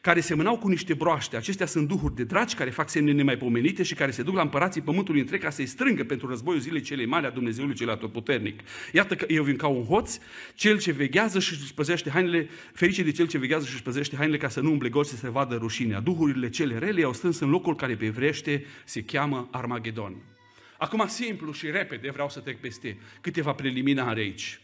care 0.00 0.20
semănau 0.20 0.58
cu 0.58 0.68
niște 0.68 0.94
broaște. 0.94 1.36
Acestea 1.36 1.66
sunt 1.66 1.88
duhuri 1.88 2.14
de 2.14 2.24
dragi 2.24 2.54
care 2.54 2.70
fac 2.70 2.88
semne 2.88 3.12
nemaipomenite 3.12 3.82
și 3.82 3.94
care 3.94 4.10
se 4.10 4.22
duc 4.22 4.34
la 4.34 4.42
împărații 4.42 4.80
pământului 4.80 5.20
întreg 5.20 5.42
ca 5.42 5.50
să-i 5.50 5.66
strângă 5.66 6.04
pentru 6.04 6.28
războiul 6.28 6.60
zilei 6.60 6.80
cele 6.80 7.06
mari 7.06 7.26
a 7.26 7.30
Dumnezeului 7.30 7.74
cel 7.74 7.90
atotputernic. 7.90 8.60
Iată 8.92 9.14
că 9.14 9.24
eu 9.28 9.42
vin 9.42 9.56
ca 9.56 9.66
un 9.66 9.84
hoț, 9.84 10.18
cel 10.54 10.78
ce 10.78 10.92
veghează 10.92 11.38
și 11.38 11.52
își 11.52 11.74
păzește 11.74 12.10
hainele, 12.10 12.48
ferice 12.72 13.02
de 13.02 13.10
cel 13.10 13.26
ce 13.26 13.38
veghează 13.38 13.66
și 13.66 13.72
își 13.72 13.82
păzește 13.82 14.16
hainele 14.16 14.38
ca 14.38 14.48
să 14.48 14.60
nu 14.60 14.70
umble 14.70 14.88
gol 14.88 15.04
să 15.04 15.16
se 15.16 15.30
vadă 15.30 15.54
rușinea. 15.54 16.00
Duhurile 16.00 16.48
cele 16.48 16.78
rele 16.78 17.02
au 17.02 17.12
strâns 17.12 17.38
în 17.38 17.50
locul 17.50 17.74
care 17.74 17.96
pe 17.96 18.04
evrește 18.04 18.64
se 18.84 19.02
cheamă 19.02 19.48
Armagedon. 19.50 20.16
Acum 20.78 21.06
simplu 21.06 21.52
și 21.52 21.70
repede 21.70 22.10
vreau 22.10 22.28
să 22.28 22.40
trec 22.40 22.60
peste 22.60 22.98
câteva 23.20 23.52
preliminare 23.52 24.20
aici. 24.20 24.60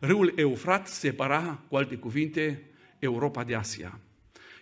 Râul 0.00 0.32
Eufrat 0.36 0.88
separa, 0.88 1.62
cu 1.68 1.76
alte 1.76 1.94
cuvinte, 1.94 2.62
Europa 2.98 3.44
de 3.44 3.54
Asia 3.54 3.98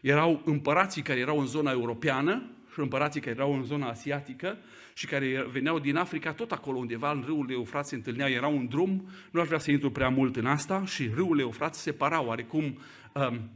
erau 0.03 0.43
împărații 0.45 1.03
care 1.03 1.19
erau 1.19 1.39
în 1.39 1.47
zona 1.47 1.71
europeană 1.71 2.51
și 2.73 2.81
împărații 2.81 3.21
care 3.21 3.35
erau 3.35 3.55
în 3.55 3.63
zona 3.63 3.89
asiatică 3.89 4.59
și 4.95 5.07
care 5.07 5.47
veneau 5.51 5.79
din 5.79 5.97
Africa, 5.97 6.33
tot 6.33 6.53
acolo 6.53 6.79
undeva 6.79 7.11
în 7.11 7.23
râul 7.27 7.51
Eufrat 7.51 7.87
se 7.87 7.95
întâlnea, 7.95 8.29
era 8.29 8.47
un 8.47 8.67
drum, 8.69 9.09
nu 9.31 9.41
aș 9.41 9.47
vrea 9.47 9.59
să 9.59 9.71
intru 9.71 9.91
prea 9.91 10.09
mult 10.09 10.37
în 10.37 10.47
asta, 10.47 10.85
și 10.85 11.11
râul 11.15 11.41
Eufrat 11.41 11.75
separa 11.75 12.23
oarecum 12.23 12.79
um, 13.15 13.51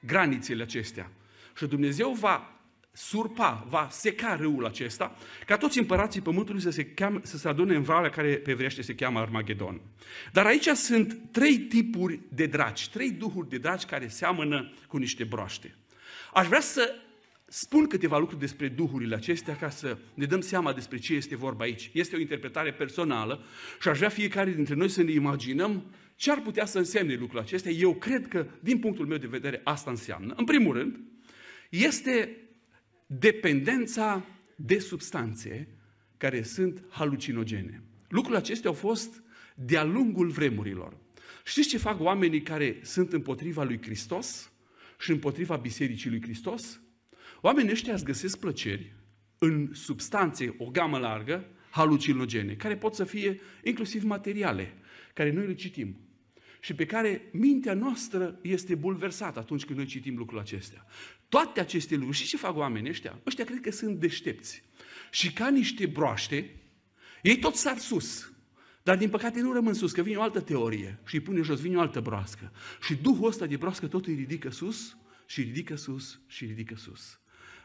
granițele 0.00 0.62
acestea. 0.62 1.10
Și 1.56 1.66
Dumnezeu 1.66 2.12
va 2.12 2.52
surpa, 2.92 3.66
va 3.68 3.88
seca 3.90 4.36
râul 4.36 4.66
acesta, 4.66 5.16
ca 5.46 5.56
toți 5.56 5.78
împărații 5.78 6.20
pământului 6.20 6.60
să 6.60 6.70
se, 6.70 6.84
cheam, 6.84 7.20
să 7.24 7.36
se 7.36 7.48
adune 7.48 7.74
în 7.74 7.82
valea 7.82 8.10
care 8.10 8.36
pe 8.36 8.54
vrește 8.54 8.82
se 8.82 8.94
cheamă 8.94 9.18
Armagedon. 9.18 9.80
Dar 10.32 10.46
aici 10.46 10.66
sunt 10.66 11.18
trei 11.30 11.58
tipuri 11.58 12.20
de 12.28 12.46
dragi, 12.46 12.90
trei 12.90 13.10
duhuri 13.10 13.48
de 13.48 13.58
dragi 13.58 13.86
care 13.86 14.08
seamănă 14.08 14.72
cu 14.88 14.96
niște 14.96 15.24
broaște. 15.24 15.74
Aș 16.38 16.46
vrea 16.46 16.60
să 16.60 16.94
spun 17.46 17.86
câteva 17.86 18.18
lucruri 18.18 18.40
despre 18.40 18.68
duhurile 18.68 19.14
acestea 19.14 19.56
ca 19.56 19.70
să 19.70 19.98
ne 20.14 20.24
dăm 20.24 20.40
seama 20.40 20.72
despre 20.72 20.98
ce 20.98 21.14
este 21.14 21.36
vorba 21.36 21.64
aici. 21.64 21.90
Este 21.92 22.16
o 22.16 22.18
interpretare 22.18 22.72
personală 22.72 23.44
și 23.80 23.88
aș 23.88 23.96
vrea 23.96 24.08
fiecare 24.08 24.50
dintre 24.50 24.74
noi 24.74 24.88
să 24.88 25.02
ne 25.02 25.10
imaginăm 25.10 25.94
ce 26.16 26.30
ar 26.30 26.40
putea 26.40 26.64
să 26.64 26.78
însemne 26.78 27.14
lucrul 27.14 27.40
acesta. 27.40 27.68
Eu 27.68 27.94
cred 27.94 28.28
că, 28.28 28.46
din 28.60 28.78
punctul 28.78 29.06
meu 29.06 29.18
de 29.18 29.26
vedere, 29.26 29.60
asta 29.64 29.90
înseamnă. 29.90 30.34
În 30.36 30.44
primul 30.44 30.76
rând, 30.76 31.00
este 31.70 32.36
dependența 33.06 34.24
de 34.56 34.78
substanțe 34.78 35.68
care 36.16 36.42
sunt 36.42 36.84
halucinogene. 36.88 37.82
Lucrurile 38.08 38.40
acestea 38.40 38.70
au 38.70 38.76
fost 38.76 39.22
de-a 39.54 39.84
lungul 39.84 40.28
vremurilor. 40.28 40.96
Știți 41.44 41.68
ce 41.68 41.78
fac 41.78 42.00
oamenii 42.00 42.42
care 42.42 42.80
sunt 42.82 43.12
împotriva 43.12 43.62
lui 43.62 43.82
Hristos 43.82 44.52
și 44.98 45.10
împotriva 45.10 45.56
Bisericii 45.56 46.10
lui 46.10 46.22
Hristos? 46.22 46.80
Oamenii 47.40 47.72
ăștia 47.72 47.92
îți 47.92 48.04
găsesc 48.04 48.38
plăceri 48.38 48.94
în 49.38 49.70
substanțe, 49.72 50.54
o 50.58 50.64
gamă 50.70 50.98
largă, 50.98 51.46
halucinogene, 51.70 52.54
care 52.54 52.76
pot 52.76 52.94
să 52.94 53.04
fie 53.04 53.40
inclusiv 53.64 54.02
materiale, 54.02 54.74
care 55.14 55.30
noi 55.30 55.46
le 55.46 55.54
citim 55.54 56.08
și 56.60 56.74
pe 56.74 56.86
care 56.86 57.28
mintea 57.32 57.74
noastră 57.74 58.38
este 58.42 58.74
bulversată 58.74 59.38
atunci 59.38 59.64
când 59.64 59.78
noi 59.78 59.86
citim 59.86 60.16
lucrurile 60.16 60.42
acestea. 60.42 60.86
Toate 61.28 61.60
aceste 61.60 61.94
lucruri, 61.94 62.16
și 62.16 62.26
ce 62.26 62.36
fac 62.36 62.56
oamenii 62.56 62.90
ăștia? 62.90 63.20
Ăștia 63.26 63.44
cred 63.44 63.60
că 63.60 63.70
sunt 63.70 63.98
deștepți. 64.00 64.62
Și 65.10 65.32
ca 65.32 65.48
niște 65.48 65.86
broaște, 65.86 66.54
ei 67.22 67.38
tot 67.38 67.54
sar 67.54 67.78
sus. 67.78 68.32
Dar 68.88 68.96
din 68.96 69.10
păcate 69.10 69.40
nu 69.40 69.52
rămân 69.52 69.74
sus, 69.74 69.92
că 69.92 70.02
vine 70.02 70.16
o 70.16 70.22
altă 70.22 70.40
teorie 70.40 70.98
și 71.06 71.14
îi 71.14 71.20
pune 71.20 71.40
jos, 71.40 71.60
vine 71.60 71.76
o 71.76 71.80
altă 71.80 72.00
broască. 72.00 72.52
Și 72.82 72.94
Duhul 72.94 73.28
ăsta 73.28 73.46
de 73.46 73.56
broască 73.56 73.86
tot 73.86 74.06
îi 74.06 74.14
ridică 74.14 74.50
sus 74.50 74.96
și 75.26 75.42
ridică 75.42 75.74
sus 75.74 76.20
și 76.26 76.44
ridică 76.44 76.76
sus. 76.76 77.20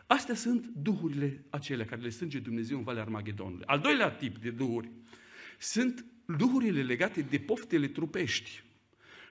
Astea 0.08 0.36
sunt 0.36 0.66
duhurile 0.66 1.46
acelea 1.50 1.86
care 1.86 2.02
le 2.02 2.10
strânge 2.10 2.40
Dumnezeu 2.40 2.78
în 2.78 2.84
Valea 2.84 3.02
Armagedonului. 3.02 3.66
Al 3.66 3.80
doilea 3.80 4.10
tip 4.10 4.38
de 4.38 4.50
duhuri 4.50 4.92
sunt 5.60 6.06
duhurile 6.26 6.84
legate 6.84 7.22
de 7.22 7.40
poftele 7.40 7.88
trupești. 7.88 8.64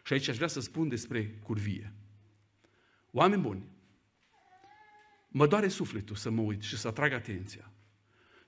Și 0.05 0.13
aici 0.13 0.29
aș 0.29 0.37
vrea 0.37 0.49
să 0.49 0.61
spun 0.61 0.89
despre 0.89 1.39
curvie. 1.43 1.93
Oameni 3.11 3.43
buni, 3.43 3.63
mă 5.29 5.47
doare 5.47 5.69
sufletul 5.69 6.17
să 6.17 6.31
mă 6.31 6.41
uit 6.41 6.63
și 6.63 6.77
să 6.77 6.89
atrag 6.89 7.13
atenția. 7.13 7.71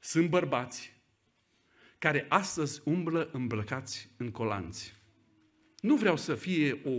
Sunt 0.01 0.29
bărbați 0.29 0.94
care 2.05 2.27
astăzi 2.29 2.81
umblă 2.85 3.29
îmbrăcați 3.33 4.11
în 4.17 4.31
colanți. 4.31 4.95
Nu 5.81 5.97
vreau 5.97 6.17
să 6.17 6.35
fie 6.35 6.81
o 6.85 6.91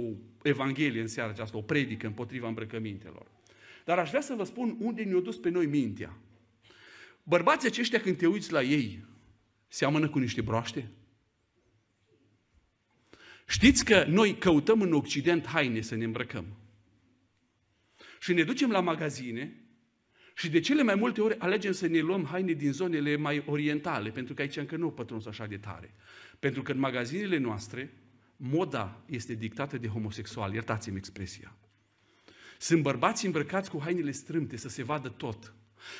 evanghelie 0.41 1.01
în 1.01 1.07
seara 1.07 1.29
aceasta, 1.29 1.57
o 1.57 1.61
predică 1.61 2.07
împotriva 2.07 2.47
îmbrăcămintelor. 2.47 3.31
Dar 3.83 3.99
aș 3.99 4.09
vrea 4.09 4.21
să 4.21 4.33
vă 4.33 4.43
spun 4.43 4.75
unde 4.79 5.03
ne-a 5.03 5.19
dus 5.19 5.37
pe 5.37 5.49
noi 5.49 5.65
mintea. 5.65 6.17
Bărbații 7.23 7.67
aceștia, 7.67 7.99
când 7.99 8.17
te 8.17 8.27
uiți 8.27 8.51
la 8.51 8.61
ei, 8.61 9.05
seamănă 9.67 10.09
cu 10.09 10.19
niște 10.19 10.41
broaște? 10.41 10.91
Știți 13.47 13.85
că 13.85 14.05
noi 14.07 14.37
căutăm 14.37 14.81
în 14.81 14.93
Occident 14.93 15.47
haine 15.47 15.81
să 15.81 15.95
ne 15.95 16.03
îmbrăcăm. 16.03 16.45
Și 18.19 18.33
ne 18.33 18.43
ducem 18.43 18.71
la 18.71 18.79
magazine 18.79 19.64
și 20.37 20.49
de 20.49 20.59
cele 20.59 20.83
mai 20.83 20.95
multe 20.95 21.21
ori 21.21 21.39
alegem 21.39 21.71
să 21.71 21.87
ne 21.87 21.99
luăm 21.99 22.25
haine 22.25 22.51
din 22.51 22.71
zonele 22.71 23.15
mai 23.15 23.43
orientale, 23.45 24.09
pentru 24.09 24.33
că 24.33 24.41
aici 24.41 24.57
încă 24.57 24.75
nu 24.75 24.91
pătruns 24.91 25.25
așa 25.25 25.45
de 25.45 25.57
tare. 25.57 25.93
Pentru 26.39 26.61
că 26.61 26.71
în 26.71 26.79
magazinele 26.79 27.37
noastre, 27.37 27.93
moda 28.37 29.03
este 29.05 29.33
dictată 29.33 29.77
de 29.77 29.87
homosexual, 29.87 30.53
iertați-mi 30.53 30.97
expresia. 30.97 31.55
Sunt 32.59 32.81
bărbați 32.81 33.25
îmbrăcați 33.25 33.69
cu 33.69 33.81
hainele 33.81 34.11
strâmte, 34.11 34.57
să 34.57 34.69
se 34.69 34.83
vadă 34.83 35.09
tot. 35.09 35.53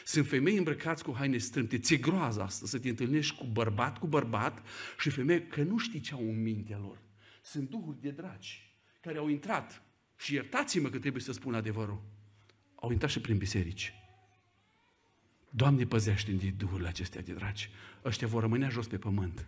Sunt 0.06 0.28
femei 0.28 0.58
îmbrăcați 0.58 1.04
cu 1.04 1.14
haine 1.18 1.38
strâmte. 1.38 1.78
Ți-e 1.78 1.98
groază 1.98 2.42
asta 2.42 2.66
să 2.66 2.80
te 2.80 2.90
întâlnești 2.90 3.36
cu 3.36 3.46
bărbat 3.46 3.98
cu 3.98 4.08
bărbat 4.08 4.68
și 5.00 5.10
femei 5.10 5.48
că 5.48 5.64
nu 5.64 5.78
știi 5.78 6.00
ce 6.00 6.14
au 6.14 6.28
în 6.30 6.42
mintea 6.42 6.78
lor. 6.78 6.98
Sunt 7.42 7.70
duhuri 7.70 8.02
de 8.02 8.10
dragi 8.10 8.74
care 9.02 9.18
au 9.18 9.28
intrat 9.28 9.82
și 10.18 10.34
iertați-mă 10.34 10.90
că 10.90 11.00
trebuie 11.00 11.22
să 11.22 11.32
spun 11.32 11.54
adevărul. 11.54 12.02
Au 12.76 12.92
intrat 12.92 13.10
și 13.10 13.22
prin 13.22 13.38
biserici. 13.38 13.94
Doamne, 15.56 15.86
păzește 15.86 16.32
din 16.32 16.54
duhurile 16.58 16.88
acestea 16.88 17.22
de 17.22 17.34
dragi. 17.34 17.70
Ăștia 18.06 18.28
vor 18.28 18.42
rămâne 18.42 18.70
jos 18.72 18.88
pe 18.88 18.98
pământ. 18.98 19.48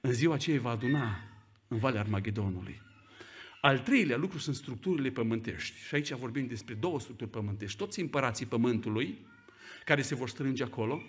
În 0.00 0.12
ziua 0.12 0.34
aceea 0.34 0.60
va 0.60 0.70
aduna 0.70 1.18
în 1.68 1.78
Valea 1.78 2.00
Armagedonului. 2.00 2.80
Al 3.60 3.78
treilea 3.78 4.16
lucru 4.16 4.38
sunt 4.38 4.56
structurile 4.56 5.10
pământești. 5.10 5.76
Și 5.86 5.94
aici 5.94 6.12
vorbim 6.12 6.46
despre 6.46 6.74
două 6.74 7.00
structuri 7.00 7.30
pământești. 7.30 7.78
Toți 7.78 8.00
împărații 8.00 8.46
pământului, 8.46 9.18
care 9.84 10.02
se 10.02 10.14
vor 10.14 10.28
strânge 10.28 10.62
acolo, 10.62 11.02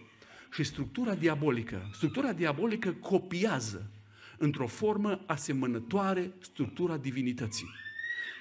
și 0.51 0.63
structura 0.63 1.15
diabolică. 1.15 1.89
Structura 1.93 2.33
diabolică 2.33 2.91
copiază 2.91 3.89
într-o 4.37 4.67
formă 4.67 5.23
asemănătoare 5.25 6.31
structura 6.39 6.97
divinității. 6.97 7.69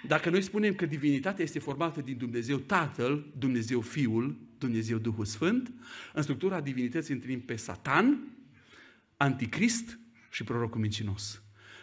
Dacă 0.07 0.31
noi 0.31 0.43
spunem 0.43 0.75
că 0.75 0.87
divinitatea 0.87 1.45
este 1.45 1.59
formată 1.59 2.01
din 2.01 2.17
Dumnezeu 2.17 2.57
Tatăl, 2.57 3.27
Dumnezeu 3.39 3.81
Fiul, 3.81 4.37
Dumnezeu 4.59 4.99
Duhul 4.99 5.25
Sfânt, 5.25 5.73
în 6.13 6.23
structura 6.23 6.61
divinității 6.61 7.15
întâlnim 7.15 7.41
pe 7.41 7.57
Satan, 7.57 8.19
Anticrist 9.17 9.99
și 10.31 10.45
prorocul 10.45 10.81
mincinos. 10.81 11.42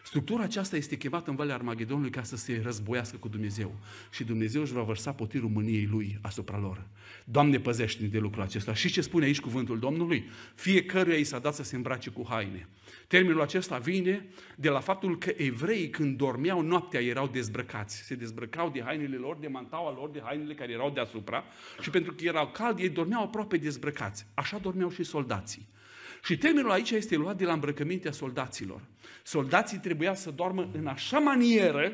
Structura 0.10 0.44
aceasta 0.44 0.76
este 0.76 0.98
chemată 0.98 1.30
în 1.30 1.36
Valea 1.36 1.56
Armagedonului 1.56 2.10
ca 2.10 2.24
să 2.24 2.36
se 2.36 2.62
războiască 2.64 3.18
cu 3.18 3.28
Dumnezeu. 3.28 3.76
Și 4.12 4.24
Dumnezeu 4.24 4.62
își 4.62 4.74
va 4.74 4.82
vărsa 4.82 5.14
potirul 5.14 5.50
mâniei 5.50 5.88
Lui 5.92 6.18
asupra 6.22 6.58
lor. 6.58 6.88
Doamne, 7.26 7.60
păzește 7.60 8.04
de 8.06 8.20
lucrul 8.20 8.44
acesta. 8.44 8.74
Și 8.74 8.92
ce 8.92 9.02
spune 9.02 9.26
aici 9.26 9.40
cuvântul 9.40 9.80
Domnului? 9.80 10.30
Fiecăruia 10.56 11.18
i 11.18 11.24
s-a 11.24 11.40
dat 11.40 11.54
să 11.54 11.64
se 11.64 11.76
îmbrace 11.76 12.10
cu 12.10 12.26
haine. 12.30 12.68
Termenul 13.08 13.42
acesta 13.42 13.78
vine 13.78 14.26
de 14.56 14.70
la 14.70 14.80
faptul 14.80 15.18
că 15.18 15.32
evreii 15.38 15.90
când 15.90 16.18
dormeau 16.18 16.62
noaptea 16.62 17.02
erau 17.02 17.28
dezbrăcați. 17.28 17.98
Se 17.98 18.16
dezbrăcau 18.16 18.70
de 18.70 18.82
hainele 18.82 19.16
lor, 19.16 19.38
de 19.38 19.48
mantaua 19.48 19.94
lor, 19.94 20.10
de 20.10 20.22
hainele 20.24 20.54
care 20.54 20.72
erau 20.72 20.90
deasupra 20.90 21.44
și 21.82 21.90
pentru 21.90 22.14
că 22.14 22.24
erau 22.24 22.48
caldi, 22.48 22.82
ei 22.82 22.90
dormeau 22.90 23.24
aproape 23.24 23.58
dezbrăcați. 23.58 24.26
Așa 24.34 24.58
dormeau 24.58 24.90
și 24.90 25.04
soldații. 25.04 25.68
Și 26.24 26.38
termenul 26.38 26.72
aici 26.72 26.92
este 26.92 27.16
luat 27.16 27.38
de 27.38 27.46
la 27.46 27.54
îmbrăcămintea 27.54 28.12
soldaților. 28.12 28.82
Soldații 29.24 29.78
trebuia 29.78 30.14
să 30.14 30.32
doarmă 30.32 30.70
în 30.74 30.88
așa 30.88 31.20
manieră 31.20 31.92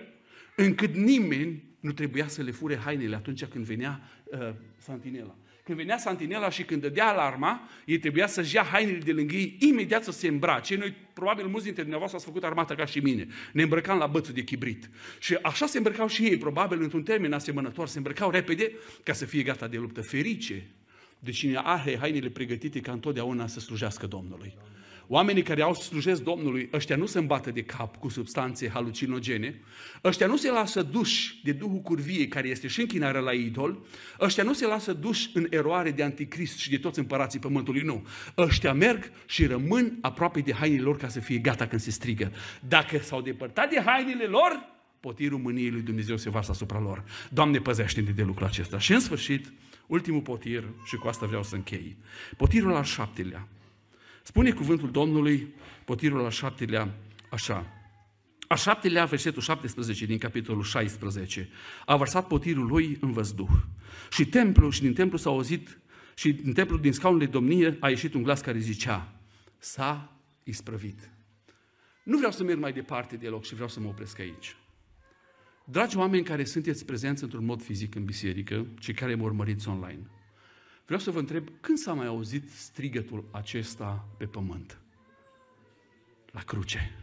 încât 0.55 0.95
nimeni 0.95 1.63
nu 1.79 1.91
trebuia 1.91 2.27
să 2.27 2.41
le 2.41 2.51
fure 2.51 2.77
hainele 2.77 3.15
atunci 3.15 3.45
când 3.45 3.65
venea 3.65 4.01
uh, 4.23 4.53
santinela. 4.77 5.35
Când 5.63 5.77
venea 5.77 5.97
santinela 5.97 6.49
și 6.49 6.63
când 6.63 6.81
dădea 6.81 7.07
alarma, 7.07 7.69
ei 7.85 7.99
trebuia 7.99 8.27
să-și 8.27 8.55
ia 8.55 8.63
hainele 8.63 8.97
de 8.97 9.11
lângă 9.11 9.35
ei, 9.35 9.57
imediat 9.59 10.03
să 10.03 10.11
se 10.11 10.27
îmbrace. 10.27 10.75
Noi, 10.75 10.95
probabil, 11.13 11.45
mulți 11.45 11.63
dintre 11.63 11.81
dumneavoastră 11.81 12.19
ați 12.19 12.27
făcut 12.27 12.43
armata 12.43 12.75
ca 12.75 12.85
și 12.85 12.99
mine. 12.99 13.27
Ne 13.53 13.61
îmbrăcam 13.61 13.97
la 13.97 14.07
bățul 14.07 14.33
de 14.33 14.41
chibrit. 14.41 14.89
Și 15.19 15.37
așa 15.41 15.65
se 15.65 15.77
îmbrăcau 15.77 16.07
și 16.07 16.23
ei, 16.23 16.37
probabil, 16.37 16.81
într-un 16.81 17.03
termen 17.03 17.33
asemănător. 17.33 17.87
Se 17.87 17.97
îmbrăcau 17.97 18.29
repede 18.29 18.71
ca 19.03 19.13
să 19.13 19.25
fie 19.25 19.43
gata 19.43 19.67
de 19.67 19.77
luptă. 19.77 20.01
Ferice 20.01 20.67
de 21.19 21.31
cine 21.31 21.59
are 21.63 21.97
hainele 21.97 22.29
pregătite 22.29 22.79
ca 22.79 22.91
întotdeauna 22.91 23.47
să 23.47 23.59
slujească 23.59 24.07
Domnului. 24.07 24.53
Oamenii 25.07 25.41
care 25.41 25.61
au 25.61 25.73
slujesc 25.73 26.23
Domnului, 26.23 26.69
ăștia 26.73 26.95
nu 26.95 27.05
se 27.05 27.19
îmbată 27.19 27.51
de 27.51 27.63
cap 27.63 27.95
cu 27.95 28.09
substanțe 28.09 28.69
halucinogene, 28.69 29.61
ăștia 30.03 30.27
nu 30.27 30.37
se 30.37 30.51
lasă 30.51 30.81
duși 30.81 31.39
de 31.43 31.51
Duhul 31.51 31.79
Curviei, 31.79 32.27
care 32.27 32.47
este 32.47 32.67
și 32.67 32.79
închinarea 32.79 33.21
la 33.21 33.31
idol, 33.31 33.85
ăștia 34.19 34.43
nu 34.43 34.53
se 34.53 34.65
lasă 34.65 34.93
duși 34.93 35.29
în 35.33 35.47
eroare 35.49 35.91
de 35.91 36.03
anticrist 36.03 36.57
și 36.57 36.69
de 36.69 36.77
toți 36.77 36.99
împărații 36.99 37.39
pământului, 37.39 37.81
nu. 37.81 38.07
Ăștia 38.37 38.73
merg 38.73 39.11
și 39.25 39.45
rămân 39.45 39.97
aproape 40.01 40.39
de 40.39 40.53
hainele 40.53 40.81
lor 40.81 40.97
ca 40.97 41.07
să 41.07 41.19
fie 41.19 41.37
gata 41.37 41.67
când 41.67 41.81
se 41.81 41.91
strigă. 41.91 42.31
Dacă 42.67 42.99
s-au 42.99 43.21
depărtat 43.21 43.69
de 43.69 43.81
hainele 43.85 44.25
lor, 44.25 44.73
potirul 44.99 45.39
mâniei 45.39 45.69
lui 45.69 45.81
Dumnezeu 45.81 46.17
se 46.17 46.29
varsă 46.29 46.51
asupra 46.51 46.79
lor. 46.79 47.03
Doamne, 47.29 47.59
păzește 47.59 48.01
de 48.01 48.23
lucrul 48.23 48.47
acesta. 48.47 48.79
Și 48.79 48.93
în 48.93 48.99
sfârșit, 48.99 49.53
ultimul 49.87 50.21
potir, 50.21 50.63
și 50.85 50.95
cu 50.95 51.07
asta 51.07 51.25
vreau 51.25 51.43
să 51.43 51.55
închei. 51.55 51.97
Potirul 52.37 52.75
al 52.75 52.83
șaptelea. 52.83 53.47
Spune 54.23 54.51
cuvântul 54.51 54.91
Domnului, 54.91 55.53
potirul 55.85 56.23
al 56.23 56.29
șaptelea, 56.29 56.95
așa. 57.29 57.65
A 58.47 58.55
șaptelea, 58.55 59.05
versetul 59.05 59.41
17 59.41 60.05
din 60.05 60.17
capitolul 60.17 60.63
16, 60.63 61.49
a 61.85 61.95
vărsat 61.95 62.27
potirul 62.27 62.65
lui 62.65 62.97
în 63.01 63.11
văzduh. 63.11 63.49
Și 64.11 64.25
templu, 64.25 64.69
și 64.69 64.81
din 64.81 64.93
templu 64.93 65.17
s-a 65.17 65.29
auzit, 65.29 65.79
și 66.15 66.33
din 66.33 66.53
templu, 66.53 66.77
din 66.77 66.93
scaunul 66.93 67.19
de 67.19 67.25
domnie, 67.25 67.77
a 67.79 67.89
ieșit 67.89 68.13
un 68.13 68.23
glas 68.23 68.41
care 68.41 68.59
zicea, 68.59 69.13
s-a 69.57 70.19
isprăvit. 70.43 71.09
Nu 72.03 72.17
vreau 72.17 72.31
să 72.31 72.43
merg 72.43 72.59
mai 72.59 72.73
departe 72.73 73.15
de 73.15 73.27
loc 73.27 73.45
și 73.45 73.53
vreau 73.53 73.69
să 73.69 73.79
mă 73.79 73.87
opresc 73.87 74.19
aici. 74.19 74.55
Dragi 75.67 75.97
oameni 75.97 76.23
care 76.23 76.43
sunteți 76.43 76.85
prezenți 76.85 77.23
într-un 77.23 77.45
mod 77.45 77.61
fizic 77.61 77.95
în 77.95 78.05
biserică, 78.05 78.67
cei 78.79 78.93
care 78.93 79.15
mă 79.15 79.23
urmăriți 79.23 79.67
online, 79.67 80.09
Vreau 80.85 80.99
să 80.99 81.11
vă 81.11 81.19
întreb, 81.19 81.49
când 81.61 81.77
s-a 81.77 81.93
mai 81.93 82.05
auzit 82.05 82.49
strigătul 82.49 83.27
acesta 83.31 84.07
pe 84.17 84.25
pământ? 84.25 84.79
La 86.31 86.41
cruce. 86.41 86.95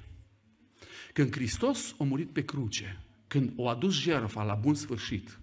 Când 1.13 1.33
Hristos 1.33 1.95
a 1.99 2.05
murit 2.05 2.31
pe 2.31 2.45
cruce, 2.45 3.03
când 3.27 3.53
o 3.57 3.69
adus 3.69 4.01
jertfa 4.01 4.43
la 4.43 4.55
bun 4.55 4.75
sfârșit 4.75 5.39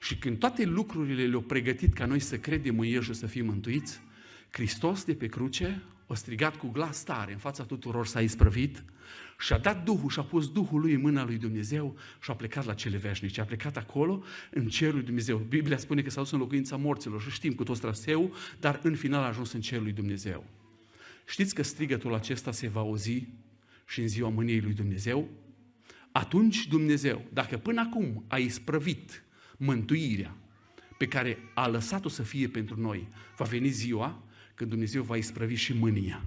și 0.00 0.18
când 0.18 0.38
toate 0.38 0.64
lucrurile 0.64 1.26
le-au 1.26 1.40
pregătit 1.40 1.92
ca 1.92 2.06
noi 2.06 2.20
să 2.20 2.38
credem 2.38 2.78
în 2.78 2.86
El 2.86 3.02
și 3.02 3.14
să 3.14 3.26
fim 3.26 3.46
mântuiți, 3.46 4.00
Hristos 4.50 5.04
de 5.04 5.14
pe 5.14 5.26
cruce 5.26 5.82
a 6.06 6.14
strigat 6.14 6.56
cu 6.56 6.68
glas 6.68 7.02
tare 7.02 7.32
în 7.32 7.38
fața 7.38 7.64
tuturor, 7.64 8.06
s-a 8.06 8.20
isprăvit 8.20 8.84
și 9.44 9.52
a 9.52 9.58
dat 9.58 9.84
Duhul 9.84 10.10
și 10.10 10.18
a 10.18 10.22
pus 10.22 10.48
Duhul 10.48 10.80
lui 10.80 10.92
în 10.92 11.00
mâna 11.00 11.24
lui 11.24 11.36
Dumnezeu 11.36 11.96
și 12.22 12.30
a 12.30 12.34
plecat 12.34 12.64
la 12.64 12.74
cele 12.74 12.96
veșnice. 12.96 13.40
A 13.40 13.44
plecat 13.44 13.76
acolo, 13.76 14.22
în 14.50 14.68
cerul 14.68 14.94
lui 14.94 15.04
Dumnezeu. 15.04 15.38
Biblia 15.38 15.76
spune 15.76 16.02
că 16.02 16.10
s-a 16.10 16.20
dus 16.20 16.30
în 16.30 16.38
locuința 16.38 16.76
morților 16.76 17.22
și 17.22 17.30
știm 17.30 17.52
cu 17.52 17.62
tot 17.62 17.80
traseu, 17.80 18.34
dar 18.60 18.80
în 18.82 18.96
final 18.96 19.22
a 19.22 19.26
ajuns 19.26 19.52
în 19.52 19.60
cerul 19.60 19.82
lui 19.82 19.92
Dumnezeu. 19.92 20.44
Știți 21.26 21.54
că 21.54 21.62
strigătul 21.62 22.14
acesta 22.14 22.52
se 22.52 22.68
va 22.68 22.80
auzi 22.80 23.26
și 23.86 24.00
în 24.00 24.08
ziua 24.08 24.28
mâniei 24.28 24.60
lui 24.60 24.72
Dumnezeu? 24.72 25.28
Atunci 26.12 26.66
Dumnezeu, 26.66 27.24
dacă 27.32 27.56
până 27.56 27.80
acum 27.80 28.24
a 28.28 28.36
isprăvit 28.38 29.24
mântuirea 29.56 30.36
pe 30.98 31.06
care 31.06 31.38
a 31.54 31.68
lăsat-o 31.68 32.08
să 32.08 32.22
fie 32.22 32.48
pentru 32.48 32.80
noi, 32.80 33.08
va 33.36 33.44
veni 33.44 33.68
ziua 33.68 34.22
când 34.54 34.70
Dumnezeu 34.70 35.02
va 35.02 35.16
isprăvi 35.16 35.54
și 35.54 35.72
mânia. 35.72 36.24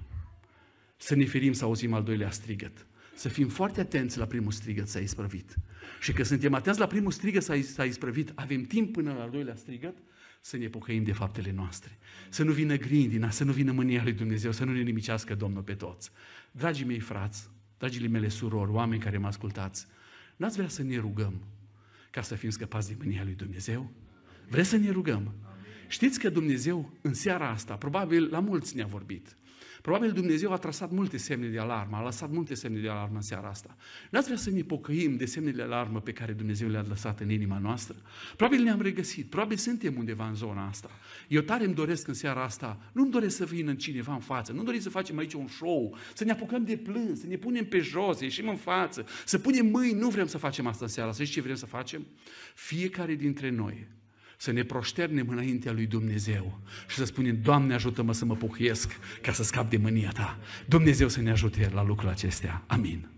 Să 0.96 1.14
ne 1.14 1.24
ferim 1.24 1.52
să 1.52 1.64
auzim 1.64 1.92
al 1.92 2.02
doilea 2.02 2.30
strigăt. 2.30 2.87
Să 3.18 3.28
fim 3.28 3.48
foarte 3.48 3.80
atenți 3.80 4.18
la 4.18 4.26
primul 4.26 4.52
strigăt 4.52 4.88
s-a 4.88 4.98
isprăvit. 4.98 5.54
Și 6.00 6.12
că 6.12 6.22
suntem 6.22 6.54
atenți 6.54 6.78
la 6.78 6.86
primul 6.86 7.10
strigăt 7.10 7.42
s-a 7.62 7.84
isprăvit, 7.84 8.32
avem 8.34 8.62
timp 8.62 8.92
până 8.92 9.12
la 9.12 9.22
al 9.22 9.30
doilea 9.30 9.54
strigăt 9.54 9.96
să 10.40 10.56
ne 10.56 10.68
pocăim 10.68 11.04
de 11.04 11.12
faptele 11.12 11.52
noastre. 11.52 11.98
Să 12.28 12.42
nu 12.42 12.52
vină 12.52 12.76
grindina, 12.76 13.30
să 13.30 13.44
nu 13.44 13.52
vină 13.52 13.72
mânia 13.72 14.02
lui 14.02 14.12
Dumnezeu, 14.12 14.52
să 14.52 14.64
nu 14.64 14.72
ne 14.72 14.80
nimicească 14.80 15.34
Domnul 15.34 15.62
pe 15.62 15.74
toți. 15.74 16.10
Dragii 16.50 16.84
mei 16.84 16.98
frați, 16.98 17.50
dragile 17.78 18.08
mele 18.08 18.28
surori, 18.28 18.70
oameni 18.70 19.00
care 19.00 19.18
mă 19.18 19.26
ascultați, 19.26 19.86
n-ați 20.36 20.56
vrea 20.56 20.68
să 20.68 20.82
ne 20.82 20.96
rugăm 20.96 21.42
ca 22.10 22.22
să 22.22 22.34
fim 22.34 22.50
scăpați 22.50 22.88
de 22.88 22.96
mânia 22.98 23.24
lui 23.24 23.34
Dumnezeu? 23.34 23.92
Vreți 24.48 24.68
să 24.68 24.76
ne 24.76 24.90
rugăm? 24.90 25.34
Știți 25.88 26.18
că 26.18 26.30
Dumnezeu 26.30 26.92
în 27.00 27.14
seara 27.14 27.50
asta, 27.50 27.74
probabil 27.74 28.28
la 28.30 28.40
mulți 28.40 28.76
ne-a 28.76 28.86
vorbit, 28.86 29.36
Probabil 29.88 30.12
Dumnezeu 30.12 30.52
a 30.52 30.56
trasat 30.56 30.90
multe 30.90 31.16
semne 31.16 31.46
de 31.46 31.58
alarmă, 31.58 31.96
a 31.96 32.02
lăsat 32.02 32.30
multe 32.30 32.54
semne 32.54 32.80
de 32.80 32.88
alarmă 32.88 33.14
în 33.14 33.22
seara 33.22 33.48
asta. 33.48 33.76
N-ați 34.10 34.26
vrea 34.26 34.38
să 34.38 34.50
ne 34.50 34.62
pocăim 34.62 35.16
de 35.16 35.24
semnele 35.24 35.56
de 35.56 35.62
alarmă 35.62 36.00
pe 36.00 36.12
care 36.12 36.32
Dumnezeu 36.32 36.68
le-a 36.68 36.84
lăsat 36.88 37.20
în 37.20 37.30
inima 37.30 37.58
noastră? 37.58 37.96
Probabil 38.36 38.62
ne-am 38.62 38.80
regăsit, 38.80 39.30
probabil 39.30 39.56
suntem 39.56 39.94
undeva 39.98 40.28
în 40.28 40.34
zona 40.34 40.66
asta. 40.66 40.90
Eu 41.28 41.40
tare 41.40 41.64
îmi 41.64 41.74
doresc 41.74 42.08
în 42.08 42.14
seara 42.14 42.42
asta, 42.42 42.80
nu-mi 42.92 43.10
doresc 43.10 43.36
să 43.36 43.44
vină 43.44 43.74
cineva 43.74 44.12
în 44.12 44.20
față, 44.20 44.52
nu-mi 44.52 44.64
doresc 44.64 44.82
să 44.82 44.90
facem 44.90 45.18
aici 45.18 45.32
un 45.32 45.48
show, 45.48 45.96
să 46.14 46.24
ne 46.24 46.30
apucăm 46.30 46.64
de 46.64 46.76
plâns, 46.76 47.20
să 47.20 47.26
ne 47.26 47.36
punem 47.36 47.64
pe 47.64 47.78
jos, 47.78 48.16
să 48.16 48.24
ieșim 48.24 48.48
în 48.48 48.56
față, 48.56 49.06
să 49.24 49.38
punem 49.38 49.66
mâini, 49.66 49.98
nu 49.98 50.08
vrem 50.08 50.26
să 50.26 50.38
facem 50.38 50.66
asta 50.66 50.84
în 50.84 50.90
seara 50.90 51.08
asta. 51.08 51.22
Știți 51.22 51.38
ce 51.38 51.44
vrem 51.44 51.56
să 51.56 51.66
facem? 51.66 52.06
Fiecare 52.54 53.14
dintre 53.14 53.50
noi 53.50 53.86
să 54.40 54.52
ne 54.52 54.62
proșternem 54.62 55.28
înaintea 55.28 55.72
lui 55.72 55.86
Dumnezeu 55.86 56.60
și 56.88 56.96
să 56.96 57.04
spunem, 57.04 57.38
Doamne 57.42 57.74
ajută-mă 57.74 58.12
să 58.12 58.24
mă 58.24 58.34
pocăiesc 58.34 58.98
ca 59.22 59.32
să 59.32 59.42
scap 59.42 59.70
de 59.70 59.76
mânia 59.76 60.10
Ta. 60.10 60.38
Dumnezeu 60.66 61.08
să 61.08 61.20
ne 61.20 61.30
ajute 61.30 61.70
la 61.74 61.84
lucrul 61.84 62.08
acestea. 62.08 62.62
Amin. 62.66 63.08